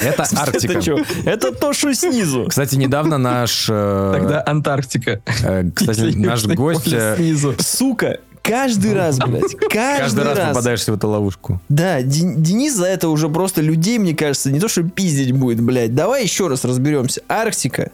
[0.00, 0.72] Это Арктика.
[0.72, 1.04] Это что?
[1.24, 2.46] Это то, что снизу.
[2.48, 5.20] Кстати, недавно наш, э, Тогда Антарктика.
[5.42, 7.54] э, кстати, наш гость э, снизу.
[7.58, 10.48] Сука, каждый раз, блядь, каждый, каждый раз раз.
[10.48, 11.60] попадаешься в эту ловушку.
[11.68, 15.60] Да, Де- Денис за это уже просто людей, мне кажется, не то, что пиздить будет,
[15.60, 15.94] блядь.
[15.94, 17.20] Давай еще раз разберемся.
[17.28, 17.90] Арктика.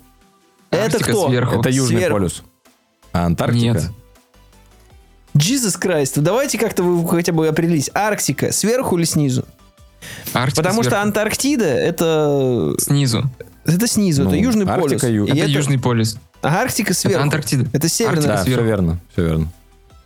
[0.71, 1.29] это Арктика кто?
[1.29, 1.61] сверху.
[1.61, 2.19] Это Южный Сверху.
[2.19, 2.43] полюс.
[3.13, 3.65] А Антарктика?
[3.79, 3.91] Нет.
[5.37, 6.21] Jesus Christ.
[6.21, 7.91] Давайте как-то вы хотя бы определись.
[7.95, 9.45] Арктика сверху или снизу?
[10.35, 11.07] Арктика Потому что сверху.
[11.07, 13.25] Антарктида это, Снизу.
[13.65, 14.93] это снизу, Ну, это Южный полюс.
[14.93, 16.17] Арктика, ю- И Это это- Южный полюс.
[16.43, 17.17] А Арктика сверху.
[17.17, 17.67] Это Антарктида.
[17.73, 18.23] Это северный.
[18.23, 18.65] Да, Арктика все сверху.
[18.67, 19.49] верно, все верно.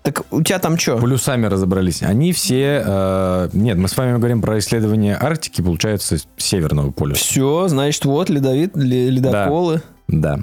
[0.03, 0.97] Так у тебя там что?
[0.97, 2.03] Полюсами разобрались.
[2.03, 2.83] Они все...
[2.87, 7.23] э, нет, мы с вами говорим про исследование Арктики, получается, с Северного полюса.
[7.23, 9.83] Все, значит, вот ледовит, ле- ледоколы.
[10.09, 10.41] Да.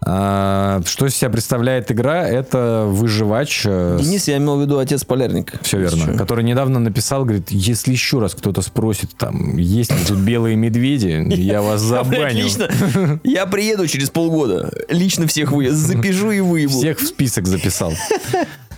[0.00, 2.26] А, что из себя представляет игра?
[2.26, 3.62] Это выживач...
[3.66, 5.58] э, Денис, я имел в виду отец полярника.
[5.62, 6.06] Все верно.
[6.12, 6.16] Чё?
[6.16, 11.26] Который недавно написал, говорит, если еще раз кто-то спросит, там, есть ли тут белые медведи,
[11.34, 12.44] я вас забаню.
[12.44, 12.68] Лично,
[13.24, 14.72] я приеду через полгода.
[14.88, 16.78] Лично всех вы запишу и выебу.
[16.78, 17.92] Всех в список записал.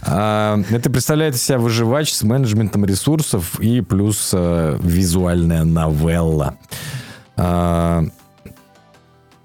[0.02, 6.56] А, Это представляет из себя выживач с менеджментом ресурсов и плюс э, визуальная новелла.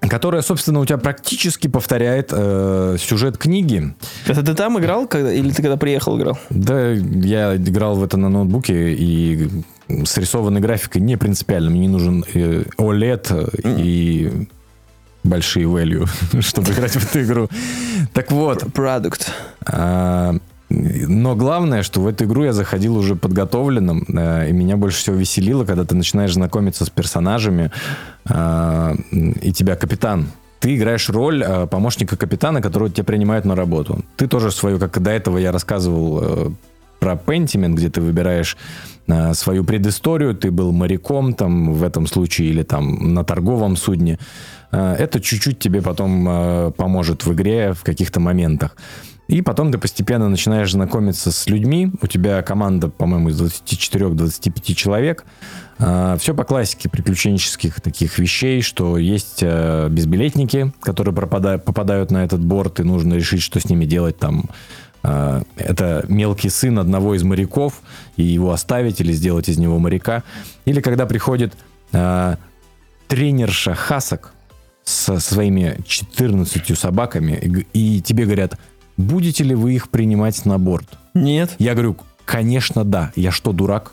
[0.08, 3.94] Которая, собственно, у тебя практически повторяет э, сюжет книги.
[4.26, 6.38] Это ты там играл, когда, или ты когда приехал играл?
[6.50, 9.48] Да, я играл в это на ноутбуке, и
[9.88, 11.70] с рисованной графикой не принципиально.
[11.70, 14.48] Мне не нужен э, OLED и
[15.24, 16.08] большие value,
[16.40, 17.48] чтобы играть в эту игру.
[18.12, 19.32] Так вот, Продукт.
[20.68, 25.16] Но главное, что в эту игру я заходил уже подготовленным, э, и меня больше всего
[25.16, 27.70] веселило, когда ты начинаешь знакомиться с персонажами,
[28.28, 30.26] а, и тебя капитан.
[30.58, 34.04] Ты играешь роль э, помощника капитана, которого тебя принимают на работу.
[34.16, 36.50] Ты тоже свою, как до этого я рассказывал э,
[36.98, 38.56] про Pentiment, где ты выбираешь
[39.06, 44.18] э, свою предысторию, ты был моряком там в этом случае или там на торговом судне.
[44.72, 48.76] Э, Это чуть-чуть тебе потом э, поможет в игре в каких-то моментах.
[49.28, 51.90] И потом ты постепенно начинаешь знакомиться с людьми.
[52.00, 55.24] У тебя команда, по-моему, из 24-25 человек.
[55.78, 62.80] Все по классике приключенческих таких вещей, что есть э, безбилетники, которые попадают на этот борт,
[62.80, 64.48] и нужно решить, что с ними делать там.
[65.02, 67.82] Э, Это мелкий сын одного из моряков,
[68.16, 70.22] и его оставить или сделать из него моряка.
[70.64, 71.52] Или когда приходит
[71.92, 72.36] э,
[73.06, 74.32] тренерша Хасок
[74.82, 78.56] со своими 14 собаками, и тебе говорят,
[78.96, 80.86] будете ли вы их принимать на борт?
[81.14, 81.54] Нет.
[81.58, 83.12] Я говорю, конечно, да.
[83.16, 83.92] Я что, дурак?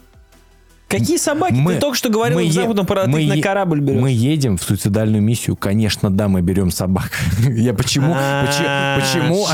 [0.88, 1.54] Какие собаки?
[1.54, 4.00] Мы- ты только что говорил, мы западном пора мы ты на корабль берешь.
[4.00, 5.56] Мы едем в суицидальную миссию.
[5.56, 7.12] Конечно, да, мы берем собак.
[7.50, 9.46] Я почему, А, почему,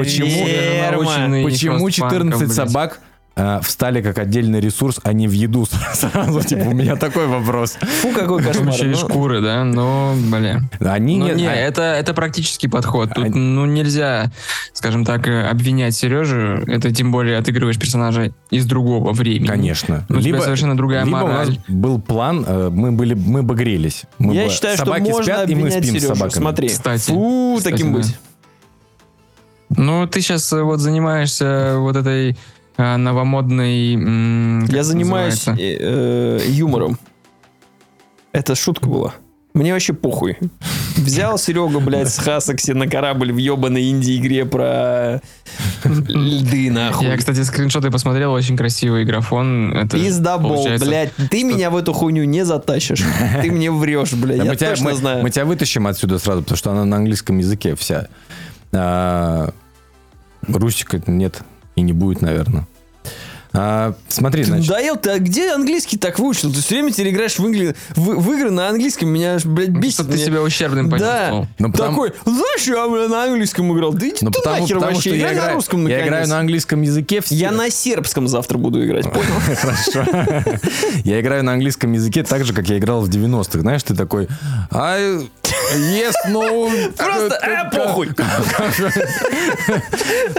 [0.00, 1.02] почему, почему, шаверма.
[1.04, 2.52] Наученный почему хостпанком, 14 блядь.
[2.56, 3.00] собак
[3.40, 6.40] а, встали как отдельный ресурс, а не в еду сразу?
[6.42, 7.78] Типа, у меня такой вопрос.
[8.02, 8.74] Фу, какой кошмар.
[8.74, 8.96] еще и ну.
[8.96, 9.62] шкуры, да?
[9.64, 10.60] Ну, бля.
[10.80, 11.34] Они Ну, не...
[11.42, 13.14] не, а- это, это практический подход.
[13.14, 14.32] Тут, ну, нельзя,
[14.72, 16.64] скажем так, э, обвинять Сережу.
[16.66, 19.46] Это тем более отыгрываешь персонажа из другого времени.
[19.46, 20.04] Конечно.
[20.08, 21.60] Ну, у тебя совершенно другая либо у нас мораль.
[21.68, 24.02] был план, э, мы были, мы бы грелись.
[24.18, 26.14] Мы Я бы- считаю, что собаки можно спят, и мы обвинять спим с Сережу.
[26.16, 26.40] собаками.
[26.42, 26.68] Смотри.
[26.68, 27.06] Кстати.
[27.10, 27.98] Фу, Кстати, таким да.
[27.98, 28.16] быть.
[29.70, 32.34] Ну, ты сейчас вот занимаешься вот этой э,
[32.78, 33.94] новомодный...
[33.94, 36.98] м, как Я занимаюсь э, э, юмором.
[38.32, 39.14] Это шутка была.
[39.54, 40.36] Мне вообще похуй.
[40.96, 45.20] Взял Серега, блядь, с Хасакси на корабль в ебаной инди-игре про
[45.84, 47.06] льды, нахуй.
[47.06, 49.72] Я, кстати, скриншоты посмотрел, очень красивый графон.
[49.76, 51.12] Это Пиздабол, получается- блядь.
[51.30, 53.02] Ты меня в эту хуйню не затащишь.
[53.42, 54.38] Ты мне врешь, блядь.
[54.38, 55.22] Да Я мы, тебя, точно мы- знаю.
[55.22, 58.06] мы тебя вытащим отсюда сразу, потому что она на английском языке вся.
[58.72, 59.50] А,
[60.46, 61.40] Русика нет
[61.78, 62.66] и не будет, наверное.
[63.52, 66.52] А, смотри, значит, надоел, ты а где английский так выучил?
[66.52, 69.94] Ты все время теперь играешь в, игры- в- в игры на английском, меня блядь, бесит.
[69.94, 71.48] Что ты себя ущербным Да, почувствовал.
[71.58, 73.92] Ну, потому- такой, знаешь, я бля, на английском играл.
[73.94, 75.84] Да иди ну, ты потому, нахер потому вообще, что я играй на играю, русском я
[75.88, 76.06] наконец.
[76.08, 77.20] играю на английском языке.
[77.22, 79.56] все- Я на сербском завтра буду играть, понял?
[79.56, 80.04] Хорошо.
[81.04, 83.60] Я играю на английском языке так же, как я играл в 90-х.
[83.60, 84.28] Знаешь, ты такой...
[84.70, 85.26] I...
[85.74, 86.70] Yes, no...
[86.96, 88.08] Просто, а, похуй.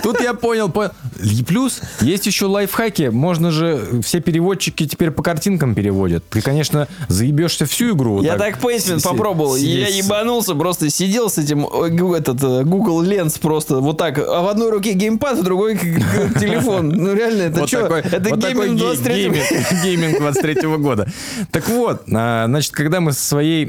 [0.03, 0.91] Тут я понял, понял.
[1.23, 2.98] И плюс есть еще лайфхаки.
[3.07, 6.23] Можно же все переводчики теперь по картинкам переводят.
[6.30, 8.21] Ты, конечно, заебешься всю игру.
[8.21, 9.55] Я так Placement попробовал.
[9.55, 14.17] Я ебанулся, просто сидел с этим гу- этот э, Google Lens просто вот так.
[14.19, 16.89] А в одной руке геймпад, в другой телефон.
[16.89, 17.81] Ну реально, это Вот что?
[17.84, 19.44] такой- Это вот gaming ga- 23 gaming,
[19.84, 21.07] gaming 23 года.
[21.51, 23.65] Так вот, а, значит, когда мы со своей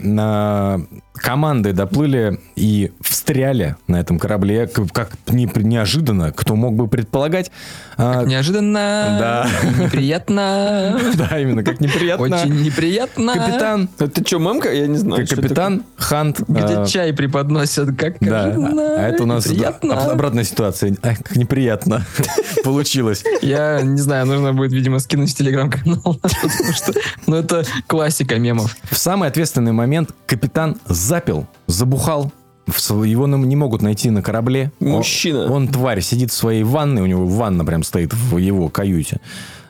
[1.14, 7.50] а, командой доплыли и встряли на этом корабле, как не- неожиданно, кто мог бы предполагать,
[7.96, 9.16] а, Неожиданно.
[9.20, 9.48] Да.
[9.84, 10.98] Неприятно.
[11.14, 13.34] да, именно как неприятно, Очень неприятно.
[13.34, 14.72] капитан, Это что, мамка?
[14.72, 15.26] Я не знаю.
[15.26, 19.46] капитан Хант, Где а, чай преподносят, как да, а это у нас
[19.82, 20.94] обратная ситуация.
[20.94, 22.06] Как неприятно
[22.64, 23.22] получилось.
[23.42, 26.92] Я не знаю, нужно будет, видимо, скинуть в телеграм-канал, потому что,
[27.26, 28.76] ну, это классика мемов.
[28.90, 30.76] В самый ответственный момент капитан
[31.10, 32.32] запил, забухал.
[32.68, 34.70] Его не могут найти на корабле.
[34.80, 35.52] Он- Мужчина.
[35.52, 39.18] Он, тварь, сидит в своей ванной, у него ванна прям стоит в его каюте.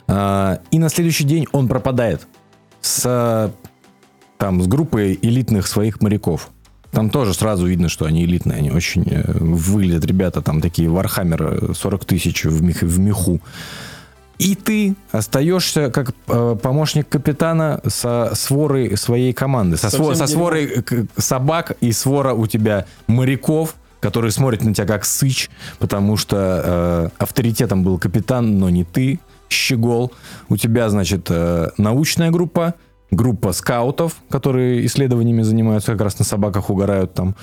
[0.07, 2.27] А, И на следующий день он пропадает
[2.83, 3.51] с,
[4.37, 6.51] там, с группой элитных своих моряков.
[6.91, 11.75] Там тоже сразу видно, что они элитные, они очень э, выглядят ребята, там такие Warhammer
[11.75, 13.41] 40 тысяч в, мех- в меху.
[14.41, 20.27] И ты остаешься как э, помощник капитана со сворой своей команды, со, Совсем сво- со
[20.27, 20.85] сворой
[21.19, 27.09] собак и свора у тебя моряков, которые смотрят на тебя как сыч, потому что э,
[27.19, 30.13] авторитетом был капитан, но не ты, щегол.
[30.49, 32.75] У тебя, значит, э, научная группа,
[33.11, 37.35] группа скаутов, которые исследованиями занимаются, как раз на собаках угорают там,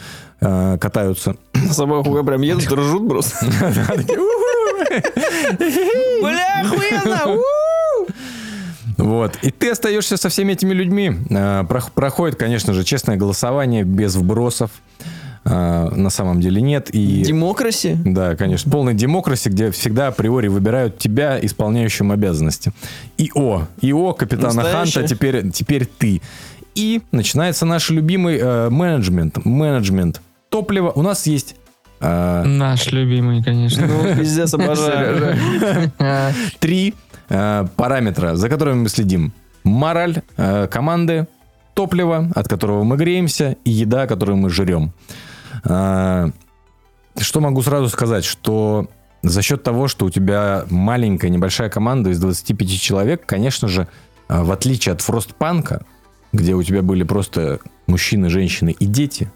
[0.42, 1.36] э, катаются.
[1.72, 3.46] Собаку прям едут, ржут просто.
[6.22, 7.38] Бля, охуенно!
[8.98, 9.38] Вот.
[9.44, 11.12] И ты остаешься со всеми этими людьми.
[11.30, 14.72] Прох- Проходит, конечно же, честное голосование без вбросов.
[15.50, 16.90] А, На самом деле нет.
[16.92, 17.24] И...
[17.24, 17.98] Демокраси?
[18.04, 18.70] Да, конечно.
[18.70, 22.74] Полной демокраси, где всегда априори выбирают тебя исполняющим обязанности.
[23.18, 23.68] ИО.
[23.82, 25.02] ИО капитана Настоящее.
[25.02, 26.22] Ханта теперь, теперь ты.
[26.76, 29.44] И начинается наш любимый э, менеджмент.
[29.46, 30.92] Менеджмент топлива.
[30.92, 31.56] У нас есть
[32.02, 33.88] э, Наш любимый, конечно.
[33.88, 35.38] Ну, пиздец, обожаю.
[35.98, 36.94] А, три
[37.30, 39.32] э, параметра, за которыми мы следим.
[39.64, 41.28] Мораль э, команды,
[41.74, 44.92] топливо, от которого мы греемся, и еда, которую мы жрем.
[45.68, 46.30] Э,
[47.20, 48.88] что могу сразу сказать, что
[49.24, 53.88] за счет того, что у тебя маленькая, небольшая команда из 25 человек, конечно же,
[54.30, 55.86] э, в отличие от Фростпанка,
[56.32, 59.32] где у тебя были просто мужчины, женщины и дети,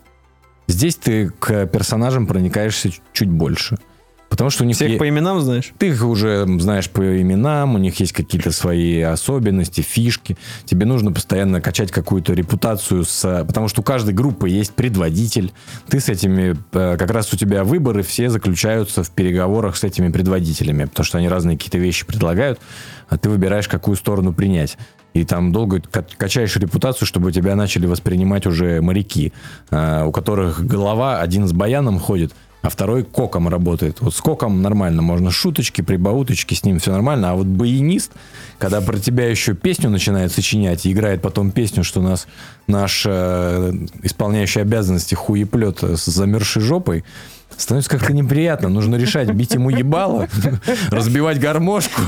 [0.68, 3.78] здесь ты к персонажам проникаешься чуть больше.
[4.32, 5.74] Потому что у них Всех е- по именам знаешь?
[5.78, 10.38] ты их уже знаешь по именам, у них есть какие-то свои особенности, фишки.
[10.64, 15.52] Тебе нужно постоянно качать какую-то репутацию, с, потому что у каждой группы есть предводитель.
[15.90, 20.10] Ты с этими, э, как раз у тебя выборы все заключаются в переговорах с этими
[20.10, 22.58] предводителями, потому что они разные какие-то вещи предлагают,
[23.10, 24.78] а ты выбираешь, какую сторону принять.
[25.14, 29.34] И там долго ка- качаешь репутацию, чтобы тебя начали воспринимать уже моряки,
[29.72, 32.32] э, у которых голова один с баяном ходит,
[32.62, 34.02] а второй коком работает.
[34.02, 37.32] Вот с коком нормально, можно шуточки, прибауточки, с ним все нормально.
[37.32, 38.12] А вот баянист,
[38.60, 42.28] когда про тебя еще песню начинает сочинять и играет потом песню, что нас
[42.68, 43.74] наш э,
[44.04, 47.04] исполняющий обязанности хуеплет с замерзшей жопой,
[47.58, 48.70] становится как-то неприятно.
[48.70, 50.28] Нужно решать, бить ему ебало,
[50.90, 52.02] разбивать гармошку.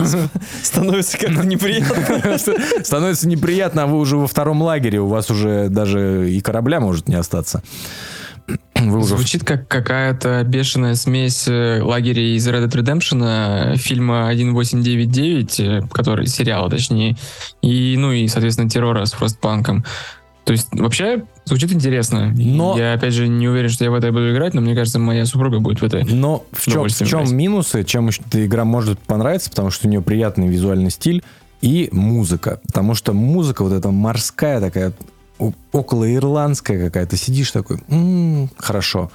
[0.61, 2.38] Становится как-то неприятно.
[2.84, 7.07] Становится неприятно, а вы уже во втором лагере, у вас уже даже и корабля может
[7.07, 7.63] не остаться.
[8.76, 14.30] Вы уже Звучит как какая-то бешеная смесь э, лагеря из Red Dead Redemption, э, фильма
[14.30, 17.15] 1899, э, который сериал, точнее,
[17.61, 19.86] и, ну и, соответственно, террора с Фростпанком.
[20.45, 22.34] То есть вообще звучит интересно.
[22.36, 24.99] Но- Я опять же не уверен, что я в это буду играть, но мне кажется,
[24.99, 26.03] моя супруга будет в это.
[26.06, 27.32] Но в чем, в чем играть.
[27.32, 31.24] минусы, чем эта игра может понравиться, потому что у нее приятный визуальный стиль
[31.61, 32.60] и музыка.
[32.68, 34.91] Потому что музыка вот эта морская такая,
[35.72, 37.18] около ирландская какая-то.
[37.18, 39.11] Сидишь такой, «М, хорошо,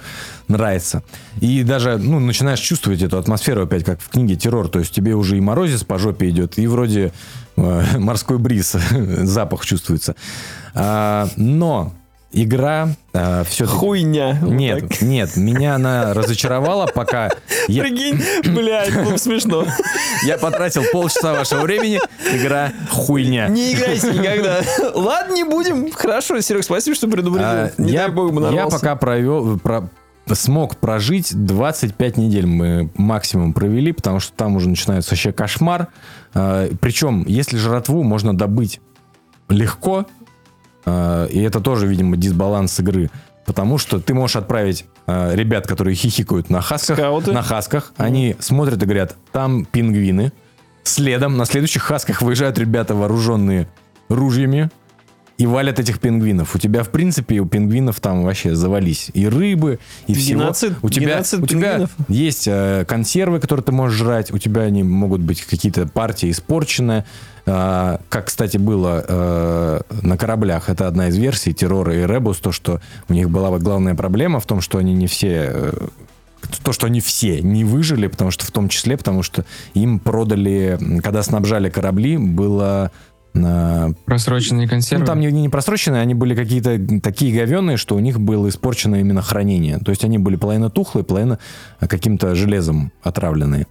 [0.47, 1.03] нравится.
[1.39, 4.67] И даже, ну, начинаешь чувствовать эту атмосферу опять, как в книге «Террор».
[4.69, 7.13] То есть тебе уже и морозец по жопе идет, и вроде
[7.55, 10.15] э, морской бриз, запах чувствуется.
[10.73, 11.93] А, но
[12.31, 13.63] игра все-таки...
[13.77, 14.37] Хуйня.
[14.41, 15.01] Вот Нет, так.
[15.01, 17.29] нет, меня она разочаровала, пока
[17.67, 18.21] я, Прикинь,
[18.53, 19.65] блядь, было бы смешно.
[20.25, 21.99] я потратил полчаса вашего времени.
[22.31, 23.47] Игра хуйня.
[23.47, 24.61] Не играйте никогда.
[24.93, 25.91] Ладно, не будем.
[25.91, 27.47] Хорошо, Серег, спасибо, что предупредил.
[27.47, 29.89] А, Не я, дай бог бы я пока провел, про-
[30.31, 35.87] смог прожить 25 недель мы максимум провели, потому что там уже начинается вообще кошмар.
[36.35, 38.79] А, причем, если жратву можно добыть
[39.49, 40.05] легко,
[40.85, 43.09] и это тоже, видимо, дисбаланс игры,
[43.45, 47.31] потому что ты можешь отправить а, ребят, которые хихикают на хасках, Скауты.
[47.31, 50.31] на хасках, они смотрят и говорят, там пингвины.
[50.83, 53.67] Следом на следующих хасках выезжают ребята, вооруженные
[54.07, 54.69] ружьями,
[55.39, 56.53] и валят этих пингвинов.
[56.53, 60.41] У тебя, в принципе, у пингвинов там вообще завались и рыбы, и всего.
[60.41, 61.91] Геноцид- у тебя, геноцид у тебя пингвинов.
[62.09, 64.31] есть э, консервы, которые ты можешь жрать.
[64.33, 67.05] У тебя они могут быть какие-то партии испорченные.
[67.45, 70.69] А, как, кстати, было э, на кораблях.
[70.69, 72.39] Это одна из версий террора и Ребус.
[72.39, 75.51] То, что у них была вот главная проблема в том, что они не все...
[75.53, 75.87] э,
[76.63, 80.77] то, что они все не выжили, потому что в том числе, потому что им продали,
[81.03, 83.08] когда снабжали корабли, было э,
[84.05, 85.01] Просроченные консервы.
[85.01, 88.95] ну, там не, не просроченные, они были какие-то такие говенные, что у них было испорчено
[88.97, 89.79] именно хранение.
[89.79, 91.39] То есть они были половина тухлые, половина
[91.79, 93.67] а, каким-то железом отравленные.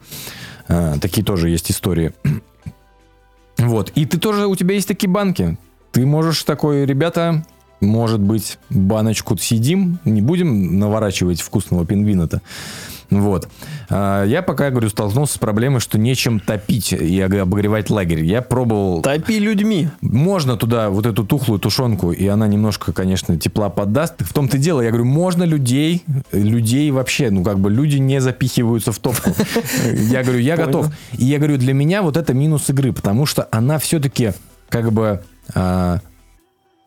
[0.68, 2.12] А, такие тоже есть истории.
[3.58, 3.90] Вот.
[3.96, 5.58] И ты тоже, у тебя есть такие банки.
[5.90, 7.44] Ты можешь такой, ребята,
[7.80, 12.40] может быть, баночку съедим, не будем наворачивать вкусного пингвина-то.
[13.10, 13.48] Вот.
[13.88, 18.24] А, Я пока, говорю, столкнулся с проблемой, что нечем топить и обогревать лагерь.
[18.24, 19.88] Я пробовал Топи людьми.
[20.00, 24.14] можно туда вот эту тухлую тушенку, и она немножко, конечно, тепла поддаст.
[24.20, 26.02] В том-то и дело, я говорю, можно людей,
[26.32, 29.30] людей вообще, ну как бы люди не запихиваются в топку.
[29.94, 30.90] Я говорю, я готов.
[31.16, 34.32] И я говорю, для меня вот это минус игры, потому что она все-таки
[34.68, 35.22] как бы
[35.54, 36.00] а,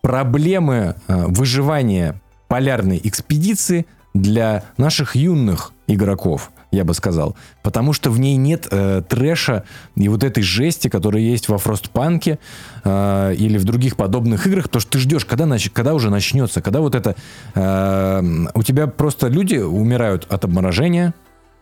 [0.02, 7.36] проблемы а, выживания полярной экспедиции для наших юных игроков, я бы сказал.
[7.64, 9.64] Потому что в ней нет э, трэша
[9.96, 12.40] и вот этой жести, которая есть во Фростпанке
[12.84, 14.68] э, или в других подобных играх.
[14.68, 17.16] То, что ты ждешь, когда, нач- когда уже начнется, когда вот это...
[17.56, 18.22] э,
[18.54, 21.14] у тебя просто люди умирают от обморожения,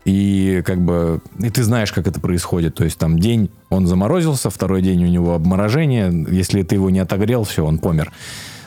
[0.06, 2.76] и как бы и ты знаешь, как это происходит.
[2.76, 6.26] То есть там день он заморозился, второй день у него обморожение.
[6.32, 8.12] Если ты его не отогрел, все, он помер.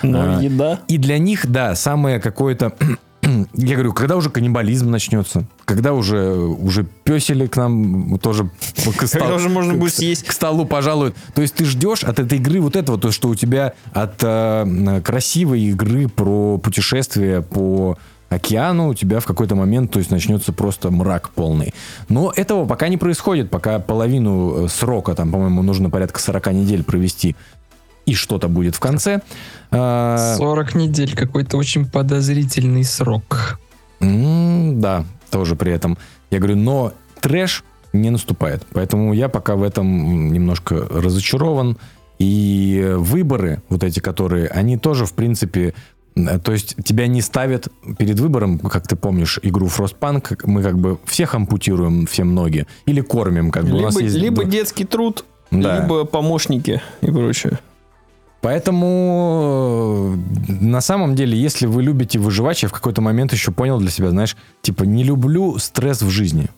[0.03, 0.81] Но А, еда.
[0.89, 2.75] И для них, да, самое какое-то...
[3.55, 5.45] Я говорю, когда уже каннибализм начнется?
[5.65, 10.25] Когда уже, уже песели к нам тоже к столу- Когда уже можно будет съесть.
[10.25, 11.15] К столу пожалуют.
[11.35, 15.01] То есть ты ждешь от этой игры вот этого, то, что у тебя от э,
[15.05, 17.97] красивой игры про путешествие по
[18.29, 21.75] океану у тебя в какой-то момент, то есть начнется просто мрак полный.
[22.09, 26.83] Но этого пока не происходит, пока половину э, срока, там, по-моему, нужно порядка 40 недель
[26.83, 27.37] провести,
[28.07, 29.21] и что-то будет в конце.
[29.71, 33.59] А, 40 недель, какой-то очень подозрительный срок.
[34.01, 35.97] М, Да, тоже при этом.
[36.31, 38.67] Я говорю, но трэш не наступает.
[38.73, 41.77] Поэтому я пока в этом немножко разочарован.
[42.19, 45.75] И выборы, вот эти, которые, они тоже, в принципе,
[46.45, 47.69] то есть тебя не ставят
[47.99, 53.01] перед выбором, как ты помнишь, игру Frostpunk, мы как бы всех ампутируем все ноги или
[53.01, 53.77] кормим, как бы.
[53.77, 55.81] У нас Либо, есть либо детский труд, Да.
[55.81, 57.59] либо помощники и прочее.
[58.43, 60.17] Поэтому
[60.49, 63.91] э, на самом деле, если вы любите выживать, я в какой-то момент еще понял для
[63.91, 66.49] себя, знаешь, типа не люблю стресс в жизни.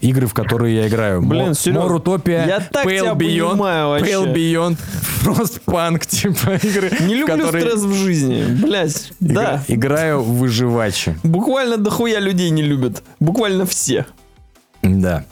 [0.00, 1.22] Игры, в которые я играю.
[1.22, 4.12] Блин, Мо- Серег, Utopia, я так Pale тебя Beyond, понимаю вообще.
[4.12, 4.76] Pale Beyond,
[5.22, 6.92] Frostpunk, типа игры.
[7.00, 8.42] Не люблю которые стресс в жизни.
[8.42, 8.86] Игра-
[9.18, 9.62] да.
[9.68, 11.16] Играю в выживачи.
[11.22, 13.02] Буквально дохуя людей не любят.
[13.20, 14.04] Буквально все.
[14.82, 15.24] Да.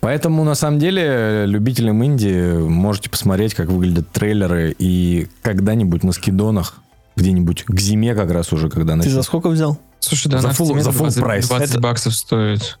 [0.00, 6.78] Поэтому, на самом деле, любителям инди можете посмотреть, как выглядят трейлеры, и когда-нибудь на скидонах,
[7.16, 9.22] где-нибудь к зиме как раз уже, когда Ты за начнется.
[9.22, 9.78] сколько взял?
[10.00, 11.48] Слушай, да, За full- за full 20, прайс.
[11.48, 12.78] 20 Это- баксов стоит.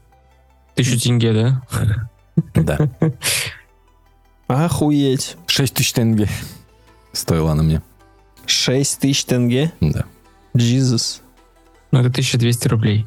[0.76, 1.62] Тысячу тенге, да?
[2.54, 2.78] Да.
[4.46, 5.36] Охуеть.
[5.46, 6.28] 6 тысяч тенге
[7.12, 7.82] стоила она мне.
[8.46, 9.72] 6 тысяч тенге?
[9.80, 10.04] Да.
[10.56, 11.20] Jesus.
[11.90, 13.06] Ну, это 1200 рублей.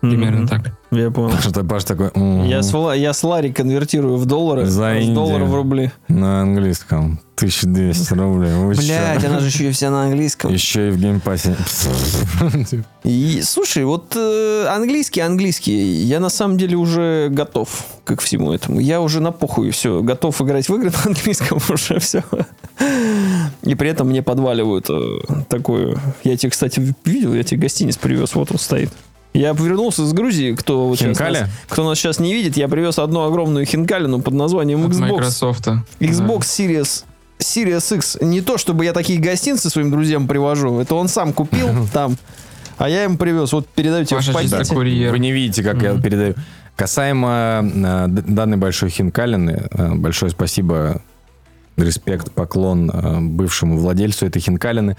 [0.00, 0.72] Примерно так.
[0.90, 1.36] Я понял.
[1.38, 2.10] Что Паш такой...
[2.14, 2.44] «Мгм».
[2.44, 5.14] Я с, я с лари конвертирую в доллары, За а с Индию.
[5.14, 5.90] долларов в рубли.
[6.08, 7.20] На английском.
[7.36, 8.52] 1200 рублей.
[8.52, 9.28] Вы Блять, чё?
[9.28, 10.52] она же еще и вся на английском.
[10.52, 11.56] Еще и в Game Pass е.
[13.04, 15.72] И, слушай, вот э, английский, английский,
[16.02, 17.68] я на самом деле уже готов
[18.04, 18.80] к всему этому.
[18.80, 22.24] Я уже на похуй все, готов играть в игры на английском уже все.
[23.62, 25.98] И при этом мне подваливают э, такую...
[26.24, 28.90] Я тебе, кстати, видел, я тебе гостиниц привез, вот он стоит.
[29.34, 31.40] Я вернулся из Грузии, кто, вот Хинкали?
[31.40, 35.10] нас, кто нас сейчас не видит, я привез одну огромную хинкалину под названием От Xbox.
[35.10, 35.68] Microsoft.
[36.00, 37.04] Xbox Series
[37.38, 38.18] Series X.
[38.20, 40.80] Не то, чтобы я такие гостинцы своим друзьям привожу.
[40.80, 42.16] Это он сам купил там.
[42.78, 43.52] А я ему привез.
[43.52, 44.74] Вот передаю тебе Паша в пакете.
[44.74, 45.10] курьер.
[45.10, 46.34] Вы не видите, как я передаю.
[46.76, 51.02] Касаемо э, данной большой хинкалины, э, большое спасибо,
[51.76, 54.96] респект, поклон э, бывшему владельцу этой хинкалины.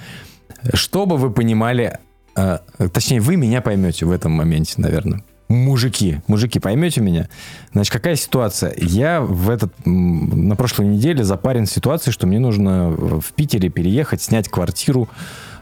[0.73, 1.97] Чтобы вы понимали,
[2.39, 5.23] э, точнее, вы меня поймете в этом моменте, наверное.
[5.49, 7.27] Мужики, мужики, поймете меня?
[7.73, 8.71] Значит, какая ситуация?
[8.77, 14.47] Я в этот, на прошлой неделе запарен ситуацией, что мне нужно в Питере переехать, снять
[14.47, 15.09] квартиру.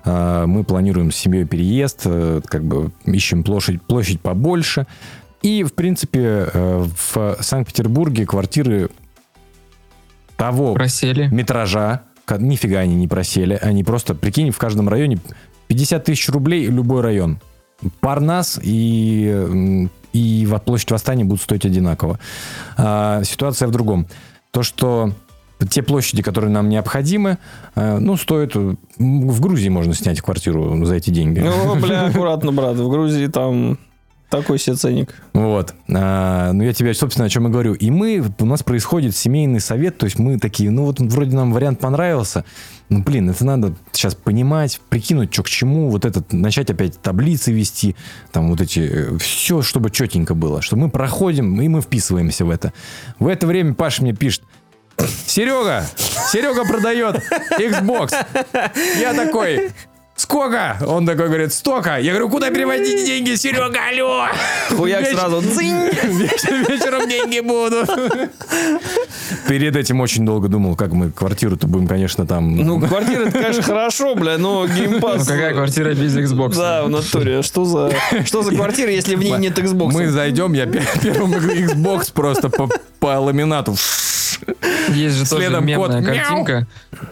[0.04, 4.88] Э, Мы планируем с семьей переезд, э, как бы ищем площадь, площадь побольше.
[5.42, 8.90] И, в принципе, э, в Санкт-Петербурге квартиры
[10.36, 11.28] того Просели.
[11.32, 12.02] метража,
[12.38, 15.20] нифига они не просели, они просто, прикинь, в каждом районе
[15.68, 17.40] 50 тысяч рублей любой район.
[18.00, 22.20] Парнас и, и во- площадь Восстания будут стоить одинаково.
[22.78, 24.08] А, ситуация в другом.
[24.52, 25.12] То, что
[25.70, 27.38] те площади, которые нам необходимы,
[27.76, 28.56] э, ну, стоят...
[28.56, 31.40] м, В Грузии можно снять квартиру за эти деньги.
[31.40, 32.76] Ну, бля, аккуратно, брат.
[32.78, 33.78] В Грузии там
[34.30, 35.14] такой себе ценник.
[35.34, 35.74] Вот.
[35.90, 37.74] А, ну, я тебе, собственно, о чем и говорю.
[37.74, 41.54] И мы, у нас происходит семейный совет, то есть мы такие, ну, вот вроде нам
[41.54, 42.44] вариант понравился,
[42.90, 47.52] ну, блин, это надо сейчас понимать, прикинуть, что к чему, вот этот, начать опять таблицы
[47.52, 47.96] вести,
[48.32, 52.74] там вот эти, все, чтобы четенько было, что мы проходим, и мы вписываемся в это.
[53.20, 54.44] В это время Паша мне пишет,
[55.28, 55.86] Серега,
[56.32, 57.24] Серега продает
[57.60, 58.14] Xbox.
[59.00, 59.72] Я такой,
[60.28, 60.78] сколько?
[60.86, 61.98] Он такой говорит, столько.
[62.00, 64.26] Я говорю, куда переводить деньги, Серега, алло.
[64.76, 65.90] Хуяк Веч- сразу дзынь.
[66.68, 67.90] Вечером деньги будут.
[69.48, 72.58] Перед этим очень долго думал, как мы квартиру-то будем, конечно, там...
[72.58, 75.26] Ну, квартира, это, конечно, хорошо, бля, но Ну геймпас...
[75.26, 76.56] какая квартира без Xbox?
[76.56, 77.42] Да, в натуре.
[77.42, 77.92] Что за,
[78.26, 79.92] что за квартира, если в ней нет Xbox?
[79.94, 82.50] мы зайдем, я пе- первым Xbox просто
[83.00, 83.76] по, ламинату.
[84.90, 86.06] Есть же тоже Следом мемная кот.
[86.06, 86.16] Мяу.
[86.16, 86.68] картинка,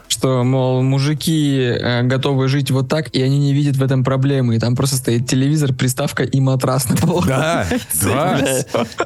[0.08, 4.56] что, мол, мужики э, готовы жить вот так, и они не видят в этом проблемы.
[4.56, 7.24] И там просто стоит телевизор, приставка и матрас на полу.
[7.26, 7.68] Да,
[8.04, 8.40] да.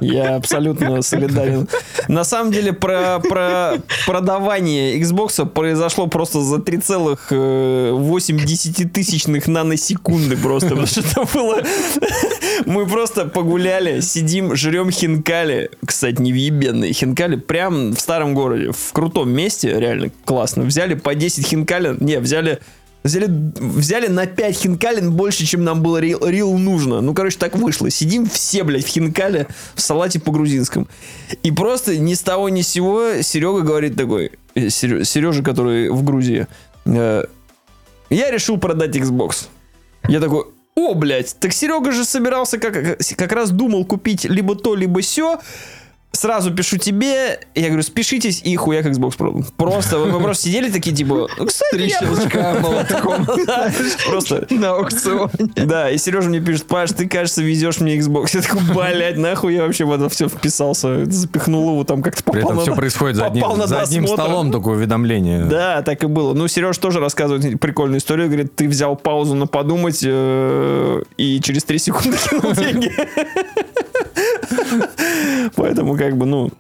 [0.02, 1.68] Я абсолютно солидарен.
[2.08, 10.70] На самом деле про, про продавание Xbox произошло просто за 3,8 тысячных наносекунды просто.
[10.70, 11.64] Потому что это было...
[12.66, 15.72] Мы просто погуляли, сидим, жрем хинкали.
[15.86, 16.22] Кстати,
[16.70, 17.36] невъебенные хинкали.
[17.36, 20.64] Прям в старом городе, в крутом месте, реально классно.
[20.64, 21.98] Взяли по 10 хинкалин.
[22.00, 22.60] Не, взяли...
[23.02, 27.00] Взяли, взяли на 5 хинкалин больше, чем нам было рил, рил нужно.
[27.00, 27.90] Ну, короче, так вышло.
[27.90, 30.86] Сидим все, блядь, в хинкале в салате по-грузинскому.
[31.42, 36.04] И просто ни с того ни с сего Серега говорит такой, э, Сережа, который в
[36.04, 36.48] Грузии,
[36.86, 37.24] э,
[38.10, 39.48] я решил продать Xbox.
[40.10, 44.76] Я такой, о, блядь, так Серега же собирался, как, как раз думал купить либо то,
[44.76, 45.40] либо все.
[46.12, 49.46] Сразу пишу тебе, я говорю, спешитесь, и хуяк Xbox продал.
[49.58, 53.26] Просто, мы просто сидели такие, типа, «Ну, кстати, Три щелчка молотком.
[54.10, 55.30] Просто, На аукционе.
[55.56, 58.32] да, и Сережа мне пишет, Паш, ты, кажется, везешь мне Xbox.
[58.34, 58.62] Я такой,
[58.96, 61.06] блядь, нахуй я вообще в это все вписался.
[61.06, 64.52] Запихнул его там как-то При попал этом на- все происходит за одним, за одним столом,
[64.52, 65.46] такое уведомление.
[65.46, 66.34] Да, так и было.
[66.34, 68.28] Ну, Сереж тоже рассказывает прикольную историю.
[68.28, 72.92] Говорит, ты взял паузу на подумать э, и через 3 секунды кинул деньги.
[75.56, 76.52] Поэтому как бы, ну...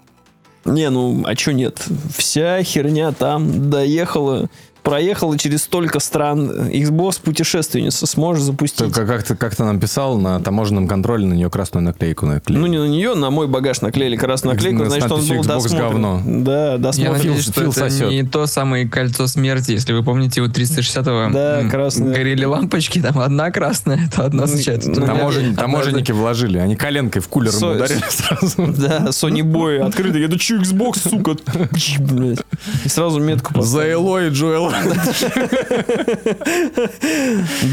[0.65, 1.81] Не, ну, а чё нет?
[2.15, 4.49] Вся херня там доехала,
[4.93, 6.49] проехала через столько стран.
[6.69, 8.79] Xbox путешественница сможешь запустить.
[8.79, 12.59] Только как ты как ты нам писал, на таможенном контроле на нее красную наклейку наклеили.
[12.59, 15.43] Ну, не на нее, на мой багаж наклеили красную наклейку, С значит, он был Xbox
[15.47, 15.79] досмотрен.
[15.79, 16.21] говно.
[16.25, 17.13] Да, Я досмотрен.
[17.13, 18.09] надеюсь, что Фил это сосет.
[18.09, 21.31] не то самое кольцо смерти, если вы помните у 360-го.
[21.33, 22.13] Да, м, красное.
[22.13, 24.89] Горели лампочки, там одна красная, то одна случается.
[24.89, 28.73] Ну, Таможен- я- таможенники вложили, они коленкой в кулер ему Со- ударили сразу.
[28.75, 30.21] Да, Sony Boy открытый.
[30.21, 31.35] Я, да че Xbox, сука?
[32.85, 33.81] И сразу метку За.
[33.89, 34.71] Элой, Джоэл.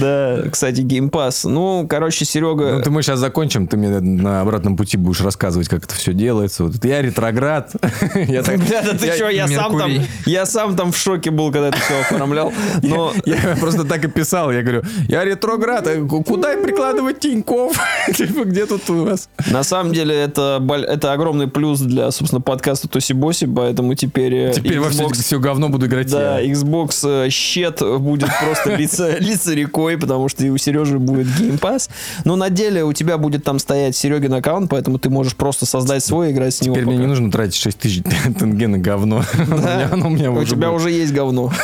[0.01, 1.49] Да, кстати, Game Pass.
[1.49, 2.81] Ну, короче, Ну, Серега...
[2.83, 6.65] ты мы сейчас закончим, ты мне на обратном пути будешь рассказывать, как это все делается.
[6.65, 7.73] Вот я ретроград.
[8.15, 10.09] Я так- Бля, да ты что, я сам там, Меркурий.
[10.27, 12.53] я сам там в шоке был, когда это все оформлял.
[12.83, 14.51] Но Я просто так и писал.
[14.53, 15.87] Я говорю, я ретроград.
[15.87, 17.79] а ку- Куда прикладывать Тиньков?
[18.17, 19.29] Типа, где тут у вас?
[19.51, 24.35] на самом деле это, это огромный плюс для, собственно, подкаста Тоси Боси, поэтому теперь...
[24.35, 26.53] э, Теперь во все, Xbox говно буду играть Да, я.
[26.87, 31.59] Xbox э, щет будет просто литься, литься рекой, потому что и у Сережи будет Game
[31.59, 31.89] Pass.
[32.25, 36.05] Но на деле у тебя будет там стоять Серегин аккаунт, поэтому ты можешь просто создать
[36.05, 36.75] свой и играть с него.
[36.75, 37.03] Теперь мне пока.
[37.05, 38.03] не нужно тратить 6 тысяч
[38.39, 39.23] тенге на говно.
[39.39, 40.81] У меня- Оно у меня У уже тебя будет.
[40.81, 41.53] уже есть говно.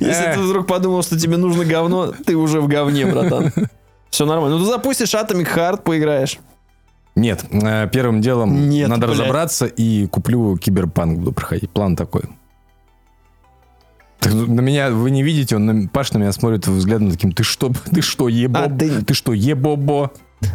[0.00, 3.52] Если ты вдруг подумал, что тебе нужно говно, ты уже в говне, братан.
[4.10, 4.58] Все нормально.
[4.58, 6.38] Ну ты запустишь Atomic Heart, поиграешь.
[7.16, 9.18] Нет, э, первым делом Нет, надо блядь.
[9.20, 11.70] разобраться и куплю киберпанк буду проходить.
[11.70, 12.22] План такой.
[14.20, 17.32] Так, ну, на меня вы не видите, он на, Паш на меня смотрит взглядом таким,
[17.32, 20.10] ты что, ты что, ебо, А, ты- ты что, ебобо?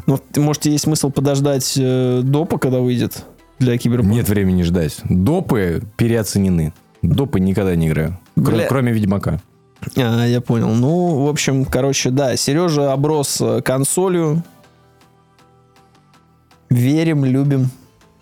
[0.05, 3.25] Ну, может, есть смысл подождать э, допа, когда выйдет
[3.59, 4.13] для киберпанка?
[4.13, 4.99] Нет времени ждать.
[5.05, 6.73] Допы переоценены.
[7.01, 8.19] Допы никогда не играю.
[8.35, 8.67] Бля.
[8.67, 9.41] Кроме Ведьмака.
[9.95, 10.69] А, я понял.
[10.69, 14.43] Ну, в общем, короче, да, Сережа оброс э, консолью.
[16.69, 17.69] Верим, любим.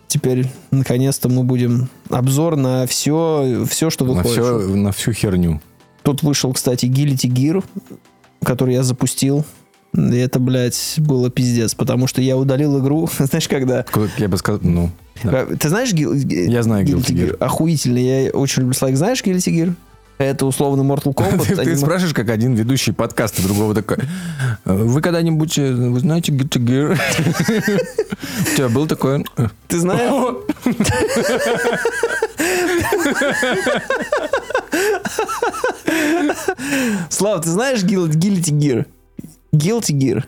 [0.06, 4.32] Теперь, наконец-то, мы будем обзор на все, все что На, выходит.
[4.38, 5.60] все, на всю херню.
[6.02, 7.62] Тут вышел, кстати, Guilty Gear,
[8.42, 9.44] который я запустил.
[9.94, 13.84] И это, блядь, было пиздец, потому что я удалил игру, знаешь, когда...
[14.16, 14.90] Я бы сказал, ну...
[15.24, 15.42] да.
[15.42, 17.36] Э, Ты знаешь Гил- Я знаю Guilty Gear.
[17.38, 18.96] Охуительно, я очень люблю слайк.
[18.96, 19.74] Знаешь Guilty Gear?
[20.18, 21.46] Это условно Mortal Kombat.
[21.46, 23.98] Ты, ты спрашиваешь, как один ведущий подкаста другого такой,
[24.64, 26.98] «Э, вы когда-нибудь, э, вы знаете Guilty Gear?
[28.52, 29.24] У тебя был такое?
[29.36, 30.10] «Э, Ты знаешь?
[37.10, 38.86] Слава, ты знаешь Guil- Guilty Gear?
[39.52, 40.24] Guilty Gear.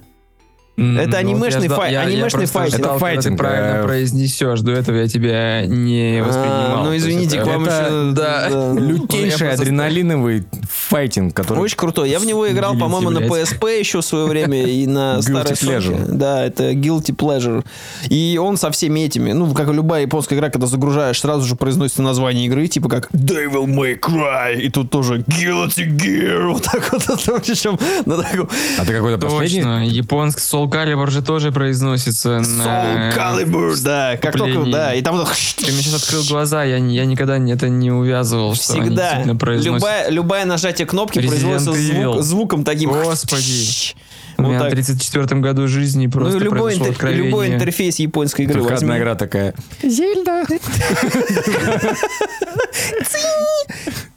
[0.80, 3.84] Это ну, анимешный я ждал- фай- я- я анимешный ждал, Это файтинг, Ты правильно э,
[3.84, 4.60] произнесешь.
[4.60, 6.84] До этого я тебя не А, воспринимал.
[6.84, 8.12] ну извините, к вам это- еще...
[8.14, 8.48] да.
[8.80, 11.58] Лютейший Я просто- адреналиновый файтинг, который...
[11.58, 12.10] Очень крутой.
[12.10, 13.18] Я в него играл, по-моему, на.
[13.20, 16.04] PSP еще в свое время и на старой pleasure.
[16.08, 17.64] Да, это Guilty Pleasure.
[18.08, 21.56] И он со всеми этими, ну, как и любая японская игра, когда загружаешь, сразу же
[21.56, 26.92] произносится название игры, типа как Devil May Cry, и тут тоже Guilty Gear, вот так
[26.92, 28.48] вот, это причем на таком
[28.78, 29.60] А ты какой-то последний?
[29.60, 29.84] Точно.
[29.86, 33.10] Японский Soul Calibur же тоже произносится Soul на...
[33.10, 35.24] Calibur, да, как только, да, и там
[35.56, 40.10] Ты мне сейчас открыл глаза, я, не- я никогда не- это не увязывал, всегда, любая,
[40.10, 42.12] любая нажатие кнопки Resident производится Evil.
[42.14, 42.90] звук- звуком таким.
[42.90, 43.94] Господи.
[44.38, 44.68] У Вот меня так.
[44.68, 47.26] в 34 году жизни Ну, просто и любой, произошло интер- откровение.
[47.26, 48.88] любой интерфейс японской игры Только возьми.
[48.88, 49.54] одна игра такая.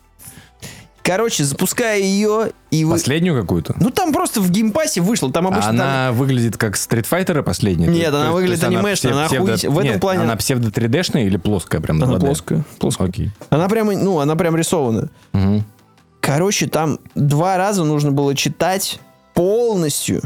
[1.04, 2.94] Короче, запуская ее, и вы...
[2.94, 3.76] Последнюю какую-то?
[3.78, 5.64] Ну, там просто в Game Pass е вышло, там обычно...
[5.68, 7.88] там- Она выглядит как Street Fighter последняя?
[7.88, 9.76] Нет, То она выглядит то анимешной, псев- она псевдо- охуительная.
[9.76, 12.02] В этом Нет, плане- Она псевдо 3D-шная или плоская прям?
[12.02, 12.20] Она 2D?
[12.22, 13.08] плоская, плоская.
[13.10, 13.32] Окей.
[13.50, 15.10] Она прям, ну, она прям рисована.
[15.34, 15.66] Мгм.
[16.22, 19.02] Короче, там два раза нужно было читать
[19.34, 20.22] полностью.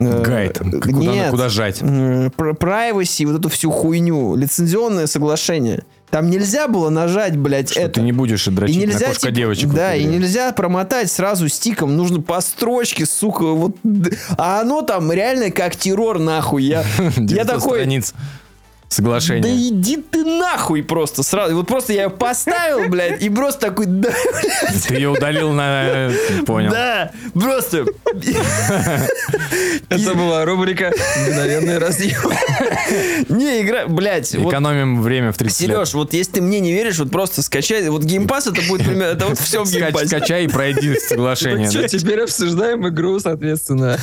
[0.00, 0.58] э, Гайд.
[0.58, 1.30] Куда, Нет.
[1.30, 1.80] куда жать?
[1.80, 5.82] Privacy, вот эту всю хуйню, лицензионное соглашение.
[6.10, 7.94] Там нельзя было нажать, блядь, Что это.
[7.94, 9.68] ты не будешь И дрочить на нельзя, кошка типа, девочек.
[9.70, 13.76] да, и нельзя промотать сразу стиком, нужно по строчке, сука, вот,
[14.36, 16.84] а оно там реально как террор, нахуй, я,
[17.16, 18.14] я такой, страниц
[18.88, 19.42] соглашения.
[19.42, 23.86] да иди ты нахуй просто сразу, вот просто я ее поставил, блядь, и просто такой,
[23.86, 24.10] да,
[24.86, 26.10] Ты ее удалил на...
[26.46, 26.70] Понял.
[26.70, 27.86] да, просто,
[29.88, 30.92] Это была рубрика
[31.26, 32.32] «Мгновенный разъем».
[33.28, 35.70] не, игра, блядь, Экономим время в 30 лет.
[35.70, 38.86] Сереж, вот если ты мне не веришь, вот просто скачай, вот Game Pass это будет
[38.86, 40.06] примерно, это вот все в Game Pass е.
[40.06, 41.68] Скачай и пройди соглашение.
[41.88, 43.98] Теперь обсуждаем игру, соответственно.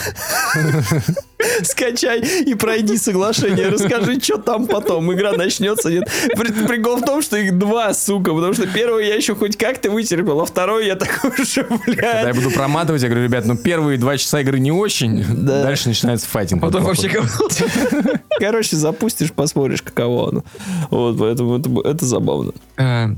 [1.63, 3.69] Скачай и пройди соглашение.
[3.69, 5.11] Расскажи, что там потом.
[5.13, 5.89] Игра начнется.
[5.89, 6.09] Нет.
[6.35, 8.33] При- Прикол в том, что их два, сука.
[8.33, 12.23] Потому что первую я еще хоть как-то вытерпел, а второй я такой уже, Когда я
[12.23, 12.35] блядь.
[12.43, 15.23] буду проматывать, я говорю, ребят, ну первые два часа игры не очень.
[15.45, 15.63] Да.
[15.63, 16.61] Дальше начинается файтинг.
[16.61, 17.09] Потом вообще.
[18.39, 20.43] Короче, запустишь, посмотришь, каково оно.
[20.89, 22.51] Вот, поэтому это, это забавно.
[22.77, 23.09] А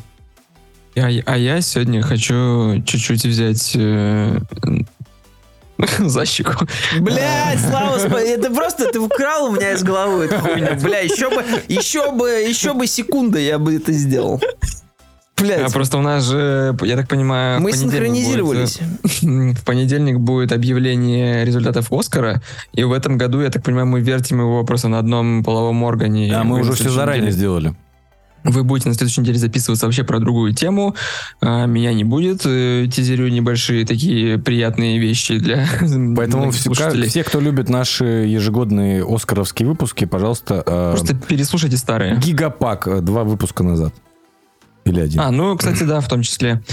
[0.95, 4.39] а я- а я сегодня хочу чуть-чуть взять э,
[5.99, 6.65] за щеку.
[6.99, 10.75] Блядь, Слава, спа- это просто ты украл у меня из головы эту хуйню.
[10.81, 14.41] Бля, еще бы, еще бы, еще бы секунда я бы это сделал.
[15.39, 18.79] А Блядь, просто у нас же, я так понимаю, мы понедельник синхронизировались.
[18.79, 22.41] будет, э, в понедельник будет объявление результатов Оскара,
[22.73, 26.35] и в этом году, я так понимаю, мы вертим его просто на одном половом органе.
[26.35, 27.37] А мы уже все заранее неделе.
[27.37, 27.75] сделали.
[28.47, 30.95] Вы будете на следующей неделе записываться вообще про другую тему.
[31.41, 32.41] А, меня не будет.
[32.45, 35.67] Э, Тизерю небольшие такие приятные вещи для
[36.15, 37.09] Поэтому все, слушателей.
[37.09, 42.15] все, кто любит наши ежегодные оскаровские выпуски, пожалуйста, э, Просто переслушайте старые.
[42.17, 43.93] гигапак э, два выпуска назад.
[44.85, 45.19] Или один.
[45.19, 46.63] А, ну, кстати, да, в том числе.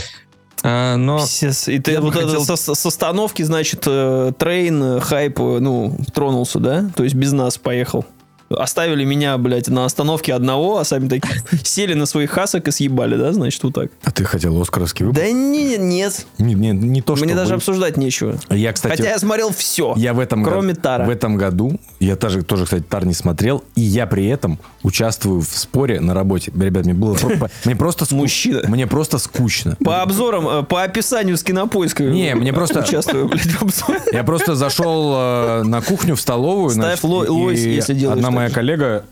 [0.62, 1.66] А, но Писец.
[1.68, 5.98] И ты вот это хотел- со, с остановки, значит, э, трейн, э, хайп, э, ну,
[6.14, 6.88] тронулся, да?
[6.94, 8.04] То есть без нас поехал.
[8.50, 11.34] Оставили меня, блядь, на остановке одного, а сами такие
[11.64, 13.90] сели на своих хасок и съебали, да, значит, вот так.
[14.04, 15.22] А ты хотел оскаровский выпуск?
[15.24, 16.26] Да не, нет.
[16.38, 18.36] Не, не, не то, что Мне даже обсуждать нечего.
[18.50, 19.94] Я, кстати, Хотя я смотрел все.
[19.96, 21.04] я в этом кроме Тара.
[21.04, 25.40] В этом году я тоже, тоже, кстати, Тар не смотрел, и я при этом участвую
[25.40, 26.52] в споре на работе.
[26.54, 27.16] Ребят, мне было
[27.64, 28.62] мне просто ску- Мужчина.
[28.68, 29.76] Мне просто скучно.
[29.82, 32.04] По обзорам, э, по описанию с кинопоиска.
[32.04, 34.00] Не, мне просто- Участвую, блядь, в обзоре.
[34.12, 36.70] Я просто зашел э, на кухню в столовую.
[36.70, 39.04] Ставь лойс, если делаешь Одна так моя коллега,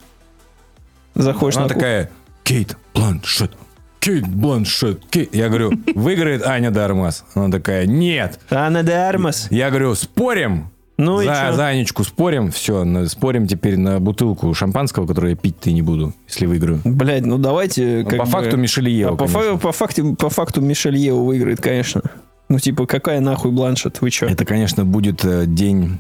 [1.15, 2.11] Заходишь она на такая,
[2.43, 3.53] Кейт Бланшет,
[4.01, 5.35] Кейт Бланшет, Кейт.
[5.35, 7.25] Я говорю, выиграет Аня Дармас.
[7.35, 8.41] Она такая, нет.
[8.51, 9.49] Анна де Армас.
[9.51, 10.71] Я говорю, спорим?
[10.99, 11.53] Ну и за, чё?
[11.55, 12.51] за Анечку спорим.
[12.51, 16.81] Все, спорим теперь на бутылку шампанского, которую я пить-то и не буду, если выиграю.
[16.85, 18.05] Блядь, ну давайте...
[18.05, 21.21] как по бы- факту Мишель Ева, А по, фа- по, факту, по факту Мишель Ева
[21.21, 22.03] выиграет, конечно.
[22.49, 24.27] Ну, типа, какая нахуй Бланшет, вы чё?
[24.27, 25.99] Это, конечно, будет э, день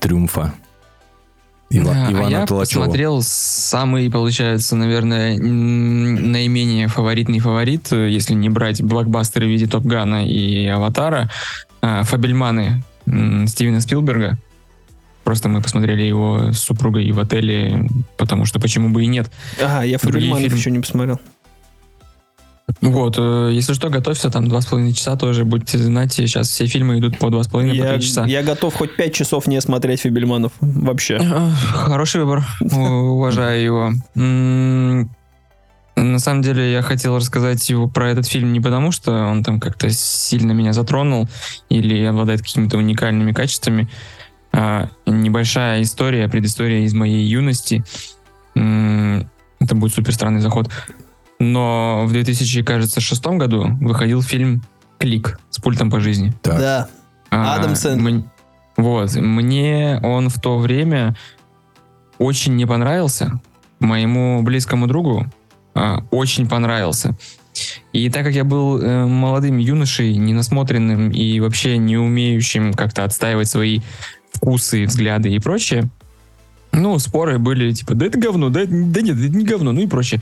[0.00, 0.54] триумфа.
[1.70, 2.82] Ива- А, а Ивана я Толачева.
[2.82, 10.26] посмотрел самый, получается, наверное, наименее фаворитный фаворит, если не брать блокбастеры в виде Топ Гана
[10.26, 11.30] и Аватара,
[11.82, 14.38] а, Фабельманы Стивена Спилберга.
[15.24, 19.28] Просто мы посмотрели его с супругой в отеле, потому что почему бы и нет.
[19.60, 21.20] Ага, я Фабельманов еще не посмотрел.
[22.80, 26.66] Вот, э, если что, готовься, там два с половиной часа тоже, будете знать, сейчас все
[26.66, 28.24] фильмы идут по два с половиной, по три часа.
[28.26, 30.52] я готов хоть пять часов не смотреть Фабельманов.
[30.60, 31.20] Вообще.
[31.72, 32.44] Хороший выбор.
[32.60, 33.92] Уважаю его.
[34.16, 35.10] М,
[35.94, 39.60] На самом деле я хотел рассказать его про этот фильм не потому, что он там
[39.60, 41.28] как-то сильно меня затронул
[41.68, 43.88] или обладает какими-то уникальными качествами.
[44.52, 47.84] А небольшая история, предыстория из моей юности.
[48.56, 49.30] М,
[49.60, 50.68] Это будет супер странный заход.
[51.38, 54.62] Но в 2006 году выходил фильм
[54.98, 56.32] «Клик» с пультом по жизни.
[56.42, 56.58] Так.
[56.58, 56.88] Да.
[57.30, 58.24] А, Адам Сэндлер.
[58.76, 61.16] Вот, мне он в то время
[62.18, 63.40] очень не понравился.
[63.78, 65.26] Моему близкому другу
[65.74, 67.16] а, очень понравился.
[67.92, 73.48] И так как я был э, молодым юношей, ненасмотренным и вообще не умеющим как-то отстаивать
[73.48, 73.80] свои
[74.30, 75.88] вкусы, взгляды и прочее,
[76.76, 79.86] ну, споры были типа, да это говно, да, да нет, это не говно, ну и
[79.88, 80.20] прочее.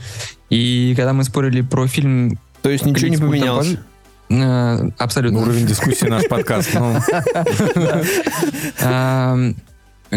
[0.49, 3.67] И когда мы спорили про фильм То есть ничего не «Клик с пультом поменялось.
[3.67, 5.39] по жи- э, абсолютно.
[5.41, 6.71] Уровень дискуссии наш подкаст.
[6.73, 6.97] ну.
[8.81, 9.55] Ам,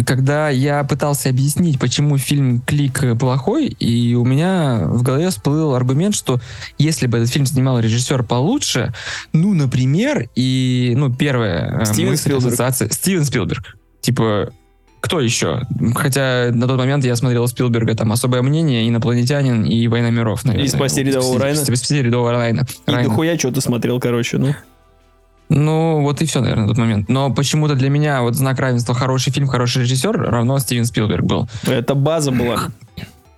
[0.06, 6.14] Когда я пытался объяснить, почему фильм «Клик» плохой, и у меня в голове всплыл аргумент,
[6.14, 6.40] что
[6.76, 8.92] если бы этот фильм снимал режиссер получше,
[9.32, 12.52] ну, например, и, ну, первое, э, Стивен мысль, Спилберг.
[12.52, 13.76] ассоциация- Стивен Спилберг.
[14.02, 14.52] Типа,
[15.00, 15.62] кто еще?
[15.94, 20.66] Хотя на тот момент я смотрел Спилберга, там, «Особое мнение», «Инопланетянин» и «Война миров», наверное.
[20.66, 21.64] И «Спасти рядового «Спасти- Райана».
[21.64, 22.66] «Спасти рядового Райана».
[22.86, 23.08] И Райана.
[23.08, 24.54] дохуя что ты смотрел, короче, ну.
[25.48, 27.08] Ну, вот и все, наверное, на тот момент.
[27.08, 31.48] Но почему-то для меня вот знак равенства хороший фильм, хороший режиссер равно Стивен Спилберг был.
[31.66, 32.64] Это база была.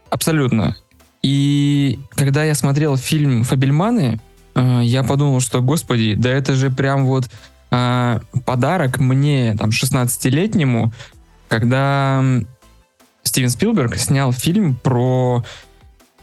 [0.08, 0.76] Абсолютно.
[1.22, 4.18] И когда я смотрел фильм «Фабельманы»,
[4.54, 7.28] э, я подумал, что, господи, да это же прям вот
[7.70, 10.92] э, подарок мне, там, 16-летнему,
[11.50, 12.24] когда
[13.24, 15.44] Стивен Спилберг снял фильм про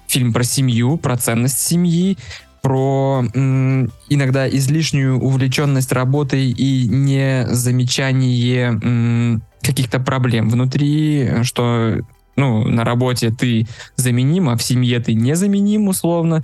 [0.08, 2.18] фильм про семью, про ценность семьи,
[2.64, 11.98] про м, иногда излишнюю увлеченность работой и не замечание каких-то проблем внутри, что
[12.38, 13.68] ну, на работе ты
[13.98, 16.42] заменим, а в семье ты незаменим, условно.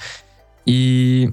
[0.65, 1.29] И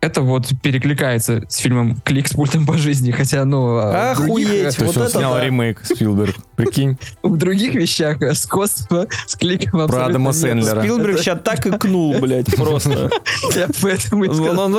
[0.00, 4.46] это вот перекликается с фильмом «Клик с пультом по жизни», хотя, ну, а в других,
[4.46, 5.44] Охуеть, То есть вот он это снял да.
[5.44, 6.36] ремейк Спилберг.
[6.54, 6.98] Прикинь.
[7.22, 10.32] в других вещах сходства с кликом абсолютно Адама.
[10.32, 10.82] Сэндлера.
[10.82, 13.10] Спилберг сейчас так и кнул, блядь, просто.
[13.56, 14.74] Я поэтому и сказал,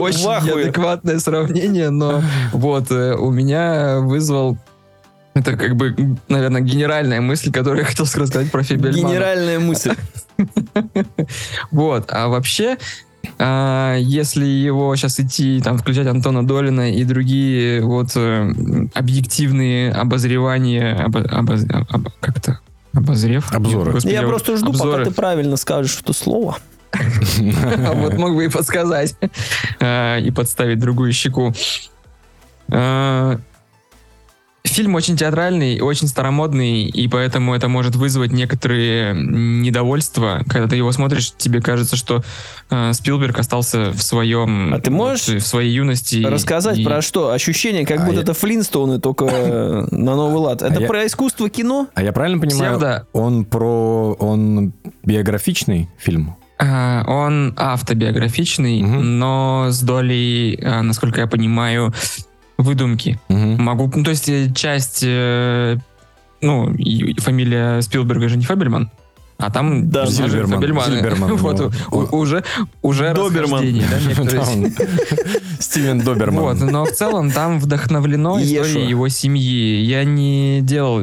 [0.00, 0.54] очень ахуе.
[0.54, 4.56] неадекватное сравнение, но вот э, у меня вызвал
[5.34, 5.96] это как бы,
[6.28, 9.08] наверное, генеральная мысль, которую я хотел рассказать про Фибельмана.
[9.08, 9.94] Генеральная мысль.
[11.70, 12.76] Вот, а вообще,
[13.38, 18.52] а, если его сейчас идти, там, включать Антона Долина и другие вот э,
[18.94, 22.60] объективные обозревания, обо- обоз- об- как это?
[22.94, 23.52] Обозрев?
[23.54, 23.92] Обзоры.
[23.92, 25.04] Господи, Я просто жду, пока обзоры.
[25.06, 26.58] ты правильно скажешь это слово.
[26.92, 29.14] А вот мог бы и подсказать.
[29.80, 31.54] А, И подставить другую щеку.
[34.72, 40.42] А, фильм очень театральный, очень старомодный, и поэтому это может вызвать некоторые недовольства.
[40.48, 42.22] Когда ты его смотришь, тебе кажется, что
[42.70, 44.72] э, Спилберг остался в своем...
[44.74, 46.24] А ты можешь вот, в своей юности.
[46.24, 47.30] Рассказать и- про что?
[47.32, 50.62] Ощущение, как А будто я- это Флинстоуны, только э, на новый лад.
[50.62, 51.88] Это я- про искусство кино?
[51.94, 53.06] А я правильно понимаю, Псевдо.
[53.12, 54.16] он про...
[54.18, 54.72] Он
[55.04, 56.36] биографичный фильм?
[56.58, 59.18] А, Он автобиографичный, Мгм.
[59.18, 61.92] но с долей, а, насколько я понимаю,
[62.62, 63.18] выдумки.
[63.28, 63.62] Мгм.
[63.62, 65.76] Могу, ну, то есть э, часть, э,
[66.40, 68.90] ну, и- фамилия Спилберга же не Фабельман,
[69.38, 70.92] а там Да, Зильберман, Фабельманы.
[70.94, 72.44] Зильберман, Вот, ну, у- уже,
[72.82, 73.64] уже Доберман.
[73.78, 74.44] да,
[75.60, 76.40] Стивен Доберман.
[76.44, 79.82] Вот, но в целом там вдохновлено историей его семьи.
[79.82, 81.02] Я не делал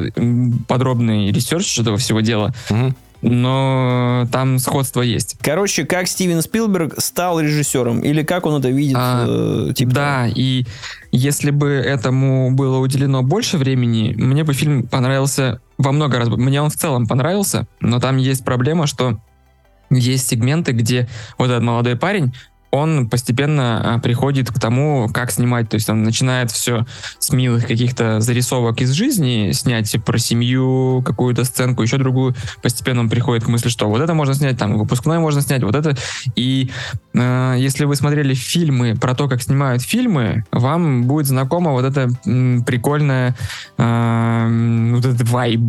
[0.68, 2.94] подробный research этого всего дела, Мгм.
[3.22, 5.36] Но там сходство есть.
[5.40, 8.00] Короче, как Стивен Спилберг стал режиссером?
[8.00, 8.96] Или как он это видит?
[8.98, 9.26] А,
[9.68, 10.66] э, типа, Да, и
[11.12, 16.28] если бы этому было уделено больше времени, мне бы фильм понравился во много раз.
[16.28, 19.20] Мне он в целом понравился, но там есть проблема, что
[19.90, 22.32] есть сегменты, где вот этот молодой парень,
[22.70, 25.68] он постепенно а, приходит к тому, как снимать.
[25.68, 26.86] То есть он начинает все
[27.18, 32.34] с милых каких-то зарисовок из жизни снять про семью, какую-то сценку, еще другую.
[32.62, 35.74] Постепенно он приходит к мысли, что вот это можно снять, там выпускной можно снять, вот
[35.74, 35.96] это.
[36.36, 36.70] И
[37.14, 42.08] э, если вы смотрели фильмы про то, как снимают фильмы, вам будет знакомо вот это
[42.26, 43.34] м, прикольное
[43.78, 45.60] э, вот этот вайб.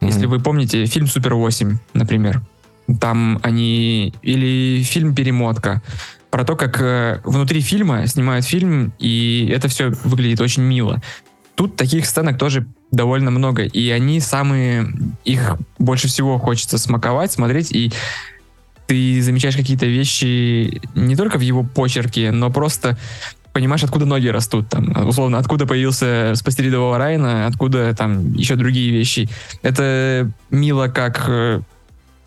[0.00, 0.30] Если Мгм.
[0.30, 2.42] вы помните фильм Супер 8, например,
[3.00, 5.82] там они или фильм Перемотка
[6.34, 11.00] про то, как э, внутри фильма снимают фильм, и это все выглядит очень мило.
[11.54, 14.92] Тут таких сценок тоже довольно много, и они самые,
[15.24, 17.92] их больше всего хочется смаковать, смотреть, и
[18.88, 22.98] ты замечаешь какие-то вещи не только в его почерке, но просто
[23.52, 28.90] понимаешь, откуда ноги растут, там, условно, откуда появился спасти рядового Райана, откуда там еще другие
[28.90, 29.28] вещи.
[29.62, 31.60] Это мило как э,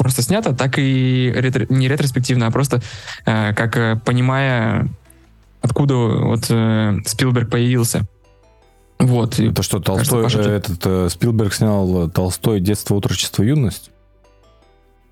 [0.08, 2.82] просто снято, так и ретро- не ретроспективно, а просто
[3.26, 4.88] э, как э, понимая,
[5.62, 8.08] откуда вот э, Спилберг появился.
[9.00, 9.40] Вот.
[9.40, 13.44] и Это что, Толстой, Кажется, Паша, э, этот э, Спилберг снял э, Толстой «Детство, отрочество,
[13.44, 13.92] юность»?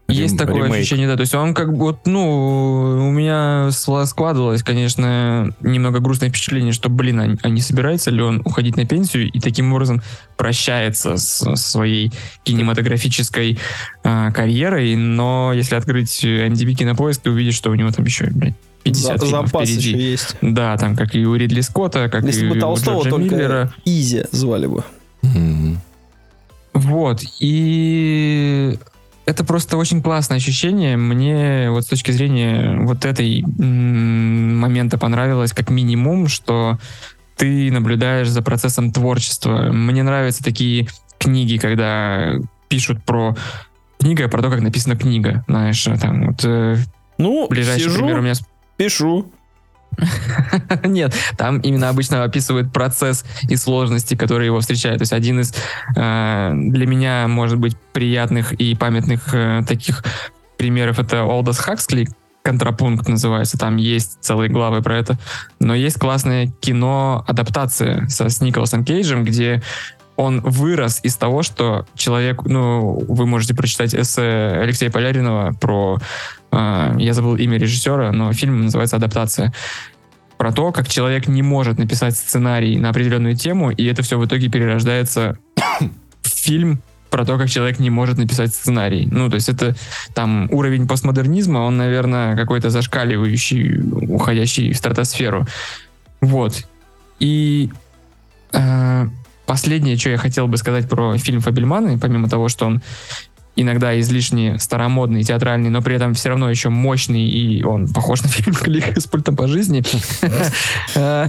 [0.07, 0.82] Есть такое ремейк.
[0.82, 1.15] ощущение, да.
[1.15, 6.90] То есть он как бы вот, ну, у меня складывалось, конечно, немного грустное впечатление, что,
[6.90, 10.02] блин, а, а не собирается ли он уходить на пенсию и таким образом
[10.38, 12.11] прощается с со своей
[12.44, 13.57] кинематографической
[14.03, 14.95] а, карьерой.
[14.95, 18.53] Но если открыть NDB кинопоиск, ты увидишь, что у него там еще, блядь,
[18.84, 19.90] 50 за- фильмов запас впереди.
[19.90, 20.38] еще есть.
[20.41, 23.36] Да, там как и у Ридли Скотта, как Если и бы у Толстого Джорджа только
[23.36, 23.73] Миллера.
[23.86, 24.84] Изи звали бы.
[25.23, 25.80] Мгм.
[26.73, 28.77] Вот, и
[29.26, 30.97] это просто очень классное ощущение.
[30.97, 36.77] Мне вот с точки зрения вот этой момента понравилось как минимум, что
[37.35, 39.72] ты наблюдаешь за процессом творчества.
[39.72, 40.88] Мне нравятся такие
[41.18, 42.34] книги, когда
[42.68, 43.35] пишут про
[43.99, 46.77] книга про то, как написана книга, знаешь, там вот э,
[47.18, 48.34] Ну, ближайший сижу, пример у меня
[48.77, 49.31] пишу.
[50.84, 55.00] Нет, там именно обычно описывают процесс и сложности, которые его встречают.
[55.00, 55.54] То есть один из
[55.96, 60.04] э, для меня, может быть, приятных и памятных э, таких
[60.58, 62.08] примеров это Олдос Хаксли,
[62.46, 65.18] контрапункт называется, там есть целые главы про это.
[65.60, 69.64] Но есть классное кино адаптация со, с Николасом Кейджем, где
[70.16, 75.98] он вырос из того, что человек, ну, вы можете прочитать эссе Алексея Поляринова про,
[76.98, 79.53] я забыл имя режиссера, но фильм называется «Адаптация»,
[80.38, 84.26] про то, как человек не может написать сценарий на определенную тему, и это все в
[84.26, 89.07] итоге перерождается в фильм про то, как человек не может написать сценарий.
[89.10, 89.76] Ну, то есть это
[90.14, 93.80] там уровень постмодернизма, он, наверное, какой-то зашкаливающий,
[94.14, 95.48] уходящий в стратосферу.
[96.19, 96.68] Вот.
[97.19, 97.72] И
[98.52, 99.07] э,
[99.45, 102.82] последнее, что я хотел бы сказать про фильм «Фабельманы», помимо того, что он
[103.56, 108.30] иногда излишне старомодный, театральный, но при этом все равно еще мощный, и он похож на
[108.36, 109.84] фильм «Коллега с пультом по жизни».
[110.95, 111.27] Э,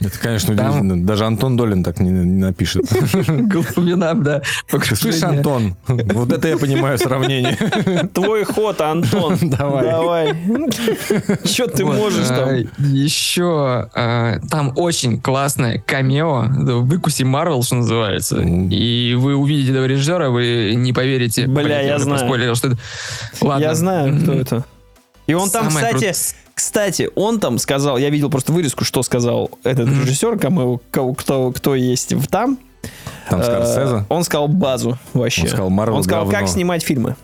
[0.00, 1.06] Это, конечно, удивительно.
[1.06, 2.84] Даже Антон Долин так не, напишет.
[3.28, 4.42] Глубина, да.
[4.68, 5.76] Ты слышишь, Антон?
[5.86, 7.56] Вот это я понимаю сравнение.
[8.12, 9.38] Твой ход, Антон.
[9.42, 9.84] Давай.
[9.90, 10.34] Давай.
[11.44, 12.48] Что ты можешь там?
[12.50, 16.46] э, Еще э, там очень классное камео,
[16.82, 18.40] выкуси Марвел, что называется.
[18.40, 21.46] И вы увидите этого режиссера, вы не поверите.
[21.66, 22.18] Бля, я знаю.
[22.18, 22.78] проспойлерил, что это...
[23.40, 23.62] Ладно.
[23.62, 24.64] Я знаю, кто это.
[25.26, 29.02] И он там, Самое кстати, крут- кстати, он там сказал, я видел просто вырезку, что
[29.02, 32.58] сказал этот режиссер, кому, кого- кто, кто есть в там.
[33.28, 34.04] Там Э, Скорсезе.
[34.08, 35.42] Он сказал базу вообще.
[35.42, 37.16] Он сказал, Марвел Он сказал, как снимать фильмы.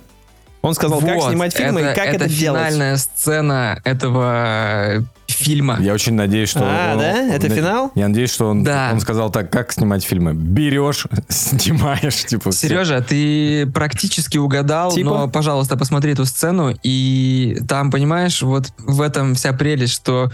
[0.62, 2.60] Он сказал, как Вот, снимать фильмы и как это, делать.
[2.60, 5.78] финальная сцена этого фильма.
[5.80, 6.60] Я очень надеюсь, что...
[6.62, 7.34] А, он- да?
[7.34, 7.90] Это на- финал?
[7.97, 8.90] Я надеюсь, что он, Да.
[8.93, 10.34] он сказал так, как снимать фильмы.
[10.34, 12.52] Берешь, снимаешь, типа...
[12.52, 15.09] Сережа, ты практически угадал, Типа?
[15.10, 20.30] но, пожалуйста, посмотри эту сцену, и там, понимаешь, вот в этом вся прелесть, что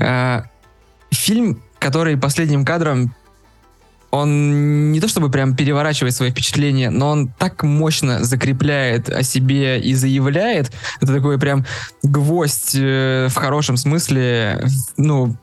[0.00, 0.42] э,
[1.12, 3.14] фильм, который последним кадром,
[4.10, 9.80] он не то чтобы прям переворачивает свои впечатления, но он так мощно закрепляет о себе
[9.80, 11.64] и заявляет, это такой прям
[12.02, 14.64] гвоздь э, в хорошем смысле,
[14.96, 15.36] ну,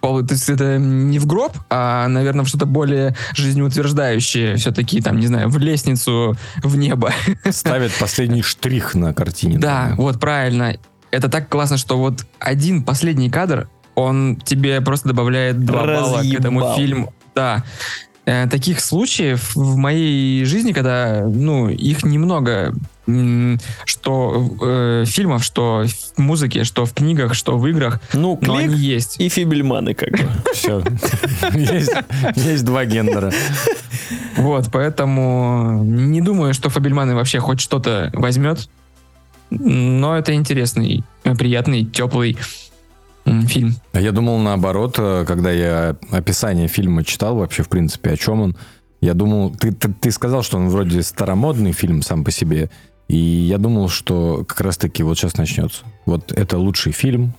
[0.00, 5.26] то есть это не в гроб, а, наверное, в что-то более жизнеутверждающее, все-таки, там, не
[5.26, 7.12] знаю, в лестницу в небо.
[7.50, 9.58] Ставит последний штрих на картине.
[9.58, 10.76] Да, вот правильно.
[11.10, 16.34] Это так классно, что вот один последний кадр, он тебе просто добавляет два балла к
[16.34, 17.14] этому фильму.
[17.34, 17.64] Да.
[18.26, 22.74] Э, Таких случаев в моей жизни, когда, ну, их немного,
[23.84, 25.84] что э, фильмов, что
[26.16, 29.20] в музыке, что в книгах, что в играх, Ну, но они клик есть.
[29.20, 30.26] и фибельманы как бы.
[30.54, 30.82] Все.
[32.34, 33.30] Есть, два гендера.
[34.36, 38.68] Вот, поэтому не думаю, что Фабельманы вообще хоть что-то возьмет.
[39.50, 42.38] Но это интересный, приятный, теплый
[43.46, 43.74] фильм.
[43.92, 48.40] А Я думал наоборот, э, когда я описание фильма читал вообще, в принципе, о чем
[48.40, 48.56] он.
[49.00, 52.70] Я думал, ты, ты, ты сказал, что он вроде старомодный фильм сам по себе.
[53.08, 55.82] И я думал, что как раз-таки вот сейчас начнется.
[56.06, 57.34] Вот это лучший фильм.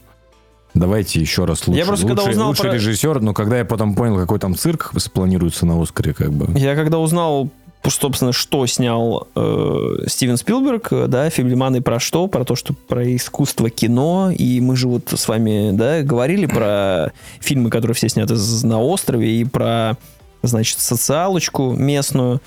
[0.76, 1.80] Давайте еще раз лучший.
[1.80, 4.56] Я просто когда лучший, узнал лучший про- режиссер, но когда я потом понял, какой там
[4.56, 6.58] цирк спланируется на Оскаре, как бы.
[6.60, 7.50] Я когда узнал,
[7.90, 12.28] собственно, что снял э, Стивен Спилберг, э, да, Фибельманы про что?
[12.28, 17.12] Про то, что про искусство кино, и мы же вот с вами, да, говорили про
[17.40, 19.98] фильмы, которые все сняты на острове, и про,
[20.42, 22.42] значит, социалочку местную,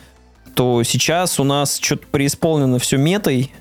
[0.55, 3.53] то сейчас у нас что-то преисполнено все метой,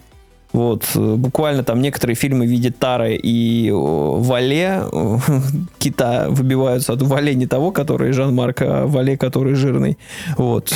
[0.54, 4.84] вот, э, буквально там некоторые фильмы в виде Тары и Вале,
[5.80, 9.98] кита выбиваются от Вале не того, который Жан-Марк, а Вале, который жирный.
[10.38, 10.74] Вот.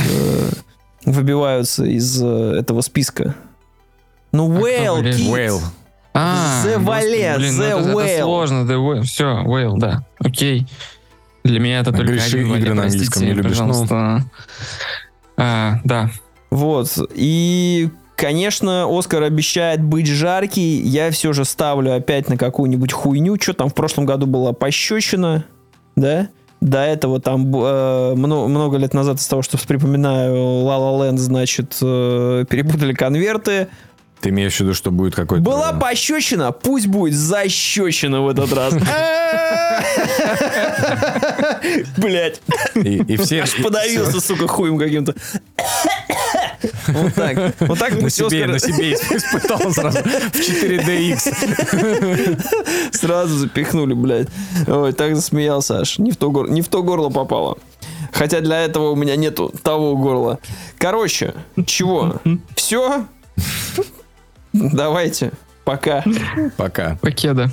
[1.06, 3.36] Выбиваются из э, этого списка.
[4.32, 5.02] Ну, кто Whale.
[5.04, 5.62] Whale.
[6.14, 6.78] А, The
[7.38, 8.22] блин, ну The это, это Whale.
[8.22, 9.02] сложно, The Whale.
[9.04, 10.06] Все, Whale, да.
[10.20, 10.68] Окей.
[11.44, 13.88] Для меня это А только греши один игры на английском не любишь, ну.
[15.38, 16.12] А, да.
[16.52, 16.90] Вот.
[17.16, 20.82] И, конечно, Оскар обещает быть жаркий.
[20.82, 23.38] Я все же ставлю опять на какую-нибудь хуйню.
[23.42, 25.46] Что там в прошлом году была пощечина,
[25.96, 26.30] да?
[26.62, 31.18] До этого там э, мно- много лет назад, из того, что припоминаю, La La Land,
[31.18, 33.68] значит, э, перепутали конверты.
[34.22, 35.44] Ты имеешь в виду, что будет какой-то...
[35.44, 38.74] Была пощечина, пусть будет защечина в этот раз.
[41.98, 42.40] Блять.
[42.76, 43.42] И, все...
[43.42, 45.16] Аж подавился, сука, хуем каким-то.
[46.88, 47.56] Вот так.
[47.62, 52.40] Вот так На себе, Оскар на себе испытал сразу в 4DX.
[52.92, 54.28] сразу запихнули, блядь.
[54.68, 55.98] Ой, так засмеялся аж.
[55.98, 57.58] Не в то, гор- не в то горло попало.
[58.12, 60.38] Хотя для этого у меня нету того горла.
[60.78, 61.34] Короче,
[61.66, 62.22] чего?
[62.56, 63.06] Все?
[64.54, 65.32] Давайте.
[65.64, 66.04] Пока.
[66.58, 66.98] Пока.
[67.02, 67.50] Покеда.